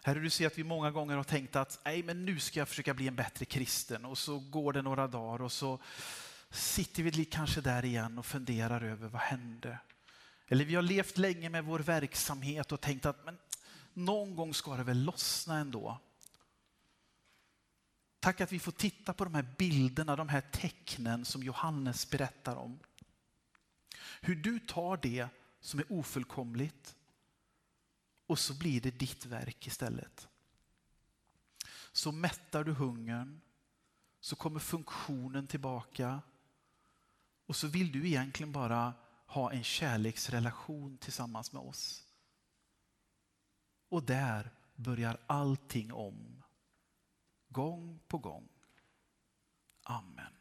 Herre, 0.02 0.20
du 0.20 0.30
ser 0.30 0.46
att 0.46 0.58
vi 0.58 0.64
många 0.64 0.90
gånger 0.90 1.16
har 1.16 1.24
tänkt 1.24 1.56
att 1.56 1.80
Nej, 1.84 2.02
men 2.02 2.24
nu 2.24 2.38
ska 2.38 2.58
jag 2.58 2.68
försöka 2.68 2.94
bli 2.94 3.08
en 3.08 3.16
bättre 3.16 3.44
kristen 3.44 4.04
och 4.04 4.18
så 4.18 4.38
går 4.38 4.72
det 4.72 4.82
några 4.82 5.06
dagar 5.06 5.44
och 5.44 5.52
så 5.52 5.78
sitter 6.50 7.02
vi 7.02 7.24
kanske 7.24 7.60
där 7.60 7.84
igen 7.84 8.18
och 8.18 8.26
funderar 8.26 8.82
över 8.82 9.08
vad 9.08 9.22
hände? 9.22 9.78
Eller 10.48 10.64
vi 10.64 10.74
har 10.74 10.82
levt 10.82 11.18
länge 11.18 11.48
med 11.48 11.64
vår 11.64 11.78
verksamhet 11.78 12.72
och 12.72 12.80
tänkt 12.80 13.06
att 13.06 13.24
men, 13.24 13.38
någon 13.92 14.36
gång 14.36 14.54
ska 14.54 14.76
det 14.76 14.84
väl 14.84 15.04
lossna 15.04 15.58
ändå. 15.58 16.00
Tack 18.22 18.40
att 18.40 18.52
vi 18.52 18.58
får 18.58 18.72
titta 18.72 19.12
på 19.12 19.24
de 19.24 19.34
här 19.34 19.54
bilderna, 19.58 20.16
de 20.16 20.28
här 20.28 20.40
tecknen 20.40 21.24
som 21.24 21.42
Johannes 21.42 22.10
berättar 22.10 22.56
om. 22.56 22.78
Hur 24.20 24.34
du 24.34 24.58
tar 24.58 24.96
det 24.96 25.28
som 25.60 25.80
är 25.80 25.92
ofullkomligt 25.92 26.96
och 28.26 28.38
så 28.38 28.54
blir 28.54 28.80
det 28.80 28.90
ditt 28.90 29.26
verk 29.26 29.66
istället. 29.66 30.28
Så 31.92 32.12
mättar 32.12 32.64
du 32.64 32.72
hungern, 32.72 33.40
så 34.20 34.36
kommer 34.36 34.60
funktionen 34.60 35.46
tillbaka 35.46 36.20
och 37.46 37.56
så 37.56 37.66
vill 37.66 37.92
du 37.92 38.06
egentligen 38.06 38.52
bara 38.52 38.94
ha 39.26 39.52
en 39.52 39.64
kärleksrelation 39.64 40.98
tillsammans 40.98 41.52
med 41.52 41.62
oss. 41.62 42.06
Och 43.88 44.02
där 44.02 44.50
börjar 44.76 45.20
allting 45.26 45.92
om. 45.92 46.41
Gång 47.52 48.00
på 48.08 48.18
gång. 48.18 48.48
Amen. 49.82 50.32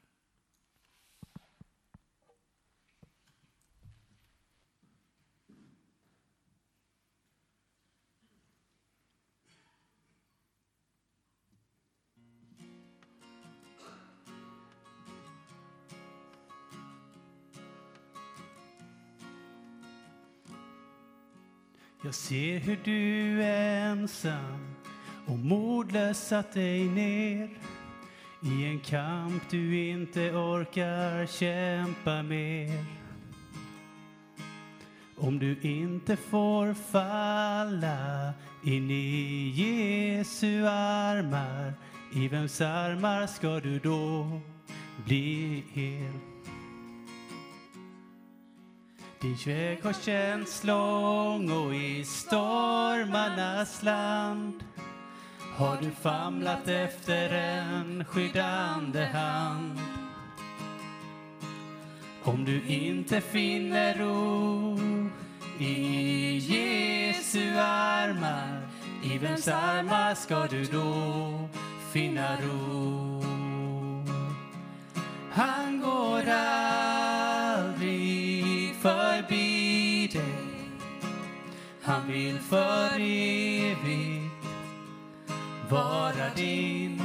Jag 22.04 22.16
ser 22.16 22.60
hur 22.60 22.80
du 22.84 23.44
är 23.44 23.92
ensam 23.92 24.71
och 25.32 25.40
modlöst 25.40 26.28
satt 26.28 26.54
dig 26.54 26.84
ner 26.84 27.50
i 28.42 28.66
en 28.66 28.80
kamp 28.80 29.44
du 29.50 29.90
inte 29.90 30.32
orkar 30.32 31.26
kämpa 31.26 32.24
mer. 32.24 32.86
Om 35.16 35.40
du 35.40 35.60
inte 35.62 36.16
får 36.16 36.74
falla 36.74 38.34
in 38.64 38.92
i 38.92 39.50
Jesu 39.56 40.68
armar 40.68 41.74
i 42.14 42.28
vems 42.28 42.62
armar 42.62 43.28
ska 43.28 43.60
du 43.60 43.80
då 43.80 44.40
bli 45.06 45.64
hel? 45.74 46.14
Din 49.22 49.38
väg 49.46 49.84
har 49.84 49.94
känts 49.94 50.64
lång 50.64 51.52
och 51.52 51.76
i 51.76 52.06
stormarnas 52.06 53.84
land 53.84 54.64
har 55.62 55.78
du 55.82 55.92
famlat 55.92 56.68
efter 56.68 57.30
en 57.34 58.06
skyddande 58.06 59.06
hand. 59.06 59.80
Om 62.24 62.46
du 62.46 62.62
inte 62.68 63.22
finner 63.22 63.94
ro 63.94 64.80
i 65.60 66.38
Jesu 66.38 67.58
armar, 67.60 68.68
i 69.04 69.18
vems 69.18 69.48
armar 69.48 70.16
ska 70.16 70.48
du 70.48 70.66
då 70.66 71.50
finna 71.92 72.36
ro? 72.36 73.24
Han 75.32 75.82
går 75.82 76.24
aldrig 77.50 78.76
förbi 78.76 80.08
dig. 80.14 80.36
Han 81.82 82.08
vill 82.08 82.40
för 82.40 82.96
evigt 82.96 84.21
vara 85.72 86.30
din. 86.36 87.02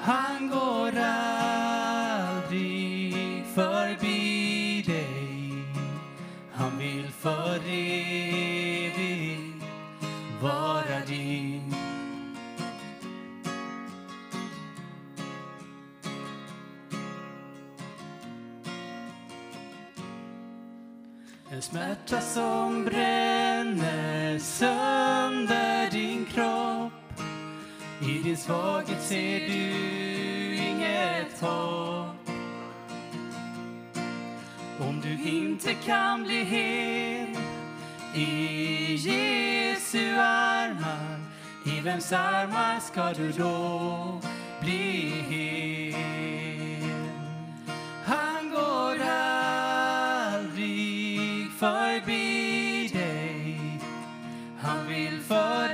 Han 0.00 0.48
går 0.48 0.92
aldrig 2.16 3.14
förbi 3.54 4.82
dig. 4.86 5.24
Han 6.52 6.78
vill 6.78 7.10
för 7.10 7.60
evigt 7.66 9.64
vara 10.42 11.00
din. 11.06 11.74
En 21.50 21.62
smärta 21.62 22.20
som 22.20 22.84
bränner 22.84 24.38
sönder 24.38 25.23
din 28.24 28.36
svaghet 28.36 29.02
ser 29.02 29.38
du 29.38 30.54
inget 30.56 31.40
hopp 31.40 32.30
Om 34.80 35.00
du 35.00 35.28
inte 35.28 35.74
kan 35.74 36.24
bli 36.24 36.44
hel 36.44 37.36
i 38.14 38.94
Jesu 38.94 40.16
armar 40.18 41.20
I 41.66 41.80
vems 41.80 42.12
armar 42.12 42.80
ska 42.80 43.12
du 43.12 43.32
då 43.32 44.20
bli 44.60 45.10
hel? 45.28 45.94
Han 48.04 48.50
går 48.50 48.96
aldrig 50.30 51.50
förbi 51.58 52.88
dig 52.92 53.80
Han 54.60 54.86
vill 54.88 55.20
för 55.20 55.73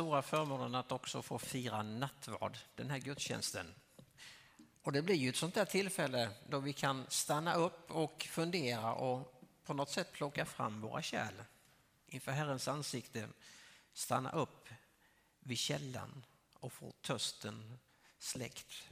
stora 0.00 0.22
förmånen 0.22 0.74
att 0.74 0.92
också 0.92 1.22
få 1.22 1.38
fira 1.38 1.82
nattvard, 1.82 2.58
den 2.74 2.90
här 2.90 2.98
gudstjänsten. 2.98 3.74
Och 4.82 4.92
det 4.92 5.02
blir 5.02 5.14
ju 5.14 5.28
ett 5.28 5.36
sånt 5.36 5.54
där 5.54 5.64
tillfälle 5.64 6.30
då 6.48 6.58
vi 6.58 6.72
kan 6.72 7.06
stanna 7.08 7.54
upp 7.54 7.90
och 7.90 8.26
fundera 8.30 8.94
och 8.94 9.42
på 9.64 9.74
något 9.74 9.90
sätt 9.90 10.12
plocka 10.12 10.44
fram 10.44 10.80
våra 10.80 11.02
kärl 11.02 11.34
inför 12.06 12.32
Herrens 12.32 12.68
ansikte. 12.68 13.28
Stanna 13.92 14.30
upp 14.30 14.68
vid 15.40 15.58
källan 15.58 16.24
och 16.54 16.72
få 16.72 16.92
törsten 17.02 17.78
släckt. 18.18 18.88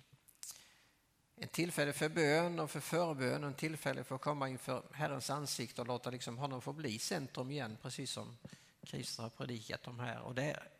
En 1.36 1.48
tillfälle 1.48 1.92
för 1.92 2.08
bön 2.08 2.60
och 2.60 2.70
för 2.70 2.80
förbön, 2.80 3.44
en 3.44 3.54
tillfälle 3.54 4.04
för 4.04 4.14
att 4.14 4.20
komma 4.20 4.48
inför 4.48 4.82
Herrens 4.92 5.30
ansikte 5.30 5.80
och 5.80 5.86
låta 5.86 6.10
liksom 6.10 6.38
honom 6.38 6.62
få 6.62 6.72
bli 6.72 6.98
centrum 6.98 7.50
igen, 7.50 7.78
precis 7.82 8.10
som 8.10 8.38
Christer 8.82 9.22
har 9.22 9.30
predikat 9.30 9.86
om 9.86 10.00
här. 10.00 10.20
Och 10.20 10.34
det 10.34 10.77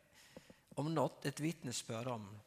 om 0.79 0.95
något 0.95 1.25
ett 1.25 1.41
vittnesbörd 1.41 2.07
om 2.07 2.41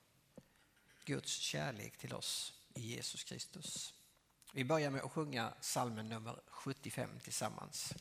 Guds 1.06 1.32
kärlek 1.32 1.98
till 1.98 2.14
oss 2.14 2.54
i 2.74 2.82
Jesus 2.82 3.24
Kristus. 3.24 3.94
Vi 4.54 4.66
börjar 4.66 4.92
med 4.92 5.02
att 5.02 5.12
sjunga 5.12 5.54
salmen 5.62 6.10
nummer 6.10 6.40
75 6.48 7.10
tillsammans. 7.24 7.94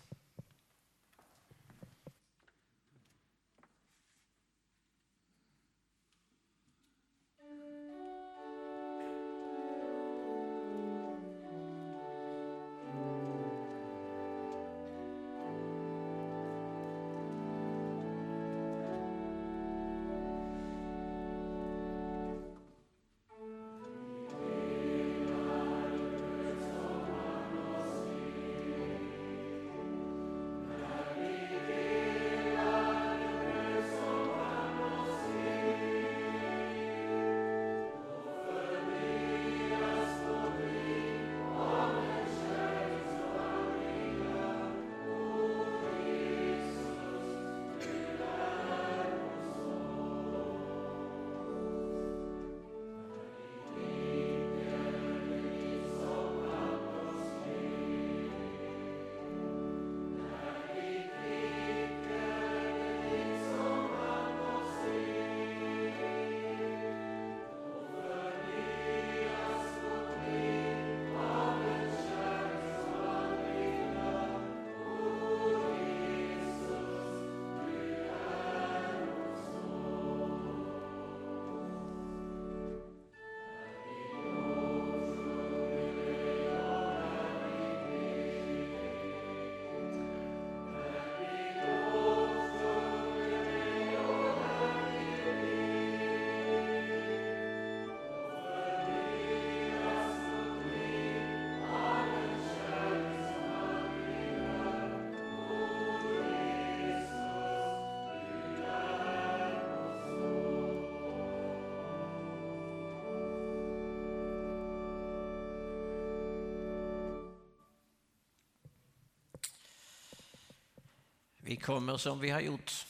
Vi 121.51 121.57
kommer 121.57 121.97
som 121.97 122.21
vi 122.21 122.31
har 122.31 122.41
gjort 122.41 122.87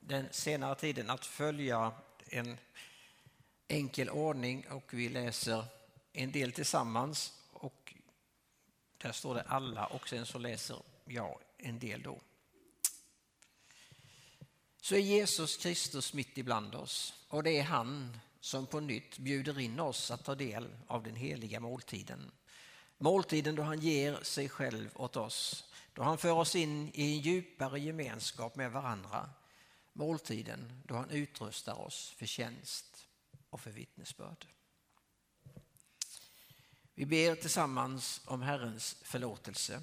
den 0.00 0.28
senare 0.30 0.74
tiden 0.74 1.10
att 1.10 1.26
följa 1.26 1.92
en 2.26 2.58
enkel 3.68 4.10
ordning 4.10 4.66
och 4.70 4.94
vi 4.94 5.08
läser 5.08 5.64
en 6.12 6.32
del 6.32 6.52
tillsammans 6.52 7.32
och 7.52 7.94
där 8.98 9.12
står 9.12 9.34
det 9.34 9.42
alla 9.42 9.86
och 9.86 10.08
sen 10.08 10.26
så 10.26 10.38
läser 10.38 10.76
jag 11.04 11.38
en 11.58 11.78
del 11.78 12.02
då. 12.02 12.20
Så 14.80 14.94
är 14.94 15.00
Jesus 15.00 15.56
Kristus 15.56 16.12
mitt 16.14 16.38
ibland 16.38 16.74
oss 16.74 17.14
och 17.28 17.42
det 17.42 17.58
är 17.58 17.64
han 17.64 18.18
som 18.40 18.66
på 18.66 18.80
nytt 18.80 19.18
bjuder 19.18 19.60
in 19.60 19.80
oss 19.80 20.10
att 20.10 20.24
ta 20.24 20.34
del 20.34 20.68
av 20.86 21.02
den 21.02 21.16
heliga 21.16 21.60
måltiden. 21.60 22.30
Måltiden 22.98 23.54
då 23.54 23.62
han 23.62 23.80
ger 23.80 24.18
sig 24.22 24.48
själv 24.48 24.90
åt 24.94 25.16
oss, 25.16 25.64
då 25.94 26.02
han 26.02 26.18
för 26.18 26.30
oss 26.30 26.56
in 26.56 26.90
i 26.94 27.12
en 27.12 27.20
djupare 27.20 27.80
gemenskap 27.80 28.56
med 28.56 28.72
varandra. 28.72 29.30
Måltiden 29.92 30.82
då 30.84 30.94
han 30.94 31.10
utrustar 31.10 31.80
oss 31.80 32.14
för 32.18 32.26
tjänst 32.26 33.06
och 33.50 33.60
för 33.60 33.70
vittnesbörd. 33.70 34.46
Vi 36.94 37.06
ber 37.06 37.34
tillsammans 37.34 38.20
om 38.24 38.42
Herrens 38.42 38.96
förlåtelse. 39.02 39.82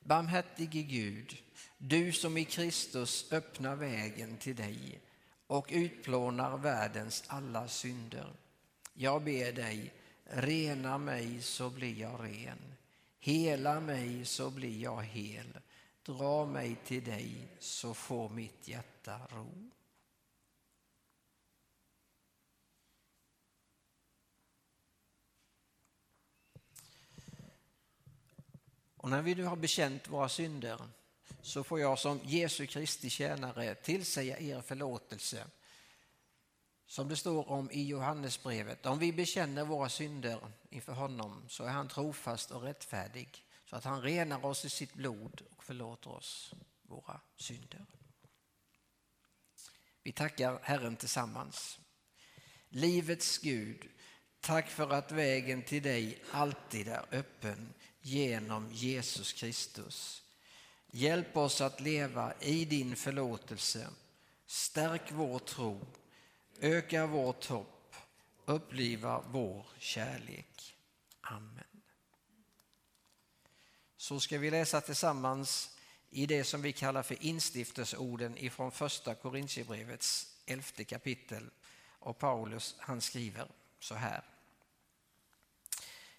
Barmhärtige 0.00 0.82
Gud, 0.82 1.42
du 1.78 2.12
som 2.12 2.36
i 2.36 2.44
Kristus 2.44 3.32
öppnar 3.32 3.76
vägen 3.76 4.36
till 4.36 4.56
dig 4.56 5.00
och 5.46 5.66
utplånar 5.70 6.56
världens 6.56 7.24
alla 7.26 7.68
synder. 7.68 8.32
Jag 8.94 9.22
ber 9.22 9.52
dig, 9.52 9.94
rena 10.24 10.98
mig 10.98 11.42
så 11.42 11.70
blir 11.70 12.00
jag 12.00 12.20
ren. 12.20 12.77
Hela 13.18 13.80
mig 13.80 14.24
så 14.24 14.50
blir 14.50 14.82
jag 14.82 15.02
hel. 15.02 15.58
Dra 16.02 16.46
mig 16.46 16.76
till 16.84 17.04
dig 17.04 17.48
så 17.58 17.94
får 17.94 18.28
mitt 18.28 18.68
hjärta 18.68 19.20
ro. 19.30 19.70
Och 28.96 29.10
när 29.10 29.22
vi 29.22 29.34
nu 29.34 29.44
har 29.44 29.56
bekänt 29.56 30.08
våra 30.08 30.28
synder 30.28 30.80
så 31.42 31.64
får 31.64 31.80
jag 31.80 31.98
som 31.98 32.20
Jesu 32.24 32.66
Kristi 32.66 33.10
tjänare 33.10 33.74
tillsäga 33.74 34.38
er 34.38 34.60
förlåtelse. 34.60 35.44
Som 36.88 37.08
det 37.08 37.16
står 37.16 37.50
om 37.50 37.70
i 37.70 37.82
Johannesbrevet, 37.86 38.86
om 38.86 38.98
vi 38.98 39.12
bekänner 39.12 39.64
våra 39.64 39.88
synder 39.88 40.52
inför 40.70 40.92
honom 40.92 41.44
så 41.48 41.64
är 41.64 41.68
han 41.68 41.88
trofast 41.88 42.50
och 42.50 42.62
rättfärdig 42.62 43.44
så 43.64 43.76
att 43.76 43.84
han 43.84 44.02
renar 44.02 44.46
oss 44.46 44.64
i 44.64 44.70
sitt 44.70 44.94
blod 44.94 45.42
och 45.56 45.64
förlåter 45.64 46.10
oss 46.10 46.54
våra 46.82 47.20
synder. 47.36 47.86
Vi 50.02 50.12
tackar 50.12 50.58
Herren 50.62 50.96
tillsammans. 50.96 51.78
Livets 52.68 53.38
Gud, 53.38 53.88
tack 54.40 54.68
för 54.68 54.90
att 54.90 55.12
vägen 55.12 55.62
till 55.62 55.82
dig 55.82 56.22
alltid 56.32 56.88
är 56.88 57.04
öppen 57.10 57.74
genom 58.00 58.72
Jesus 58.72 59.32
Kristus. 59.32 60.22
Hjälp 60.90 61.36
oss 61.36 61.60
att 61.60 61.80
leva 61.80 62.34
i 62.40 62.64
din 62.64 62.96
förlåtelse. 62.96 63.88
Stärk 64.46 65.12
vår 65.12 65.38
tro, 65.38 65.86
öka 66.60 67.06
vårt 67.06 67.46
hopp, 67.46 67.94
uppliva 68.44 69.24
vår 69.26 69.66
kärlek. 69.78 70.76
Amen. 71.20 71.64
Så 73.96 74.20
ska 74.20 74.38
vi 74.38 74.50
läsa 74.50 74.80
tillsammans 74.80 75.76
i 76.10 76.26
det 76.26 76.44
som 76.44 76.62
vi 76.62 76.72
kallar 76.72 77.02
för 77.02 77.22
instiftelseorden 77.22 78.38
ifrån 78.38 78.72
första 78.72 79.14
Korintierbrevets 79.14 80.36
elfte 80.46 80.84
kapitel. 80.84 81.50
Och 81.98 82.18
Paulus 82.18 82.76
han 82.78 83.00
skriver 83.00 83.48
så 83.78 83.94
här. 83.94 84.22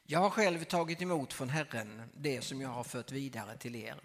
Jag 0.04 0.20
har 0.20 0.30
själv 0.30 0.64
tagit 0.64 1.02
emot 1.02 1.34
från 1.34 1.50
Herren 1.50 2.10
det 2.14 2.42
som 2.42 2.62
jag 2.62 2.70
har 2.70 2.84
fört 2.84 3.12
vidare 3.12 3.58
till 3.58 3.76
er. 3.76 4.00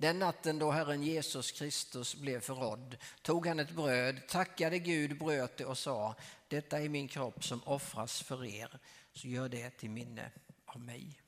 Den 0.00 0.18
natten 0.18 0.58
då 0.58 0.70
Herren 0.70 1.02
Jesus 1.02 1.52
Kristus 1.52 2.14
blev 2.14 2.40
förrådd 2.40 2.96
tog 3.22 3.46
han 3.46 3.60
ett 3.60 3.70
bröd, 3.70 4.28
tackade 4.28 4.78
Gud, 4.78 5.18
bröt 5.18 5.56
det 5.56 5.64
och 5.64 5.78
sa 5.78 6.14
Detta 6.48 6.80
är 6.80 6.88
min 6.88 7.08
kropp 7.08 7.44
som 7.44 7.62
offras 7.64 8.22
för 8.22 8.44
er, 8.44 8.78
så 9.12 9.28
gör 9.28 9.48
det 9.48 9.70
till 9.70 9.90
minne 9.90 10.30
av 10.66 10.80
mig. 10.80 11.20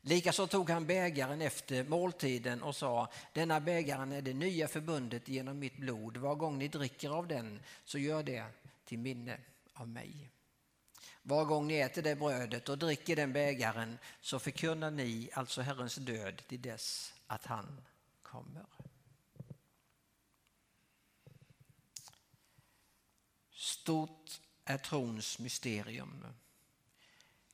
Likaså 0.00 0.46
tog 0.46 0.70
han 0.70 0.86
bägaren 0.86 1.42
efter 1.42 1.84
måltiden 1.84 2.62
och 2.62 2.76
sa 2.76 3.08
Denna 3.32 3.60
bägaren 3.60 4.12
är 4.12 4.22
det 4.22 4.34
nya 4.34 4.68
förbundet 4.68 5.28
genom 5.28 5.58
mitt 5.58 5.76
blod. 5.76 6.16
Var 6.16 6.34
gång 6.34 6.58
ni 6.58 6.68
dricker 6.68 7.10
av 7.10 7.28
den 7.28 7.62
så 7.84 7.98
gör 7.98 8.22
det 8.22 8.44
till 8.84 8.98
minne 8.98 9.38
av 9.74 9.88
mig. 9.88 10.30
Var 11.22 11.44
gång 11.44 11.66
ni 11.66 11.76
äter 11.76 12.02
det 12.02 12.16
brödet 12.16 12.68
och 12.68 12.78
dricker 12.78 13.16
den 13.16 13.32
bägaren 13.32 13.98
så 14.20 14.38
förkunnar 14.38 14.90
ni 14.90 15.30
alltså 15.32 15.60
Herrens 15.60 15.94
död 15.94 16.42
till 16.48 16.62
dess 16.62 17.14
att 17.32 17.46
han 17.46 17.80
kommer. 18.22 18.66
Stort 23.50 24.40
är 24.64 24.78
trons 24.78 25.38
mysterium. 25.38 26.26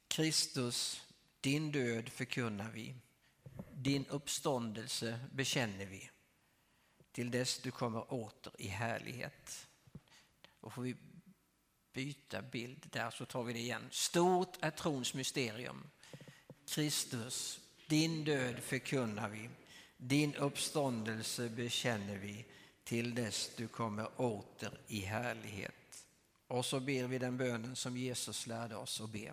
Kristus, 0.08 1.02
din 1.40 1.72
död 1.72 2.08
förkunnar 2.08 2.70
vi. 2.70 2.94
Din 3.72 4.06
uppståndelse 4.06 5.20
bekänner 5.32 5.86
vi 5.86 6.10
till 7.12 7.30
dess 7.30 7.58
du 7.58 7.70
kommer 7.70 8.12
åter 8.12 8.52
i 8.58 8.68
härlighet. 8.68 9.66
Då 10.60 10.70
får 10.70 10.82
vi 10.82 10.96
byta 11.92 12.42
bild 12.42 12.88
där 12.90 13.10
så 13.10 13.26
tar 13.26 13.44
vi 13.44 13.52
det 13.52 13.58
igen. 13.58 13.88
Stort 13.90 14.56
är 14.60 14.70
trons 14.70 15.14
mysterium. 15.14 15.90
Kristus, 16.66 17.60
din 17.86 18.24
död 18.24 18.58
förkunnar 18.62 19.28
vi. 19.28 19.50
Din 20.00 20.34
uppståndelse 20.34 21.48
bekänner 21.48 22.16
vi 22.16 22.46
till 22.84 23.14
dess 23.14 23.50
du 23.56 23.68
kommer 23.68 24.20
åter 24.20 24.80
i 24.88 25.00
härlighet. 25.00 26.06
Och 26.46 26.64
så 26.64 26.80
ber 26.80 27.04
vi 27.04 27.18
den 27.18 27.36
bönen 27.36 27.76
som 27.76 27.96
Jesus 27.96 28.46
lärde 28.46 28.76
oss 28.76 29.00
att 29.00 29.10
be. 29.10 29.32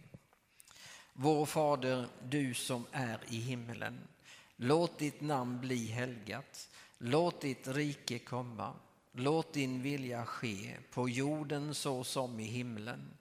Vår 1.14 1.46
Fader, 1.46 2.08
du 2.24 2.54
som 2.54 2.86
är 2.92 3.20
i 3.30 3.38
himmelen. 3.38 4.00
Låt 4.56 4.98
ditt 4.98 5.22
namn 5.22 5.60
bli 5.60 5.88
helgat. 5.88 6.70
Låt 6.98 7.42
ditt 7.42 7.68
rike 7.68 8.20
komma. 8.20 8.74
Låt 9.12 9.54
din 9.54 9.82
vilja 9.82 10.26
ske 10.26 10.78
på 10.92 11.10
jorden 11.10 11.76
så 11.76 12.04
som 12.04 12.40
i 12.40 12.44
himlen. 12.44 13.18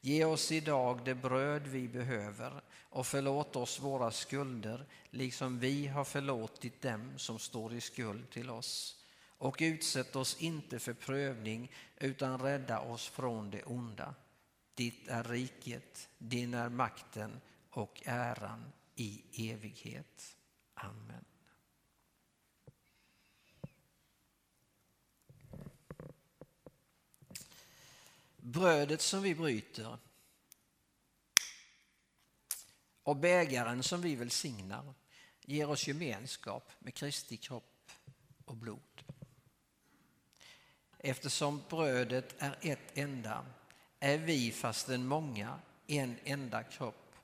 Ge 0.00 0.24
oss 0.24 0.52
idag 0.52 1.00
det 1.04 1.14
bröd 1.14 1.66
vi 1.66 1.88
behöver 1.88 2.62
och 2.94 3.06
förlåt 3.06 3.56
oss 3.56 3.80
våra 3.80 4.10
skulder 4.10 4.86
liksom 5.10 5.58
vi 5.58 5.86
har 5.86 6.04
förlåtit 6.04 6.82
dem 6.82 7.12
som 7.16 7.38
står 7.38 7.74
i 7.74 7.80
skuld 7.80 8.30
till 8.30 8.50
oss. 8.50 9.04
Och 9.26 9.56
utsätt 9.60 10.16
oss 10.16 10.36
inte 10.40 10.78
för 10.78 10.92
prövning 10.92 11.72
utan 11.96 12.40
rädda 12.40 12.80
oss 12.80 13.08
från 13.08 13.50
det 13.50 13.62
onda. 13.62 14.14
Ditt 14.74 15.08
är 15.08 15.24
riket, 15.24 16.08
din 16.18 16.54
är 16.54 16.68
makten 16.68 17.40
och 17.70 18.02
äran 18.04 18.72
i 18.94 19.22
evighet. 19.52 20.36
Amen. 20.74 21.24
Brödet 28.36 29.00
som 29.00 29.22
vi 29.22 29.34
bryter 29.34 29.98
och 33.04 33.16
bägaren 33.16 33.82
som 33.82 34.00
vi 34.00 34.16
välsignar 34.16 34.94
ger 35.40 35.70
oss 35.70 35.88
gemenskap 35.88 36.72
med 36.78 36.94
Kristi 36.94 37.36
kropp 37.36 37.90
och 38.44 38.56
blod. 38.56 39.04
Eftersom 40.98 41.62
brödet 41.68 42.34
är 42.38 42.58
ett 42.60 42.98
enda 42.98 43.46
är 44.00 44.18
vi 44.18 44.52
fastän 44.52 45.06
många 45.06 45.58
en 45.86 46.18
enda 46.24 46.62
kropp. 46.62 47.14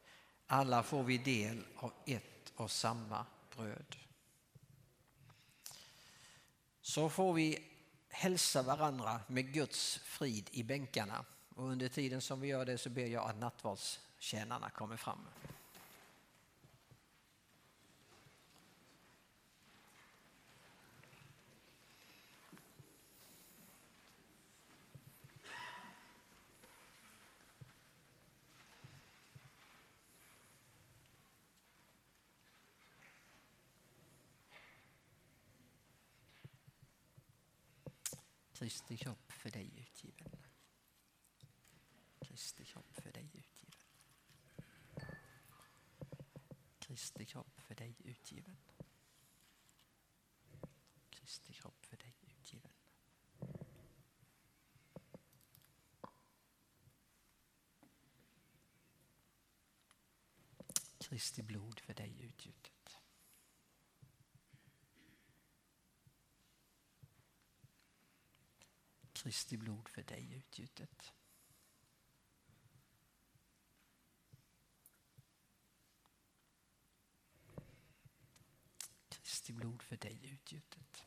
Alla 0.47 0.83
får 0.83 1.03
vi 1.03 1.19
del 1.19 1.65
av 1.77 1.93
ett 2.07 2.53
och 2.57 2.71
samma 2.71 3.27
bröd. 3.57 3.97
Så 6.81 7.09
får 7.09 7.33
vi 7.33 7.65
hälsa 8.09 8.63
varandra 8.63 9.21
med 9.27 9.53
Guds 9.53 9.97
frid 9.97 10.49
i 10.53 10.63
bänkarna. 10.63 11.25
Och 11.55 11.65
under 11.65 11.89
tiden 11.89 12.21
som 12.21 12.41
vi 12.41 12.49
gör 12.49 12.65
det 12.65 12.79
så 12.79 12.91
ber 12.91 13.07
jag 13.07 13.31
att 13.31 13.39
nattvardstjänarna 13.39 14.71
kommer 14.71 14.97
fram. 14.97 15.27
Kristi 38.61 38.97
kropp 38.97 39.33
för 39.33 39.51
dig 39.51 39.79
utgiven. 39.79 40.37
Kristi 42.21 42.65
kropp 42.65 42.95
för 42.95 43.13
dig 43.13 43.31
utgiven. 43.35 43.81
Kristi 46.79 47.25
kropp 47.25 47.61
för 47.61 47.75
dig 47.75 47.97
utgiven. 47.99 48.57
Kristi 51.11 51.53
kropp 51.53 51.85
för 51.85 51.97
dig 51.97 52.15
utgiven. 52.21 52.73
Kristi 60.99 61.43
blod 61.43 61.81
för 61.81 61.95
dig 61.95 62.17
utgjutet. 62.21 62.80
Kristi 69.31 69.57
blod 69.57 69.89
för 69.89 70.03
dig 70.03 70.33
utgjutet. 70.35 71.13
Kristi 79.09 79.53
blod 79.53 79.83
för 79.83 79.97
dig 79.97 80.27
utgjutet. 80.33 81.05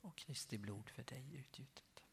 Och 0.00 0.16
Kristi 0.16 0.58
blod 0.58 0.88
för 0.90 1.02
dig 1.02 1.34
utgjutet. 1.34 2.03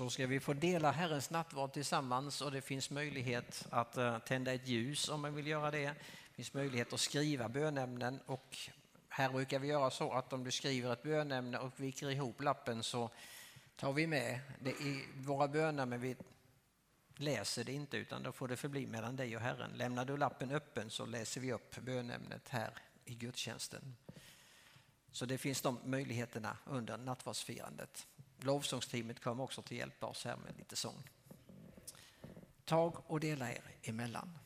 Så 0.00 0.10
ska 0.10 0.26
vi 0.26 0.40
få 0.40 0.52
dela 0.52 0.90
Herrens 0.90 1.30
nattvard 1.30 1.72
tillsammans 1.72 2.40
och 2.40 2.52
det 2.52 2.60
finns 2.60 2.90
möjlighet 2.90 3.66
att 3.70 3.96
eh, 3.96 4.18
tända 4.18 4.54
ett 4.54 4.68
ljus 4.68 5.08
om 5.08 5.20
man 5.20 5.34
vill 5.34 5.46
göra 5.46 5.70
det. 5.70 5.86
Det 5.86 6.34
finns 6.34 6.54
möjlighet 6.54 6.92
att 6.92 7.00
skriva 7.00 7.48
bönämnen 7.48 8.20
och 8.26 8.56
här 9.08 9.30
brukar 9.30 9.58
vi 9.58 9.68
göra 9.68 9.90
så 9.90 10.12
att 10.12 10.32
om 10.32 10.44
du 10.44 10.50
skriver 10.50 10.92
ett 10.92 11.02
bönämne 11.02 11.58
och 11.58 11.80
viker 11.80 12.10
ihop 12.10 12.42
lappen 12.42 12.82
så 12.82 13.10
tar 13.76 13.92
vi 13.92 14.06
med 14.06 14.40
det 14.60 14.70
i 14.70 15.04
våra 15.14 15.48
bönämnen. 15.48 16.00
Vi 16.00 16.16
läser 17.16 17.64
det 17.64 17.72
inte 17.72 17.96
utan 17.96 18.22
då 18.22 18.32
får 18.32 18.48
det 18.48 18.56
förbli 18.56 18.86
mellan 18.86 19.16
dig 19.16 19.36
och 19.36 19.42
Herren. 19.42 19.70
Lämnar 19.74 20.04
du 20.04 20.16
lappen 20.16 20.50
öppen 20.50 20.90
så 20.90 21.06
läser 21.06 21.40
vi 21.40 21.52
upp 21.52 21.76
bönämnet 21.80 22.48
här 22.48 22.74
i 23.04 23.14
gudstjänsten. 23.14 23.96
Så 25.12 25.26
det 25.26 25.38
finns 25.38 25.62
de 25.62 25.78
möjligheterna 25.84 26.56
under 26.66 26.96
nattvardsfirandet. 26.96 28.06
Lovsångsteamet 28.44 29.20
kommer 29.20 29.44
också 29.44 29.62
till 29.62 29.76
hjälpa 29.76 30.06
oss 30.06 30.24
här 30.24 30.36
med 30.36 30.56
lite 30.58 30.76
sång. 30.76 31.02
Tag 32.64 32.96
och 33.06 33.20
dela 33.20 33.52
er 33.52 33.62
emellan. 33.82 34.38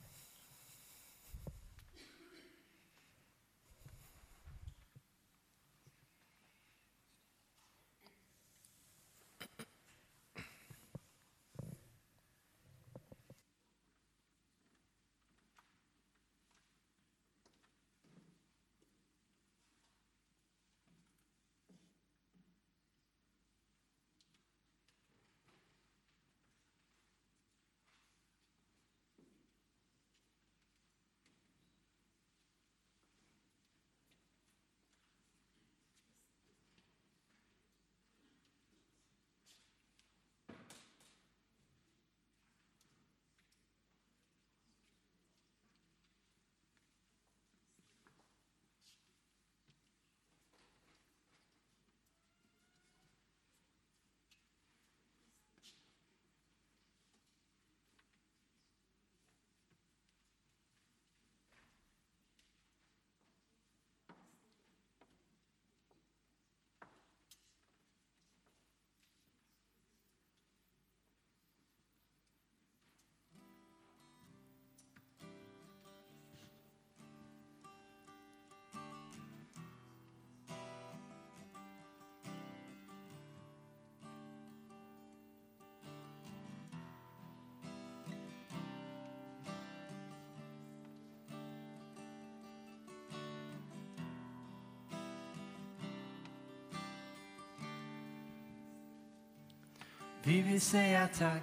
Vi 100.27 100.43
vill 100.43 100.61
säga 100.61 101.09
tack, 101.19 101.43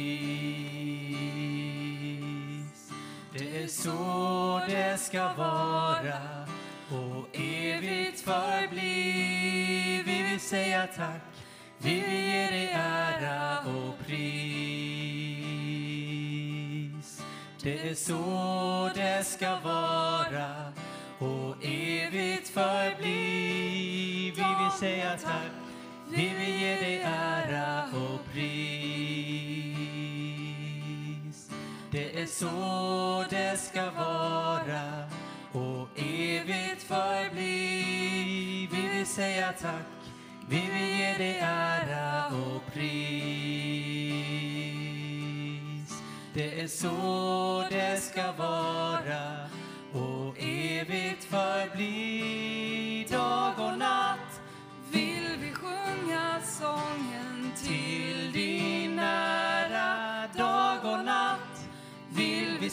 Det 3.34 3.64
är 3.64 3.68
så 3.68 4.62
det 4.68 4.98
ska 5.00 5.34
vara 5.34 6.48
och 6.90 7.28
evigt 7.34 8.22
förbli. 8.22 10.04
Vi 10.06 10.24
vill 10.30 10.40
säga 10.40 10.88
tack, 10.96 11.22
vi 11.78 12.02
vill 12.02 12.26
ge 12.26 12.50
dig 12.50 12.70
ära 12.74 13.60
och 13.60 14.00
pris. 14.06 14.16
Det 17.64 17.90
är 17.90 17.96
så 17.96 18.90
det 18.96 19.24
ska 19.28 19.60
vara 19.60 20.74
och 21.20 21.66
evigt 21.66 22.50
förbli. 22.50 24.32
Vi 24.36 24.44
vill 24.64 24.72
säga 24.80 25.18
tack, 25.18 25.65
vi 26.10 26.34
vill 26.40 26.62
ge 26.62 26.76
dig 26.76 27.02
ära 27.04 27.84
och 27.84 28.26
pris. 28.34 28.46
Det 31.92 32.22
är 32.22 32.26
så 32.26 33.26
det 33.30 33.58
ska 33.60 33.92
vara 33.92 35.10
och 35.52 35.90
evigt 35.96 36.84
förbli. 36.84 38.68
Vi 38.72 38.80
vill 38.82 39.06
säga 39.06 39.54
tack, 39.62 40.12
vi 40.50 40.62
vill 40.74 41.00
ge 41.00 41.18
dig 41.18 41.38
ära 41.42 42.28
och 42.28 42.74
pris. 42.74 42.86
Det 46.34 46.62
är 46.62 46.68
så 46.68 47.68
det 47.70 47.98
ska 48.02 48.32
vara 48.32 49.50
och 49.94 50.36
evigt 50.40 51.24
förbli. 51.24 52.75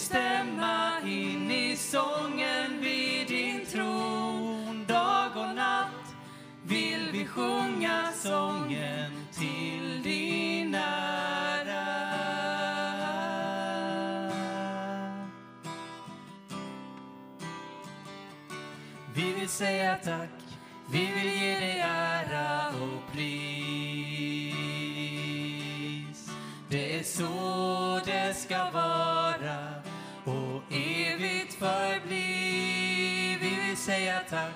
Stämma 0.03 1.01
in 1.05 1.51
i 1.51 1.77
sången 1.77 2.81
vid 2.81 3.29
din 3.29 3.67
tron. 3.67 4.85
Dag 4.89 5.37
och 5.37 5.55
natt 5.55 6.15
vill 6.65 7.09
vi 7.13 7.27
sjunga 7.27 8.13
sången 8.15 9.11
till 9.33 10.03
din 10.03 10.75
ära. 10.75 12.13
Vi 19.15 19.33
vill 19.33 19.49
säga 19.49 19.97
tack, 20.05 20.31
vi 20.91 20.99
vill 20.99 21.33
ge 21.43 21.59
dig 21.61 21.79
ära 21.81 22.69
och 22.69 23.13
pris. 23.13 23.33
Det 26.69 26.99
är 26.99 27.03
så 27.03 28.01
det 28.05 28.35
ska 28.35 28.71
vara 28.71 29.32
förbli. 31.63 33.39
Vi 33.41 33.57
vill 33.67 33.77
säga 33.77 34.21
tack, 34.31 34.55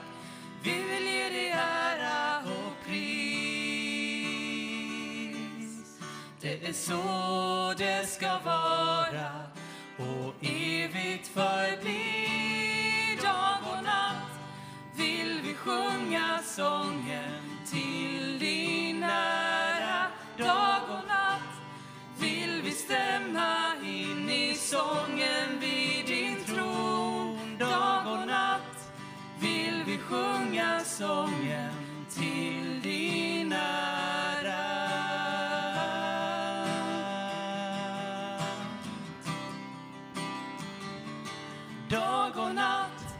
vi 0.62 0.70
vill 0.70 1.06
ge 1.06 1.28
dig 1.28 1.50
ära 1.50 2.38
och 2.38 2.86
pris. 2.86 2.96
Det 6.40 6.66
är 6.68 6.72
så 6.72 7.74
det 7.78 8.08
ska 8.08 8.38
vara 8.44 9.30
och 9.98 10.34
evigt 10.40 11.28
förbli. 11.28 11.98
Dag 13.22 13.58
och 13.72 13.84
natt 13.84 14.40
vill 14.96 15.40
vi 15.44 15.54
sjunga 15.54 16.40
sången 16.44 17.42
till 17.70 18.38
din 18.38 19.02
ära. 19.02 20.06
Dag 20.38 20.82
och 20.88 21.08
natt 21.08 21.60
vill 22.18 22.62
vi 22.64 22.70
stämma 22.70 23.55
sjunga 30.08 30.80
sången 30.84 31.72
till 32.08 32.80
din 32.82 33.52
ära. 33.52 34.56
Dag 41.90 42.36
och 42.36 42.54
natt 42.54 43.16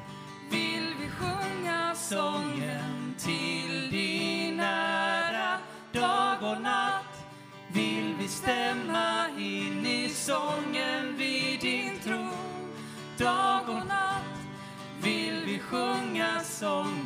vill 0.51 0.95
vi 1.01 1.09
sjunga 1.09 1.95
sången 1.95 3.15
till 3.19 3.91
din 3.91 4.61
ära. 4.61 5.59
Dag 5.93 6.53
och 6.53 6.63
natt 6.63 7.27
vill 7.73 8.15
vi 8.19 8.29
stämma 8.29 9.29
in 9.39 9.87
i 9.87 10.09
sången 10.09 11.16
sjunga 16.59 17.06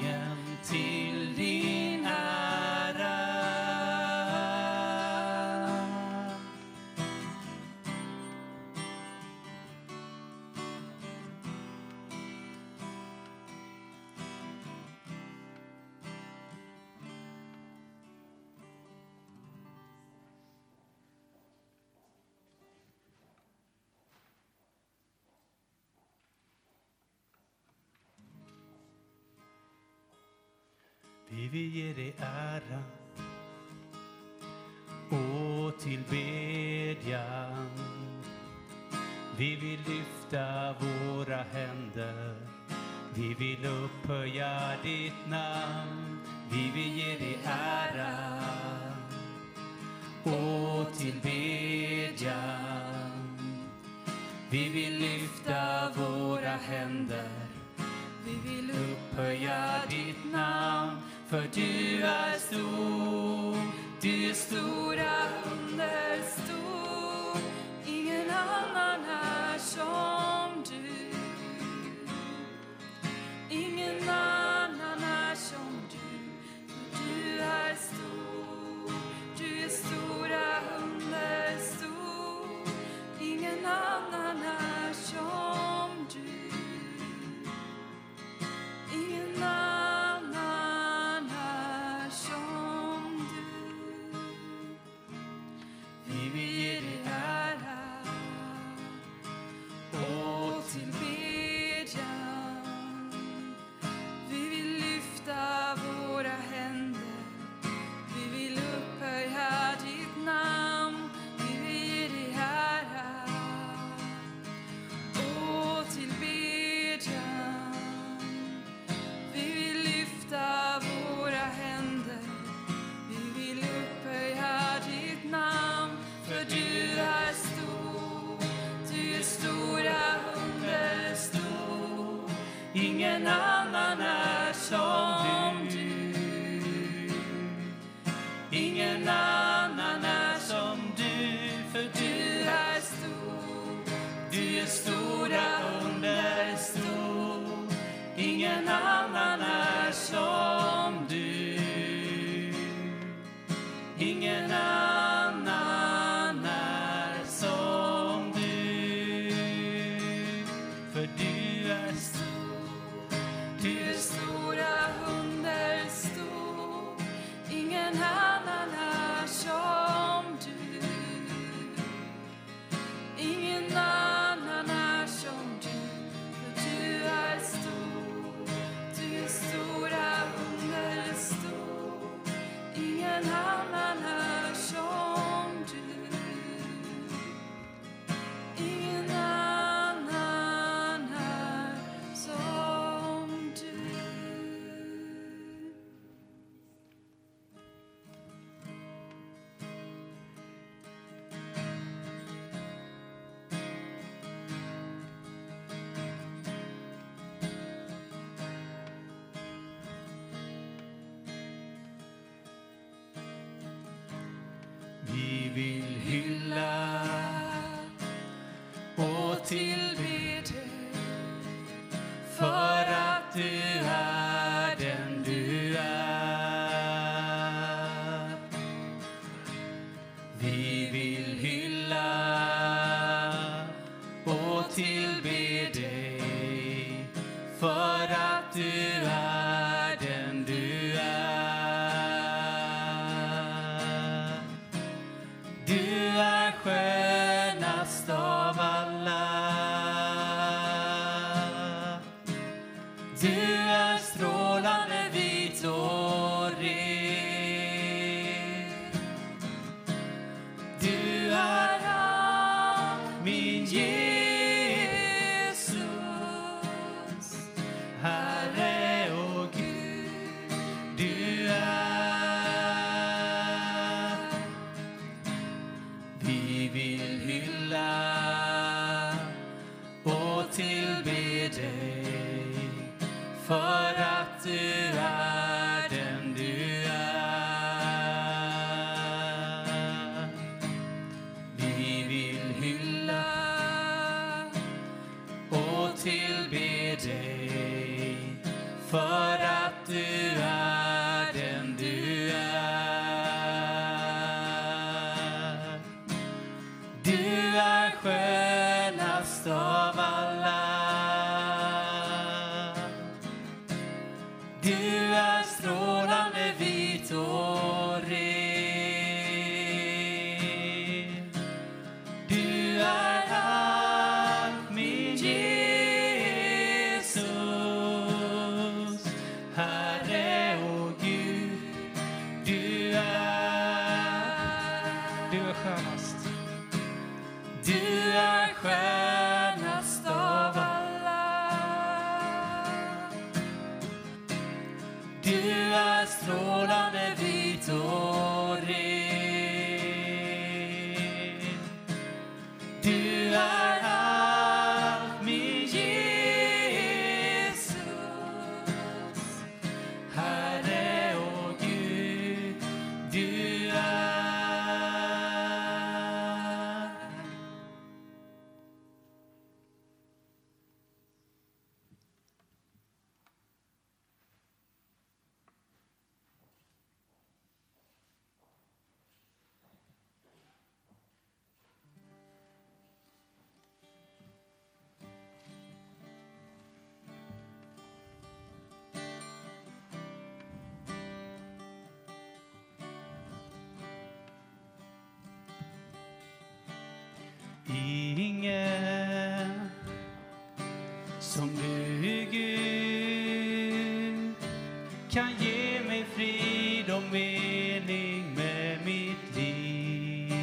kan 405.11 405.35
ge 405.41 405.81
mig 405.89 406.05
frid 406.15 406.91
och 406.91 407.03
mening 407.13 408.35
med 408.35 408.79
mitt 408.85 409.37
liv. 409.37 410.35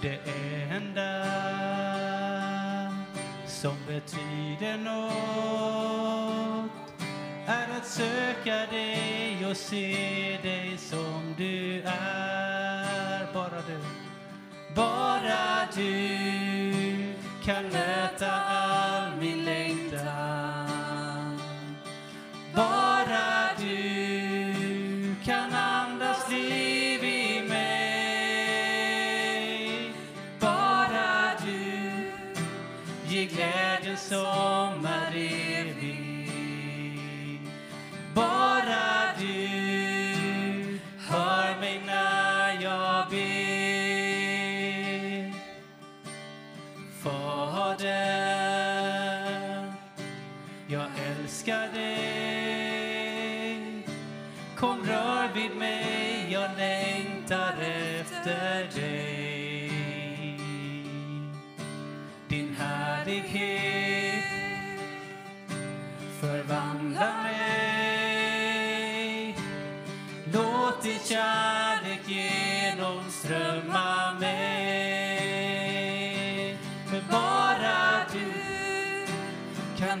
Det 0.00 0.18
enda 0.70 1.24
som 3.46 3.76
betyder 3.86 4.76
nåt 4.78 6.70
är 7.46 7.76
att 7.78 7.86
söka 7.86 8.66
dig 8.70 9.46
och 9.50 9.56
se 9.56 10.38
dig 10.42 10.78
som 10.78 11.34
du 11.38 11.82
är. 11.86 13.32
Bara 13.34 13.62
du, 13.66 13.78
bara 14.74 15.68
du 15.74 17.14
kan 17.44 17.68
lära 17.68 18.01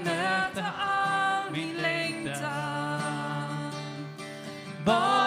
möta 0.04 0.64
all 0.78 1.50
min 1.52 1.76
längtan. 1.76 3.02
Bara 4.84 5.21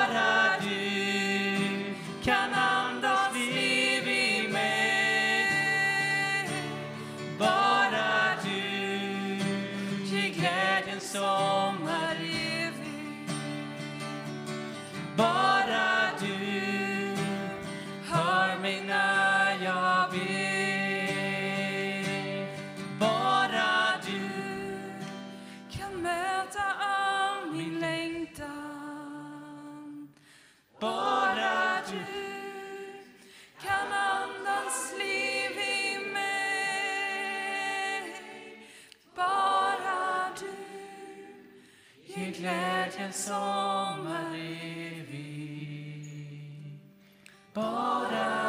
till 42.15 42.33
som 43.13 44.07
är 44.07 44.35
evig. 44.99 46.07
Bara 47.53 48.44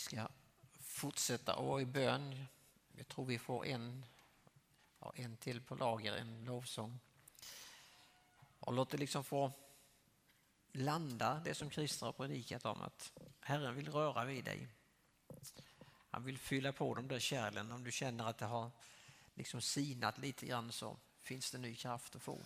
ska 0.00 0.28
fortsätta 0.80 1.56
och 1.56 1.82
i 1.82 1.86
bön. 1.86 2.46
Jag 2.92 3.08
tror 3.08 3.24
vi 3.26 3.38
får 3.38 3.66
en, 3.66 4.06
ja, 5.00 5.12
en 5.16 5.36
till 5.36 5.60
på 5.60 5.74
lager, 5.74 6.16
en 6.16 6.44
lovsång. 6.44 7.00
Och 8.60 8.72
låt 8.72 8.90
det 8.90 8.98
liksom 8.98 9.24
få 9.24 9.52
landa, 10.72 11.42
det 11.44 11.54
som 11.54 11.70
Christer 11.70 12.06
har 12.06 12.12
predikat 12.12 12.64
om, 12.64 12.82
att 12.82 13.12
Herren 13.40 13.74
vill 13.74 13.92
röra 13.92 14.24
vid 14.24 14.44
dig. 14.44 14.68
Han 16.10 16.24
vill 16.24 16.38
fylla 16.38 16.72
på 16.72 16.94
de 16.94 17.08
där 17.08 17.18
kärlen. 17.18 17.72
Om 17.72 17.84
du 17.84 17.92
känner 17.92 18.24
att 18.24 18.38
det 18.38 18.46
har 18.46 18.70
liksom 19.34 19.60
sinat 19.60 20.18
lite 20.18 20.46
grann 20.46 20.72
så 20.72 20.96
finns 21.20 21.50
det 21.50 21.58
ny 21.58 21.74
kraft 21.74 22.16
att 22.16 22.22
få. 22.22 22.38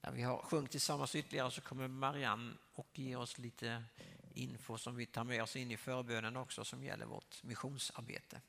När 0.00 0.12
vi 0.12 0.22
har 0.22 0.42
sjungit 0.42 0.70
tillsammans 0.70 1.14
ytterligare 1.14 1.50
så 1.50 1.60
kommer 1.60 1.88
Marianne 1.88 2.54
och 2.74 2.98
ger 2.98 3.18
oss 3.18 3.38
lite 3.38 3.84
info 4.34 4.78
som 4.78 4.96
vi 4.96 5.06
tar 5.06 5.24
med 5.24 5.42
oss 5.42 5.56
in 5.56 5.70
i 5.70 5.76
förbönen 5.76 6.36
också 6.36 6.64
som 6.64 6.84
gäller 6.84 7.06
vårt 7.06 7.42
missionsarbete. 7.42 8.40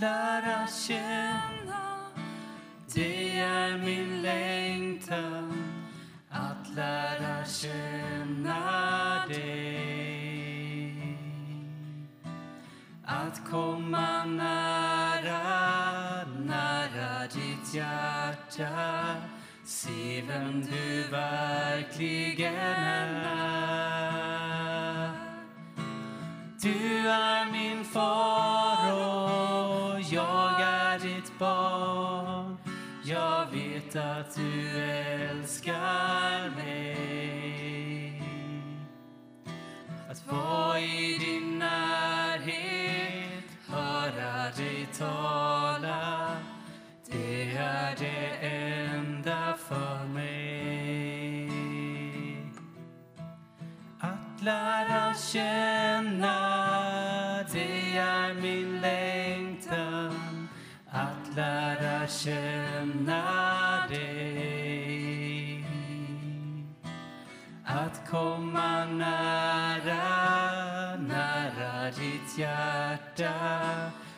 Lära 0.00 0.66
känna, 0.66 2.10
det 2.94 3.38
är 3.38 3.78
min 3.78 4.22
längtan. 4.22 5.64
Att 6.30 6.74
lära 6.74 7.44
känna 7.44 8.56
dig. 9.28 11.18
Att 13.04 13.50
komma 13.50 14.24
nära, 14.24 15.40
nära 16.46 17.26
ditt 17.26 17.74
hjärta. 17.74 19.14
Se 19.64 20.22
vem 20.28 20.60
du 20.60 21.02
verkligen 21.10 22.54
är. 22.54 23.17
Vara 40.38 40.80
i 40.80 41.18
din 41.18 41.58
närhet, 41.58 43.44
höra 43.68 44.50
dig 44.56 44.88
tala. 44.98 46.36
Det 47.06 47.56
är 47.56 47.96
det 47.98 48.46
enda 48.46 49.56
för 49.68 50.04
mig. 50.04 51.50
Att 54.00 54.42
lära 54.42 55.14
känna, 55.14 56.36
det 57.52 57.96
är 57.98 58.34
min 58.34 58.80
längtan. 58.80 60.48
Att 60.90 61.36
lära 61.36 62.06
känna 62.06 63.22
dig. 63.88 64.47
Att 67.70 68.10
komma 68.10 68.84
nära, 68.84 69.96
nära 70.96 71.84
ditt 71.90 72.38
hjärta. 72.38 73.32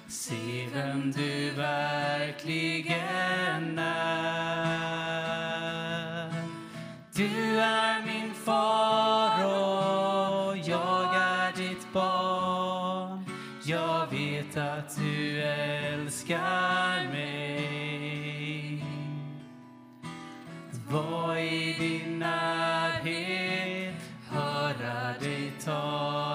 Se 0.09 0.69
vem 0.75 1.13
du 1.13 1.51
verkligen 1.51 2.99
är. 3.79 5.01
Du 7.15 7.61
är 7.61 8.07
min 8.07 8.35
far 8.35 9.45
och 9.45 10.57
jag 10.57 11.15
är 11.15 11.53
ditt 11.57 11.93
barn. 11.93 13.25
Jag 13.65 14.07
vet 14.11 14.57
att 14.57 14.97
du 14.97 15.43
älskar 15.43 17.11
mig. 17.13 18.85
Att 20.73 20.93
vara 20.93 21.41
i 21.41 21.77
din 21.79 22.19
närhet, 22.19 22.90
höra 25.67 26.30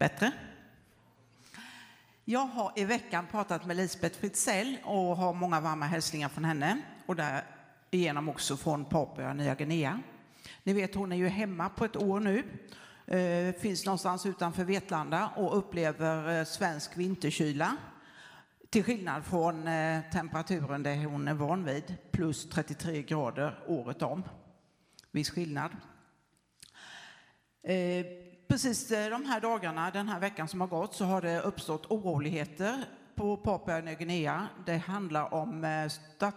Bättre? 0.00 0.32
Jag 2.24 2.46
har 2.46 2.72
i 2.76 2.84
veckan 2.84 3.26
pratat 3.30 3.66
med 3.66 3.76
Lisbeth 3.76 4.20
Fritzell 4.20 4.76
och 4.84 5.16
har 5.16 5.32
många 5.32 5.60
varma 5.60 5.86
hälsningar 5.86 6.28
från 6.28 6.44
henne 6.44 6.82
och 7.06 7.16
därigenom 7.16 8.28
också 8.28 8.56
från 8.56 8.84
Papua 8.84 9.32
Nya 9.32 9.54
Guinea. 9.54 10.00
Ni 10.62 10.72
vet, 10.72 10.94
hon 10.94 11.12
är 11.12 11.16
ju 11.16 11.28
hemma 11.28 11.68
på 11.68 11.84
ett 11.84 11.96
år 11.96 12.20
nu, 12.20 12.44
eh, 13.06 13.60
finns 13.60 13.86
någonstans 13.86 14.26
utanför 14.26 14.64
Vetlanda 14.64 15.30
och 15.36 15.58
upplever 15.58 16.38
eh, 16.38 16.44
svensk 16.44 16.96
vinterkyla. 16.96 17.76
Till 18.70 18.84
skillnad 18.84 19.24
från 19.24 19.68
eh, 19.68 20.00
temperaturen 20.12 20.82
det 20.82 21.04
hon 21.04 21.28
är 21.28 21.34
van 21.34 21.64
vid, 21.64 21.96
plus 22.10 22.48
33 22.48 23.02
grader 23.02 23.58
året 23.66 24.02
om. 24.02 24.22
Viss 25.10 25.30
skillnad. 25.30 25.70
Precis 28.50 28.90
eh, 28.90 29.10
de 29.10 29.24
här 29.24 29.40
dagarna, 29.40 29.90
den 29.90 30.08
här 30.08 30.20
veckan 30.20 30.48
som 30.48 30.60
har 30.60 30.68
gått, 30.68 30.94
så 30.94 31.04
har 31.04 31.22
det 31.22 31.40
uppstått 31.40 31.86
oroligheter 31.90 32.84
på 33.14 33.36
Papua 33.36 33.80
Nya 33.80 33.94
Guinea. 33.94 34.48
Det 34.66 34.76
handlar 34.76 35.34
om 35.34 35.64
eh, 35.64 35.88
stat, 35.88 36.34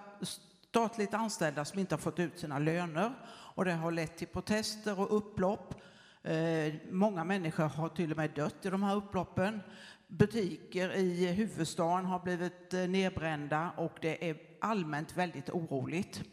statligt 0.69 1.13
anställda 1.13 1.65
som 1.65 1.79
inte 1.79 1.95
har 1.95 1.99
fått 1.99 2.19
ut 2.19 2.39
sina 2.39 2.59
löner 2.59 3.13
och 3.27 3.65
det 3.65 3.71
har 3.71 3.91
lett 3.91 4.17
till 4.17 4.27
protester 4.27 4.99
och 4.99 5.17
upplopp. 5.17 5.81
Eh, 6.23 6.73
många 6.91 7.23
människor 7.23 7.63
har 7.63 7.89
till 7.89 8.11
och 8.11 8.17
med 8.17 8.29
dött 8.29 8.65
i 8.65 8.69
de 8.69 8.83
här 8.83 8.95
upploppen. 8.95 9.61
Butiker 10.07 10.95
i 10.95 11.25
huvudstaden 11.25 12.05
har 12.05 12.19
blivit 12.19 12.71
nedbrända 12.71 13.71
och 13.77 13.97
det 14.01 14.29
är 14.29 14.37
allmänt 14.61 15.17
väldigt 15.17 15.49
oroligt. 15.49 16.23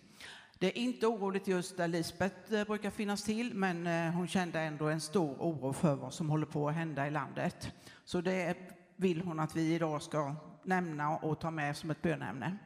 Det 0.61 0.67
är 0.67 0.83
inte 0.83 1.07
oroligt 1.07 1.49
just 1.49 1.77
där 1.77 1.89
Lisbeth 1.89 2.55
eh, 2.55 2.65
brukar 2.65 2.91
finnas 2.91 3.23
till, 3.23 3.55
men 3.55 3.87
eh, 3.87 4.13
hon 4.13 4.29
kände 4.29 4.61
ändå 4.61 4.89
en 4.89 5.01
stor 5.01 5.37
oro 5.39 5.73
för 5.73 5.95
vad 5.95 6.15
som 6.15 6.31
håller 6.31 6.47
på 6.47 6.69
att 6.69 6.75
hända 6.75 7.07
i 7.07 7.11
landet. 7.11 7.73
Så 8.05 8.21
det 8.21 8.57
vill 8.97 9.21
hon 9.21 9.41
att 9.41 9.57
vi 9.57 9.75
idag 9.75 10.03
ska 10.03 10.35
nämna 10.65 11.17
och 11.17 11.41
ta 11.41 11.51
med 11.51 11.77
som 11.77 11.91
ett 11.91 12.03
bönämne. 12.03 12.59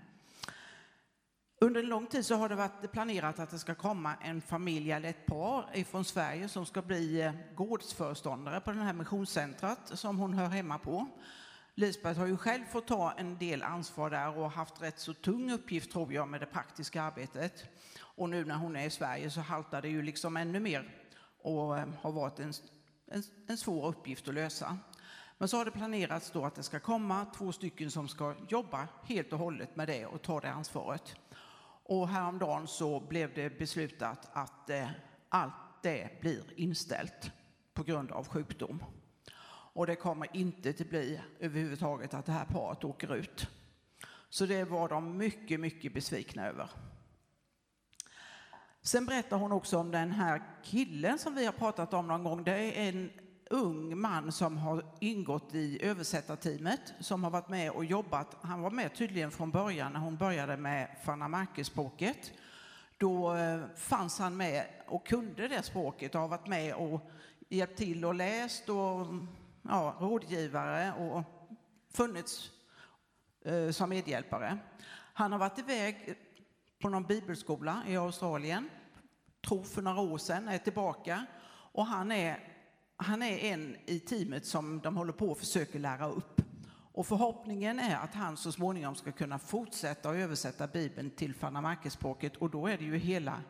Under 1.61 1.81
en 1.81 1.89
lång 1.89 2.07
tid 2.07 2.27
så 2.27 2.35
har 2.35 2.49
det 2.49 2.55
varit 2.55 2.93
planerat 2.93 3.39
att 3.39 3.51
det 3.51 3.59
ska 3.59 3.75
komma 3.75 4.15
en 4.21 4.41
familj 4.41 4.93
eller 4.93 5.09
ett 5.09 5.27
par 5.27 5.71
ifrån 5.75 6.05
Sverige 6.05 6.49
som 6.49 6.67
ska 6.67 6.83
bli 6.83 7.23
eh, 7.23 7.33
gårdsföreståndare 7.55 8.61
på 8.61 8.73
det 8.73 8.79
här 8.79 8.93
missionscentret 8.93 9.79
som 9.85 10.19
hon 10.19 10.35
hör 10.35 10.49
hemma 10.49 10.79
på. 10.79 11.09
Lisbeth 11.77 12.21
har 12.21 12.27
ju 12.27 12.37
själv 12.37 12.65
fått 12.65 12.87
ta 12.87 13.13
en 13.13 13.39
del 13.39 13.63
ansvar 13.63 14.11
där 14.11 14.39
och 14.39 14.51
haft 14.51 14.83
rätt 14.83 14.99
så 14.99 15.15
tung 15.15 15.51
uppgift 15.51 15.93
tror 15.93 16.13
jag 16.13 16.29
med 16.29 16.41
det 16.41 16.47
praktiska 16.47 17.03
arbetet. 17.03 17.65
Och 18.01 18.31
nu 18.31 18.45
när 18.45 18.55
hon 18.55 18.77
är 18.77 18.87
i 18.87 18.91
Sverige 18.91 19.31
så 19.31 19.41
haltar 19.41 19.83
det 19.83 19.89
ju 19.89 20.03
liksom 20.03 20.37
ännu 20.37 20.61
mer. 20.61 20.95
och 21.43 21.79
eh, 21.79 21.89
har 22.01 22.13
varit 22.13 22.39
en, 22.39 22.53
en, 23.07 23.23
en 23.47 23.57
svår 23.57 23.87
uppgift 23.87 24.29
att 24.29 24.35
lösa. 24.35 24.79
Men 25.39 25.49
så 25.49 25.57
har 25.57 25.65
det 25.65 25.71
planerats 25.71 26.31
då 26.31 26.45
att 26.45 26.55
det 26.55 26.63
ska 26.63 26.81
komma 26.81 27.27
två 27.37 27.53
stycken 27.53 27.91
som 27.91 28.09
ska 28.09 28.35
jobba 28.49 28.89
helt 29.05 29.33
och 29.33 29.39
hållet 29.39 29.77
med 29.77 29.89
det 29.89 30.07
och 30.07 30.23
ta 30.23 30.41
det 30.41 30.51
ansvaret. 30.51 31.17
Och 31.83 32.09
häromdagen 32.09 32.67
så 32.67 33.01
blev 33.01 33.35
det 33.35 33.59
beslutat 33.59 34.29
att 34.33 34.71
eh, 34.71 34.89
allt 35.29 35.55
det 35.83 36.21
blir 36.21 36.45
inställt 36.57 37.31
på 37.75 37.83
grund 37.83 38.11
av 38.11 38.29
sjukdom. 38.29 38.85
Och 39.75 39.87
det 39.87 39.97
kommer 39.97 40.37
inte 40.37 40.69
att 40.69 40.91
bli 40.91 41.21
överhuvudtaget 41.41 42.15
att 42.15 42.27
det 42.27 42.33
här 42.33 42.45
paret 42.45 42.85
åker 42.85 43.15
ut. 43.15 43.49
Så 44.29 44.47
det 44.47 44.65
var 44.65 44.89
de 44.89 45.17
mycket, 45.17 45.61
mycket 45.61 45.95
besvikna 45.95 46.47
över. 46.47 46.71
Sen 48.83 49.07
berättar 49.07 49.37
hon 49.37 49.53
också 49.53 49.79
om 49.79 49.91
den 49.91 50.13
här 50.13 50.43
killen 50.65 51.19
som 51.19 51.35
vi 51.35 51.47
har 51.47 51.53
pratat 51.53 51.95
om 51.95 52.07
någon 52.07 52.25
gång. 52.25 52.45
Det 52.45 52.53
är 52.53 52.89
en 52.89 53.11
ung 53.51 53.99
man 53.99 54.33
som 54.33 54.59
har 54.59 54.85
ingått 55.01 55.55
i 55.55 55.85
översättarteamet 55.85 56.95
som 57.01 57.25
har 57.25 57.31
varit 57.31 57.49
med 57.49 57.71
och 57.71 57.85
jobbat. 57.85 58.37
Han 58.41 58.63
var 58.63 58.71
med 58.71 58.95
tydligen 58.95 59.31
från 59.31 59.51
början 59.51 59.93
när 59.93 60.01
hon 60.01 60.17
började 60.17 60.57
med 60.57 60.97
Fanamarke-språket. 61.05 62.33
Då 62.99 63.35
eh, 63.35 63.61
fanns 63.77 64.19
han 64.19 64.37
med 64.37 64.67
och 64.87 65.07
kunde 65.07 65.49
det 65.49 65.63
språket 65.63 66.15
och 66.15 66.21
har 66.21 66.29
varit 66.29 66.47
med 66.47 66.75
och 66.75 67.11
hjälpt 67.49 67.79
till 67.79 68.05
och 68.05 68.15
läst 68.15 68.69
och 68.69 69.07
ja, 69.69 69.97
rådgivare 70.01 70.93
och 70.93 71.23
funnits 71.93 72.51
eh, 73.45 73.71
som 73.71 73.91
medhjälpare. 73.91 74.59
Han 75.15 75.33
har 75.33 75.39
varit 75.39 75.59
iväg 75.59 76.15
på 76.79 76.89
någon 76.89 77.05
bibelskola 77.05 77.83
i 77.89 77.97
Australien, 77.97 78.71
tror 79.47 79.63
för 79.63 79.83
några 79.83 80.01
år 80.01 80.19
sedan, 80.19 80.49
är 80.49 80.59
tillbaka 80.59 81.27
och 81.73 81.87
han 81.87 82.13
är, 82.13 82.55
han 82.97 83.23
är 83.23 83.39
en 83.39 83.77
i 83.87 84.01
teamet 84.01 84.47
som 84.47 84.81
de 84.81 84.97
håller 84.97 85.13
på 85.13 85.31
och 85.31 85.39
försöker 85.39 85.79
lära 85.79 86.09
upp. 86.09 86.41
Och 86.93 87.07
förhoppningen 87.07 87.79
är 87.79 87.97
att 87.97 88.15
han 88.15 88.37
så 88.37 88.53
småningom 88.53 88.95
ska 88.95 89.13
kunna 89.13 89.39
fortsätta 89.39 90.11
att 90.11 90.17
översätta 90.17 90.67
Bibeln 90.67 91.11
till 91.11 91.35
Fanamarkespråket 91.35 92.37
och 92.37 92.51
då 92.51 92.67
är 92.67 92.79
det 92.79 92.85
ju 92.85 92.97
hela 92.97 93.41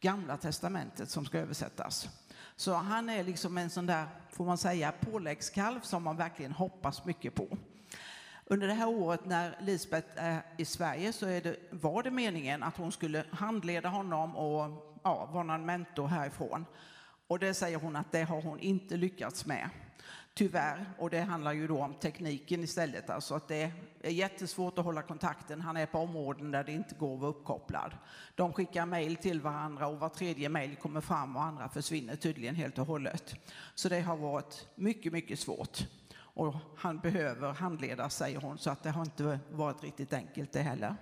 Gamla 0.00 0.36
testamentet 0.36 1.10
som 1.10 1.24
ska 1.24 1.38
översättas. 1.38 2.08
Så 2.56 2.74
han 2.74 3.08
är 3.10 3.24
liksom 3.24 3.58
en 3.58 3.70
sån 3.70 3.86
där, 3.86 4.06
får 4.30 4.44
man 4.44 4.58
säga, 4.58 4.92
påläggskalv 5.00 5.80
som 5.80 6.02
man 6.02 6.16
verkligen 6.16 6.52
hoppas 6.52 7.04
mycket 7.04 7.34
på. 7.34 7.58
Under 8.44 8.66
det 8.66 8.74
här 8.74 8.88
året 8.88 9.24
när 9.24 9.56
Lisbeth 9.60 10.08
är 10.16 10.42
i 10.56 10.64
Sverige 10.64 11.12
så 11.12 11.26
är 11.26 11.40
det, 11.40 11.56
var 11.70 12.02
det 12.02 12.10
meningen 12.10 12.62
att 12.62 12.76
hon 12.76 12.92
skulle 12.92 13.24
handleda 13.30 13.88
honom 13.88 14.36
och 14.36 14.96
ja, 15.02 15.26
vara 15.32 15.42
någon 15.42 15.66
mentor 15.66 16.06
härifrån. 16.06 16.66
Och 17.26 17.38
det 17.38 17.54
säger 17.54 17.78
hon 17.78 17.96
att 17.96 18.12
det 18.12 18.22
har 18.22 18.42
hon 18.42 18.58
inte 18.58 18.96
lyckats 18.96 19.46
med. 19.46 19.68
Tyvärr, 20.34 20.90
och 20.98 21.10
det 21.10 21.20
handlar 21.20 21.52
ju 21.52 21.66
då 21.66 21.82
om 21.82 21.94
tekniken 21.94 22.62
istället, 22.62 23.10
alltså 23.10 23.34
att 23.34 23.48
det 23.48 23.72
är 24.00 24.10
jättesvårt 24.10 24.78
att 24.78 24.84
hålla 24.84 25.02
kontakten. 25.02 25.60
Han 25.60 25.76
är 25.76 25.86
på 25.86 25.98
områden 25.98 26.50
där 26.50 26.64
det 26.64 26.72
inte 26.72 26.94
går 26.94 27.14
att 27.14 27.20
vara 27.20 27.30
uppkopplad. 27.30 27.92
De 28.34 28.52
skickar 28.52 28.86
mejl 28.86 29.16
till 29.16 29.40
varandra 29.40 29.86
och 29.86 29.98
var 29.98 30.08
tredje 30.08 30.48
mejl 30.48 30.76
kommer 30.76 31.00
fram 31.00 31.36
och 31.36 31.42
andra 31.42 31.68
försvinner 31.68 32.16
tydligen 32.16 32.54
helt 32.54 32.78
och 32.78 32.86
hållet. 32.86 33.34
Så 33.74 33.88
det 33.88 34.00
har 34.00 34.16
varit 34.16 34.68
mycket, 34.74 35.12
mycket 35.12 35.40
svårt. 35.40 35.78
Och 36.12 36.54
han 36.76 36.98
behöver 36.98 37.52
handledas, 37.52 38.16
säger 38.16 38.40
hon, 38.40 38.58
så 38.58 38.70
att 38.70 38.82
det 38.82 38.90
har 38.90 39.02
inte 39.02 39.38
varit 39.50 39.82
riktigt 39.82 40.12
enkelt 40.12 40.52
det 40.52 40.62
heller. 40.62 40.96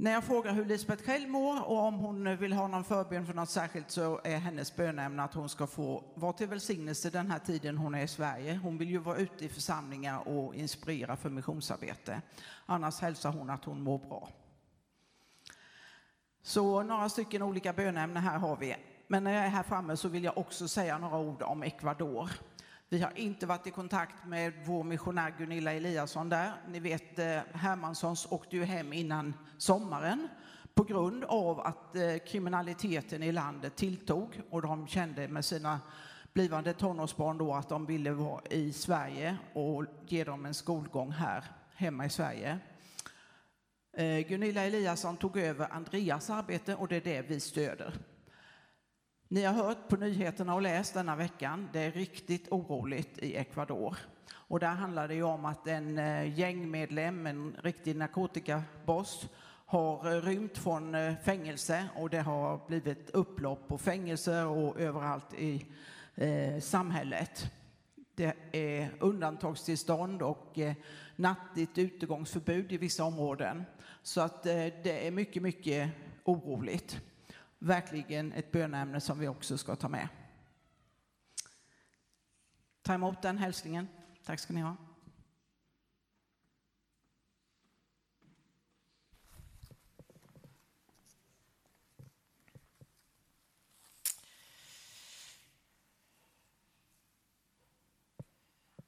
När 0.00 0.12
jag 0.12 0.24
frågar 0.24 0.52
hur 0.52 0.64
Lisbeth 0.64 1.04
själv 1.04 1.28
mår 1.28 1.68
och 1.68 1.78
om 1.78 1.94
hon 1.94 2.36
vill 2.36 2.52
ha 2.52 2.68
någon 2.68 2.84
förbön 2.84 3.26
för 3.26 3.34
något 3.34 3.50
särskilt 3.50 3.90
så 3.90 4.20
är 4.24 4.38
hennes 4.38 4.76
bönämne 4.76 5.22
att 5.22 5.34
hon 5.34 5.48
ska 5.48 5.66
få 5.66 6.04
vara 6.14 6.32
till 6.32 6.46
välsignelse 6.46 7.10
den 7.10 7.30
här 7.30 7.38
tiden 7.38 7.78
hon 7.78 7.94
är 7.94 8.02
i 8.02 8.08
Sverige. 8.08 8.60
Hon 8.62 8.78
vill 8.78 8.90
ju 8.90 8.98
vara 8.98 9.16
ute 9.16 9.44
i 9.44 9.48
församlingar 9.48 10.28
och 10.28 10.54
inspirera 10.54 11.16
för 11.16 11.30
missionsarbete. 11.30 12.22
Annars 12.66 13.00
hälsar 13.00 13.32
hon 13.32 13.50
att 13.50 13.64
hon 13.64 13.82
mår 13.82 13.98
bra. 13.98 14.28
Så 16.42 16.82
några 16.82 17.08
stycken 17.08 17.42
olika 17.42 17.72
bönämnen 17.72 18.22
här 18.22 18.38
har 18.38 18.56
vi. 18.56 18.76
Men 19.06 19.24
när 19.24 19.32
jag 19.32 19.44
är 19.44 19.48
här 19.48 19.62
framme 19.62 19.96
så 19.96 20.08
vill 20.08 20.24
jag 20.24 20.38
också 20.38 20.68
säga 20.68 20.98
några 20.98 21.18
ord 21.18 21.42
om 21.42 21.62
Ecuador. 21.62 22.30
Vi 22.90 23.00
har 23.00 23.18
inte 23.18 23.46
varit 23.46 23.66
i 23.66 23.70
kontakt 23.70 24.26
med 24.26 24.52
vår 24.64 24.84
missionär 24.84 25.34
Gunilla 25.38 25.72
Eliasson 25.72 26.28
där. 26.28 26.52
Ni 26.68 26.80
vet, 26.80 27.18
eh, 27.18 27.40
Hermanssons 27.52 28.26
åkte 28.30 28.56
ju 28.56 28.64
hem 28.64 28.92
innan 28.92 29.34
sommaren 29.58 30.28
på 30.74 30.84
grund 30.84 31.24
av 31.24 31.60
att 31.60 31.96
eh, 31.96 32.16
kriminaliteten 32.26 33.22
i 33.22 33.32
landet 33.32 33.76
tilltog 33.76 34.40
och 34.50 34.62
de 34.62 34.86
kände 34.86 35.28
med 35.28 35.44
sina 35.44 35.80
blivande 36.32 36.72
tonårsbarn 36.72 37.38
då 37.38 37.54
att 37.54 37.68
de 37.68 37.86
ville 37.86 38.12
vara 38.12 38.42
i 38.50 38.72
Sverige 38.72 39.38
och 39.52 39.84
ge 40.06 40.24
dem 40.24 40.46
en 40.46 40.54
skolgång 40.54 41.10
här 41.10 41.44
hemma 41.74 42.06
i 42.06 42.10
Sverige. 42.10 42.58
Eh, 43.96 44.18
Gunilla 44.18 44.62
Eliasson 44.62 45.16
tog 45.16 45.36
över 45.36 45.72
Andreas 45.72 46.30
arbete 46.30 46.74
och 46.74 46.88
det 46.88 46.96
är 46.96 47.00
det 47.00 47.22
vi 47.22 47.40
stöder. 47.40 47.94
Ni 49.30 49.44
har 49.44 49.54
hört 49.54 49.88
på 49.88 49.96
nyheterna 49.96 50.54
och 50.54 50.62
läst 50.62 50.94
denna 50.94 51.16
veckan. 51.16 51.68
Det 51.72 51.80
är 51.80 51.90
riktigt 51.90 52.48
oroligt 52.52 53.18
i 53.18 53.36
Ecuador. 53.36 53.96
Och 54.32 54.60
där 54.60 54.74
handlar 54.74 55.08
det 55.08 55.14
ju 55.14 55.22
om 55.22 55.44
att 55.44 55.66
en 55.66 55.98
eh, 55.98 56.38
gängmedlem, 56.38 57.26
en 57.26 57.56
riktig 57.62 57.96
narkotikaboss, 57.96 59.28
har 59.66 60.12
eh, 60.12 60.22
rymt 60.22 60.58
från 60.58 60.94
eh, 60.94 61.14
fängelse 61.24 61.88
och 61.96 62.10
det 62.10 62.20
har 62.20 62.60
blivit 62.66 63.10
upplopp 63.10 63.68
på 63.68 63.78
fängelser 63.78 64.46
och 64.46 64.80
överallt 64.80 65.34
i 65.34 65.66
eh, 66.14 66.60
samhället. 66.60 67.50
Det 68.14 68.34
är 68.52 68.90
undantagstillstånd 69.00 70.22
och 70.22 70.58
eh, 70.58 70.74
nattligt 71.16 71.78
utegångsförbud 71.78 72.72
i 72.72 72.78
vissa 72.78 73.04
områden. 73.04 73.64
Så 74.02 74.20
att 74.20 74.46
eh, 74.46 74.66
det 74.82 75.06
är 75.06 75.10
mycket, 75.10 75.42
mycket 75.42 75.90
oroligt 76.24 77.00
verkligen 77.58 78.32
ett 78.32 78.52
bönämne 78.52 79.00
som 79.00 79.18
vi 79.18 79.28
också 79.28 79.58
ska 79.58 79.76
ta 79.76 79.88
med. 79.88 80.08
Ta 82.82 82.94
emot 82.94 83.22
den 83.22 83.38
hälsningen. 83.38 83.88
Tack 84.24 84.40
ska 84.40 84.52
ni 84.52 84.60
ha. 84.60 84.76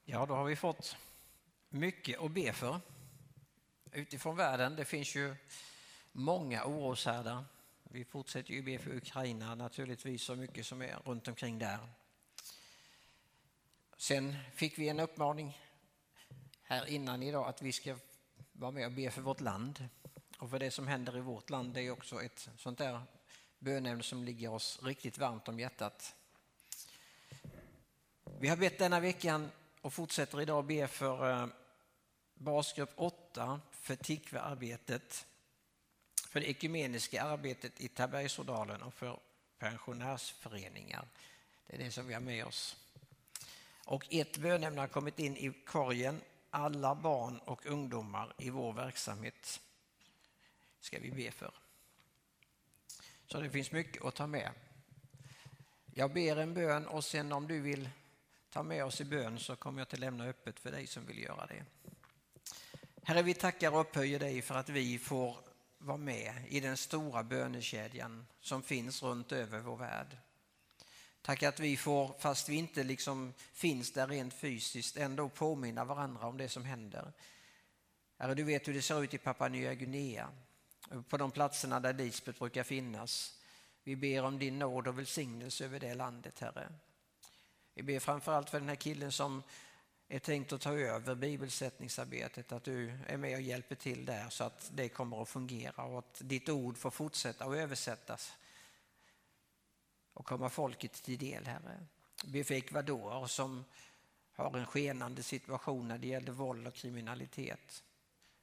Ja, 0.04 0.26
då 0.26 0.34
har 0.34 0.44
vi 0.44 0.56
fått 0.56 0.96
mycket 1.68 2.20
att 2.20 2.30
be 2.30 2.52
för 2.52 2.80
utifrån 3.92 4.36
världen. 4.36 4.76
Det 4.76 4.84
finns 4.84 5.14
ju 5.14 5.36
många 6.12 6.64
oroshärdar. 6.64 7.44
Vi 7.92 8.04
fortsätter 8.04 8.54
ju 8.54 8.62
be 8.62 8.78
för 8.78 8.96
Ukraina 8.96 9.54
naturligtvis 9.54 10.22
så 10.22 10.36
mycket 10.36 10.66
som 10.66 10.82
är 10.82 10.96
runt 11.04 11.28
omkring 11.28 11.58
där. 11.58 11.78
Sen 13.96 14.36
fick 14.54 14.78
vi 14.78 14.88
en 14.88 15.00
uppmaning 15.00 15.58
här 16.62 16.86
innan 16.86 17.22
idag 17.22 17.48
att 17.48 17.62
vi 17.62 17.72
ska 17.72 17.96
vara 18.52 18.70
med 18.70 18.86
och 18.86 18.92
be 18.92 19.10
för 19.10 19.22
vårt 19.22 19.40
land. 19.40 19.88
Och 20.38 20.50
för 20.50 20.58
det 20.58 20.70
som 20.70 20.88
händer 20.88 21.16
i 21.16 21.20
vårt 21.20 21.50
land 21.50 21.74
det 21.74 21.80
är 21.82 21.90
också 21.90 22.22
ett 22.22 22.48
sånt 22.56 22.78
där 22.78 23.02
bönämne 23.58 24.02
som 24.02 24.24
ligger 24.24 24.52
oss 24.52 24.82
riktigt 24.82 25.18
varmt 25.18 25.48
om 25.48 25.60
hjärtat. 25.60 26.14
Vi 28.38 28.48
har 28.48 28.56
bett 28.56 28.78
denna 28.78 29.00
veckan 29.00 29.50
och 29.80 29.92
fortsätter 29.92 30.40
idag 30.40 30.66
be 30.66 30.88
för 30.88 31.30
eh, 31.30 31.46
basgrupp 32.34 32.92
8 32.96 33.60
för 33.70 33.96
TICVA-arbetet 33.96 35.26
för 36.30 36.40
det 36.40 36.50
ekumeniska 36.50 37.22
arbetet 37.22 37.80
i 37.80 37.88
Tabergsådalen 37.88 38.82
och 38.82 38.94
för 38.94 39.20
pensionärsföreningar. 39.58 41.08
Det 41.66 41.74
är 41.74 41.78
det 41.78 41.90
som 41.90 42.06
vi 42.06 42.14
har 42.14 42.20
med 42.20 42.44
oss. 42.44 42.76
Och 43.84 44.06
ett 44.10 44.38
bönämne 44.38 44.80
har 44.80 44.88
kommit 44.88 45.18
in 45.18 45.36
i 45.36 45.52
korgen. 45.66 46.20
Alla 46.50 46.94
barn 46.94 47.38
och 47.38 47.66
ungdomar 47.66 48.34
i 48.38 48.50
vår 48.50 48.72
verksamhet 48.72 49.60
ska 50.80 50.98
vi 50.98 51.10
be 51.10 51.30
för. 51.30 51.54
Så 53.26 53.40
det 53.40 53.50
finns 53.50 53.72
mycket 53.72 54.04
att 54.04 54.14
ta 54.14 54.26
med. 54.26 54.50
Jag 55.94 56.12
ber 56.12 56.36
en 56.36 56.54
bön 56.54 56.86
och 56.86 57.04
sen 57.04 57.32
om 57.32 57.48
du 57.48 57.60
vill 57.60 57.88
ta 58.50 58.62
med 58.62 58.84
oss 58.84 59.00
i 59.00 59.04
bön 59.04 59.38
så 59.38 59.56
kommer 59.56 59.80
jag 59.80 59.86
att 59.86 59.98
lämna 59.98 60.24
öppet 60.24 60.60
för 60.60 60.70
dig 60.70 60.86
som 60.86 61.06
vill 61.06 61.22
göra 61.22 61.46
det. 61.46 61.64
Herre, 63.02 63.22
vi 63.22 63.34
tackar 63.34 63.72
och 63.74 63.80
upphöjer 63.80 64.18
dig 64.18 64.42
för 64.42 64.54
att 64.54 64.68
vi 64.68 64.98
får 64.98 65.49
vara 65.80 65.96
med 65.96 66.34
i 66.48 66.60
den 66.60 66.76
stora 66.76 67.22
bönekedjan 67.22 68.26
som 68.40 68.62
finns 68.62 69.02
runt 69.02 69.32
över 69.32 69.60
vår 69.60 69.76
värld. 69.76 70.16
Tack 71.22 71.42
att 71.42 71.60
vi 71.60 71.76
får, 71.76 72.14
fast 72.18 72.48
vi 72.48 72.56
inte 72.56 72.82
liksom 72.82 73.34
finns 73.52 73.92
där 73.92 74.06
rent 74.06 74.34
fysiskt, 74.34 74.96
ändå 74.96 75.28
påminna 75.28 75.84
varandra 75.84 76.26
om 76.26 76.36
det 76.36 76.48
som 76.48 76.64
händer. 76.64 77.12
Herre, 78.18 78.34
du 78.34 78.42
vet 78.42 78.68
hur 78.68 78.74
det 78.74 78.82
ser 78.82 79.02
ut 79.02 79.14
i 79.14 79.18
Papua 79.18 79.48
Nya 79.48 79.74
Guinea, 79.74 80.28
på 81.08 81.16
de 81.16 81.30
platserna 81.30 81.80
där 81.80 81.92
Lisbeth 81.92 82.38
brukar 82.38 82.62
finnas. 82.62 83.38
Vi 83.84 83.96
ber 83.96 84.24
om 84.24 84.38
din 84.38 84.58
nåd 84.58 84.88
och 84.88 84.98
välsignelse 84.98 85.64
över 85.64 85.80
det 85.80 85.94
landet, 85.94 86.40
Herre. 86.40 86.72
Vi 87.74 87.82
ber 87.82 87.98
framförallt 87.98 88.50
för 88.50 88.60
den 88.60 88.68
här 88.68 88.76
killen 88.76 89.12
som 89.12 89.42
är 90.12 90.18
tänkt 90.18 90.52
att 90.52 90.60
ta 90.60 90.74
över 90.74 91.14
bibelsättningsarbetet, 91.14 92.52
att 92.52 92.64
du 92.64 92.92
är 93.06 93.16
med 93.16 93.34
och 93.34 93.40
hjälper 93.40 93.74
till 93.74 94.04
där 94.04 94.28
så 94.28 94.44
att 94.44 94.70
det 94.74 94.88
kommer 94.88 95.22
att 95.22 95.28
fungera 95.28 95.84
och 95.84 95.98
att 95.98 96.20
ditt 96.24 96.48
ord 96.48 96.78
får 96.78 96.90
fortsätta 96.90 97.44
att 97.44 97.56
översättas 97.56 98.32
och 100.12 100.26
komma 100.26 100.48
folket 100.48 100.92
till 100.92 101.18
del, 101.18 101.46
Herre. 101.46 101.86
Vi 102.24 102.32
ber 102.32 102.44
för 102.44 102.54
Ecuador 102.54 103.26
som 103.26 103.64
har 104.32 104.58
en 104.58 104.66
skenande 104.66 105.22
situation 105.22 105.88
när 105.88 105.98
det 105.98 106.06
gäller 106.06 106.32
våld 106.32 106.66
och 106.66 106.74
kriminalitet. 106.74 107.82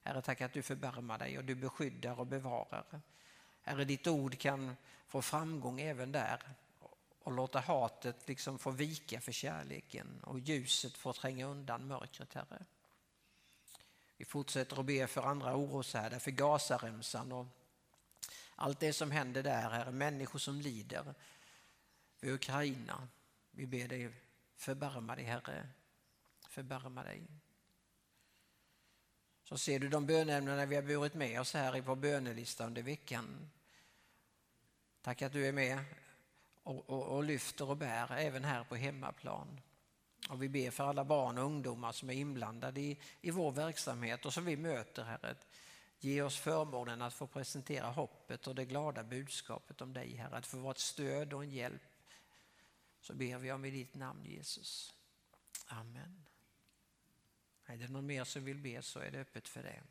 Herre, 0.03 0.21
tack 0.21 0.41
att 0.41 0.53
du 0.53 0.61
förbarmar 0.61 1.17
dig 1.17 1.37
och 1.37 1.43
du 1.43 1.55
beskyddar 1.55 2.19
och 2.19 2.27
bevarar. 2.27 3.01
Herre, 3.61 3.85
ditt 3.85 4.07
ord 4.07 4.37
kan 4.37 4.75
få 5.07 5.21
framgång 5.21 5.81
även 5.81 6.11
där 6.11 6.41
och 7.27 7.33
låta 7.33 7.59
hatet 7.59 8.27
liksom 8.27 8.59
få 8.59 8.71
vika 8.71 9.21
för 9.21 9.31
kärleken 9.31 10.23
och 10.23 10.39
ljuset 10.39 10.97
få 10.97 11.13
tränga 11.13 11.45
undan 11.45 11.87
mörkret, 11.87 12.33
Herre. 12.33 12.65
Vi 14.17 14.25
fortsätter 14.25 14.79
att 14.79 14.85
be 14.85 15.07
för 15.07 15.21
andra 15.21 15.55
oroshärdar, 15.55 16.19
för 16.19 16.31
Gazaremsan 16.31 17.31
och 17.31 17.45
allt 18.55 18.79
det 18.79 18.93
som 18.93 19.11
händer 19.11 19.43
där, 19.43 19.69
Herre. 19.69 19.91
Människor 19.91 20.39
som 20.39 20.61
lider, 20.61 21.13
för 22.15 22.27
Ukraina. 22.27 23.07
Vi 23.51 23.67
ber 23.67 23.87
dig 23.87 24.11
förbarma 24.55 25.15
dig, 25.15 25.25
Herre. 25.25 25.69
Förbarma 26.49 27.03
dig. 27.03 27.27
Så 29.43 29.57
ser 29.57 29.79
du 29.79 29.89
de 29.89 30.05
bönämnena 30.05 30.65
vi 30.65 30.75
har 30.75 30.83
burit 30.83 31.13
med 31.13 31.41
oss 31.41 31.53
här 31.53 31.77
i 31.77 31.81
vår 31.81 31.95
bönelista 31.95 32.65
under 32.65 32.81
veckan. 32.81 33.51
Tack 35.01 35.21
att 35.21 35.33
du 35.33 35.47
är 35.47 35.51
med 35.51 35.83
och, 36.67 36.89
och, 36.89 37.03
och 37.03 37.23
lyfter 37.23 37.69
och 37.69 37.77
bär 37.77 38.11
även 38.11 38.43
här 38.43 38.63
på 38.63 38.75
hemmaplan. 38.75 39.61
Och 40.29 40.43
vi 40.43 40.49
ber 40.49 40.71
för 40.71 40.83
alla 40.83 41.05
barn 41.05 41.37
och 41.37 41.43
ungdomar 41.43 41.91
som 41.91 42.09
är 42.09 42.13
inblandade 42.13 42.81
i, 42.81 42.99
i 43.21 43.31
vår 43.31 43.51
verksamhet 43.51 44.25
och 44.25 44.33
som 44.33 44.45
vi 44.45 44.57
möter, 44.57 45.03
Herre. 45.03 45.35
Ge 45.99 46.21
oss 46.21 46.37
förmånen 46.37 47.01
att 47.01 47.13
få 47.13 47.27
presentera 47.27 47.87
hoppet 47.87 48.47
och 48.47 48.55
det 48.55 48.65
glada 48.65 49.03
budskapet 49.03 49.81
om 49.81 49.93
dig, 49.93 50.15
Herre. 50.15 50.37
Att 50.37 50.47
få 50.47 50.57
vara 50.57 50.71
ett 50.71 50.77
stöd 50.79 51.33
och 51.33 51.43
en 51.43 51.51
hjälp. 51.51 51.81
Så 53.01 53.13
ber 53.13 53.37
vi 53.37 53.51
om 53.51 53.65
i 53.65 53.71
ditt 53.71 53.95
namn, 53.95 54.25
Jesus. 54.25 54.93
Amen. 55.67 56.25
Är 57.65 57.77
det 57.77 57.87
någon 57.87 58.05
mer 58.05 58.23
som 58.23 58.45
vill 58.45 58.57
be 58.57 58.81
så 58.81 58.99
är 58.99 59.11
det 59.11 59.19
öppet 59.19 59.47
för 59.47 59.63
det. 59.63 59.83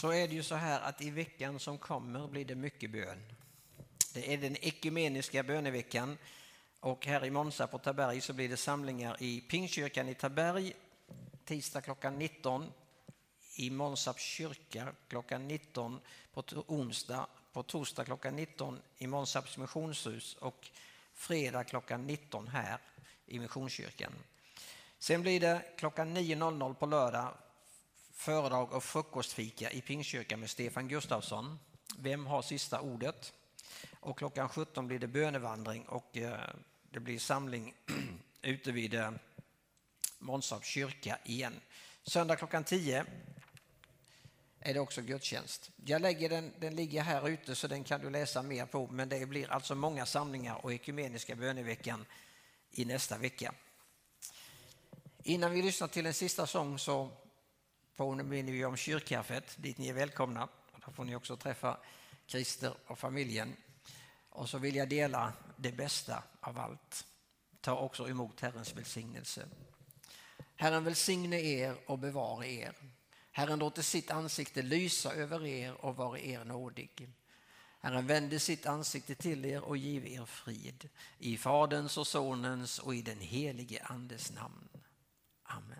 Så 0.00 0.12
är 0.12 0.28
det 0.28 0.34
ju 0.34 0.42
så 0.42 0.54
här 0.54 0.80
att 0.80 1.02
i 1.02 1.10
veckan 1.10 1.58
som 1.58 1.78
kommer 1.78 2.28
blir 2.28 2.44
det 2.44 2.54
mycket 2.54 2.90
bön. 2.90 3.22
Det 4.14 4.34
är 4.34 4.38
den 4.38 4.56
ekumeniska 4.56 5.42
böneveckan 5.42 6.18
och 6.80 7.06
här 7.06 7.24
i 7.24 7.30
Monsa 7.30 7.66
på 7.66 7.78
Taberg 7.78 8.20
så 8.20 8.32
blir 8.32 8.48
det 8.48 8.56
samlingar 8.56 9.16
i 9.20 9.40
Pingstkyrkan 9.40 10.08
i 10.08 10.14
Taberg 10.14 10.72
tisdag 11.44 11.80
klockan 11.80 12.18
19, 12.18 12.72
i 13.56 13.70
Månsarps 13.70 14.22
kyrka 14.22 14.92
klockan 15.08 15.48
19 15.48 16.00
på 16.32 16.42
onsdag, 16.66 17.26
på 17.52 17.62
torsdag 17.62 18.04
klockan 18.04 18.36
19 18.36 18.80
i 18.98 19.06
Månsarps 19.06 19.58
missionshus 19.58 20.34
och 20.34 20.70
fredag 21.14 21.64
klockan 21.64 22.06
19 22.06 22.48
här 22.48 22.78
i 23.26 23.38
Missionskyrkan. 23.38 24.12
Sen 24.98 25.22
blir 25.22 25.40
det 25.40 25.62
klockan 25.76 26.16
9.00 26.16 26.74
på 26.74 26.86
lördag 26.86 27.34
föredrag 28.18 28.72
och 28.72 28.84
frukostfika 28.84 29.70
i 29.70 29.80
Pingstkyrkan 29.80 30.40
med 30.40 30.50
Stefan 30.50 30.88
Gustafsson. 30.88 31.58
Vem 31.98 32.26
har 32.26 32.42
sista 32.42 32.80
ordet? 32.80 33.32
Och 34.00 34.18
klockan 34.18 34.48
17 34.48 34.86
blir 34.86 34.98
det 34.98 35.06
bönevandring 35.06 35.82
och 35.82 36.16
eh, 36.16 36.40
det 36.90 37.00
blir 37.00 37.18
samling 37.18 37.74
ute 38.42 38.72
vid 38.72 38.94
eh, 38.94 39.10
Månsarps 40.18 40.66
kyrka 40.66 41.18
igen. 41.24 41.60
Söndag 42.02 42.36
klockan 42.36 42.64
10 42.64 43.04
är 44.60 44.74
det 44.74 44.80
också 44.80 45.02
gudstjänst. 45.02 45.70
Jag 45.84 46.02
lägger 46.02 46.28
den, 46.28 46.52
den 46.58 46.76
ligger 46.76 47.02
här 47.02 47.28
ute 47.28 47.54
så 47.54 47.66
den 47.66 47.84
kan 47.84 48.00
du 48.00 48.10
läsa 48.10 48.42
mer 48.42 48.66
på 48.66 48.86
men 48.86 49.08
det 49.08 49.26
blir 49.26 49.50
alltså 49.50 49.74
många 49.74 50.06
samlingar 50.06 50.64
och 50.64 50.72
ekumeniska 50.72 51.36
böneveckan 51.36 52.06
i 52.70 52.84
nästa 52.84 53.18
vecka. 53.18 53.54
Innan 55.22 55.50
vi 55.50 55.62
lyssnar 55.62 55.88
till 55.88 56.06
en 56.06 56.14
sista 56.14 56.46
sång 56.46 56.78
så 56.78 57.10
påminner 57.98 58.52
vi 58.52 58.64
om 58.64 58.76
kyrkkaffet 58.76 59.56
dit 59.56 59.78
ni 59.78 59.88
är 59.88 59.92
välkomna. 59.92 60.48
Då 60.86 60.92
får 60.92 61.04
ni 61.04 61.16
också 61.16 61.36
träffa 61.36 61.78
Christer 62.26 62.74
och 62.86 62.98
familjen. 62.98 63.56
Och 64.30 64.48
så 64.48 64.58
vill 64.58 64.76
jag 64.76 64.88
dela 64.88 65.32
det 65.56 65.72
bästa 65.72 66.22
av 66.40 66.58
allt. 66.58 67.06
Ta 67.60 67.76
också 67.76 68.08
emot 68.08 68.40
Herrens 68.40 68.76
välsignelse. 68.76 69.48
Herren 70.56 70.84
välsigne 70.84 71.40
er 71.40 71.76
och 71.86 71.98
bevare 71.98 72.46
er. 72.46 72.72
Herren 73.32 73.58
låter 73.58 73.82
sitt 73.82 74.10
ansikte 74.10 74.62
lysa 74.62 75.12
över 75.12 75.46
er 75.46 75.84
och 75.84 75.96
vara 75.96 76.18
er 76.18 76.44
nådig. 76.44 77.08
Herren 77.80 78.06
vände 78.06 78.38
sitt 78.38 78.66
ansikte 78.66 79.14
till 79.14 79.44
er 79.44 79.60
och 79.60 79.76
giv 79.76 80.06
er 80.06 80.24
frid. 80.24 80.88
I 81.18 81.36
Faderns 81.36 81.98
och 81.98 82.06
Sonens 82.06 82.78
och 82.78 82.94
i 82.94 83.02
den 83.02 83.20
helige 83.20 83.82
Andes 83.82 84.32
namn. 84.32 84.68
Amen. 85.42 85.77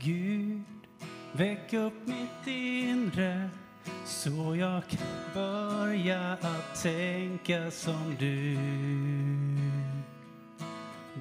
Gud, 0.00 0.62
väck 1.32 1.72
upp 1.72 2.06
mitt 2.06 2.46
inre 2.46 3.50
så 4.04 4.56
jag 4.56 4.82
kan 4.88 5.34
börja 5.34 6.32
att 6.32 6.82
tänka 6.82 7.70
som 7.70 8.16
du. 8.18 8.58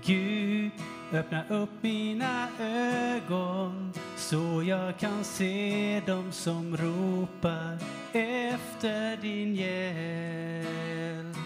Gud, 0.06 0.72
öppna 1.14 1.44
upp 1.50 1.70
mina 1.82 2.48
ögon 2.60 3.94
så 4.16 4.64
jag 4.64 4.98
kan 4.98 5.24
se 5.24 6.02
dem 6.06 6.32
som 6.32 6.78
ropar 6.78 7.78
efter 8.14 9.18
din 9.18 9.56
hjälp. 9.56 11.38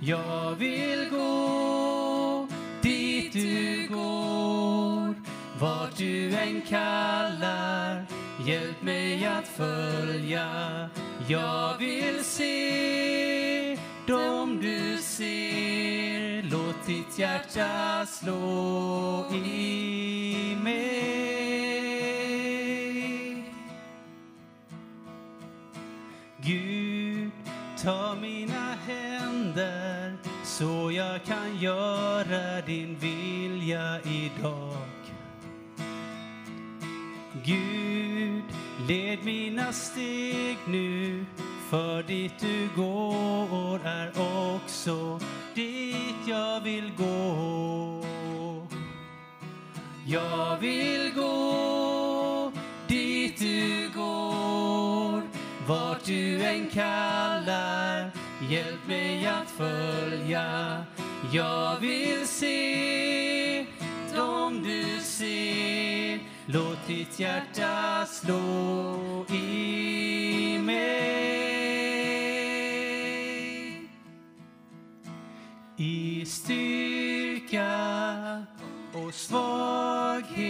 Jag 0.00 0.54
vill 0.54 1.10
gå 1.10 2.05
vart 5.60 5.96
du 5.96 6.34
än 6.34 6.62
kallar. 6.62 8.06
Hjälp 8.46 8.82
mig 8.82 9.26
att 9.26 9.48
följa. 9.48 10.90
Jag 11.28 11.78
vill 11.78 12.24
se 12.24 13.78
dem 14.06 14.58
du 14.62 14.96
ser. 15.02 16.42
Låt 16.42 16.86
ditt 16.86 17.18
hjärta 17.18 18.06
slå 18.06 19.24
i 19.34 20.56
mig. 20.62 21.06
Gud, 26.42 27.30
ta 27.82 28.16
mina 28.20 28.74
händer 28.86 30.16
så 30.44 30.92
jag 30.92 31.24
kan 31.24 31.58
göra 31.60 32.60
din 32.66 32.98
vilja 32.98 34.00
idag. 34.02 34.85
Gud, 37.46 38.42
led 38.88 39.24
mina 39.24 39.72
steg 39.72 40.58
nu 40.66 41.24
För 41.70 42.02
dit 42.02 42.32
du 42.40 42.68
går 42.76 43.80
är 43.84 44.12
också 44.54 45.20
dit 45.54 46.28
jag 46.28 46.60
vill 46.60 46.92
gå. 46.96 48.04
Jag 50.06 50.56
vill 50.56 51.12
gå 51.14 52.52
dit 52.88 53.38
du 53.38 53.90
går, 53.94 55.22
vart 55.66 56.04
du 56.04 56.42
än 56.42 56.70
kallar. 56.70 58.10
Hjälp 58.50 58.88
mig 58.88 59.26
att 59.26 59.50
följa. 59.50 60.84
Jag 61.32 61.80
vill 61.80 62.26
se 62.26 63.66
dem 64.14 64.62
du 64.62 65.00
ser. 65.02 65.75
Låt 66.56 66.86
ditt 66.86 67.20
hjärta 67.20 68.06
slå 68.06 69.26
i 69.30 70.58
mig. 70.58 70.86
I 75.76 76.26
styrka 76.26 77.66
och 78.92 79.14
svaghet 79.14 80.42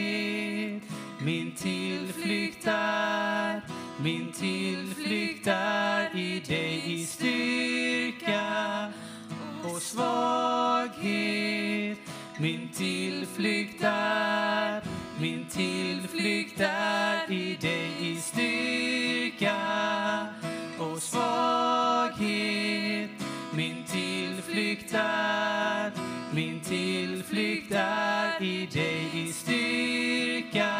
min 1.20 1.54
tillflykt 1.56 2.66
är, 2.66 3.62
min 4.02 4.32
tillflykt 4.32 5.46
är 5.46 6.16
i 6.16 6.40
dig 6.40 6.82
i 6.86 7.06
styrka 7.06 8.92
och 9.64 9.82
svaghet 9.82 10.96
min 12.38 12.68
tillflykt 12.68 13.82
är, 13.82 14.82
min 15.20 15.46
tillflykt 15.50 16.60
är 16.60 17.32
i 17.32 17.56
dig 17.60 17.92
i 18.00 18.16
styrka 18.16 19.56
och 20.78 21.02
svaghet 21.02 22.76
min 23.56 23.84
tillflykt 23.84 24.94
är, 24.94 25.92
min 26.34 26.60
tillflykt 26.60 27.72
är 27.72 28.42
i 28.42 28.66
dig 28.66 29.10
i 29.14 29.32
styrka 29.32 30.70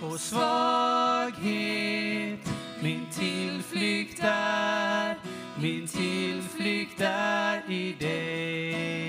och 0.00 0.20
svaghet. 0.20 1.46
Min 2.82 3.06
tillflykt 3.10 4.20
är, 4.22 5.16
min 5.60 5.86
tillflykt 5.86 7.00
är 7.00 7.70
i 7.70 7.92
dig. 7.92 9.05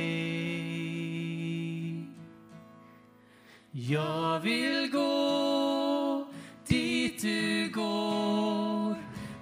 Jag 3.79 4.39
vill 4.39 4.89
gå 4.91 6.27
dit 6.67 7.21
du 7.21 7.69
går, 7.73 8.95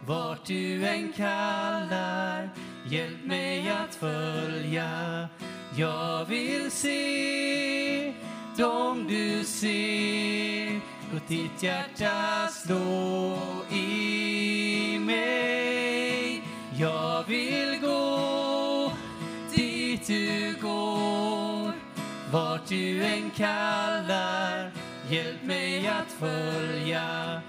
vart 0.07 0.45
du 0.45 0.85
än 0.85 1.11
kallar. 1.13 2.49
Hjälp 2.89 3.25
mig 3.25 3.69
att 3.69 3.95
följa. 3.95 4.89
Jag 5.77 6.25
vill 6.25 6.71
se 6.71 8.13
dem 8.57 9.07
du 9.09 9.43
ser. 9.43 10.81
Låt 11.13 11.27
ditt 11.27 11.63
hjärta 11.63 12.47
slå 12.51 13.37
i 13.71 14.99
mig. 14.99 16.41
Jag 16.79 17.23
vill 17.27 17.74
vart 22.35 22.67
du 22.67 23.03
än 23.03 23.29
kallar. 23.29 24.71
Hjälp 25.09 25.43
mig 25.43 25.87
att 25.87 26.11
följa. 26.19 27.41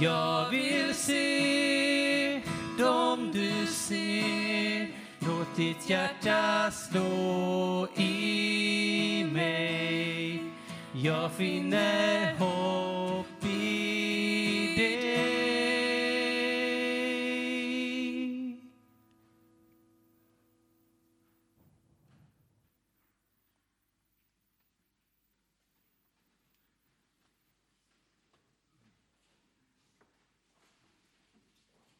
Jag 0.00 0.50
vill 0.50 0.94
se 0.94 2.40
dem 2.78 3.30
du 3.32 3.66
ser. 3.66 4.88
Låt 5.18 5.56
ditt 5.56 5.90
hjärta 5.90 6.70
slå 6.70 7.88
i 7.96 9.24
mig. 9.32 10.42
Jag 10.92 11.32
finner 11.32 12.34
hopp 12.38 13.23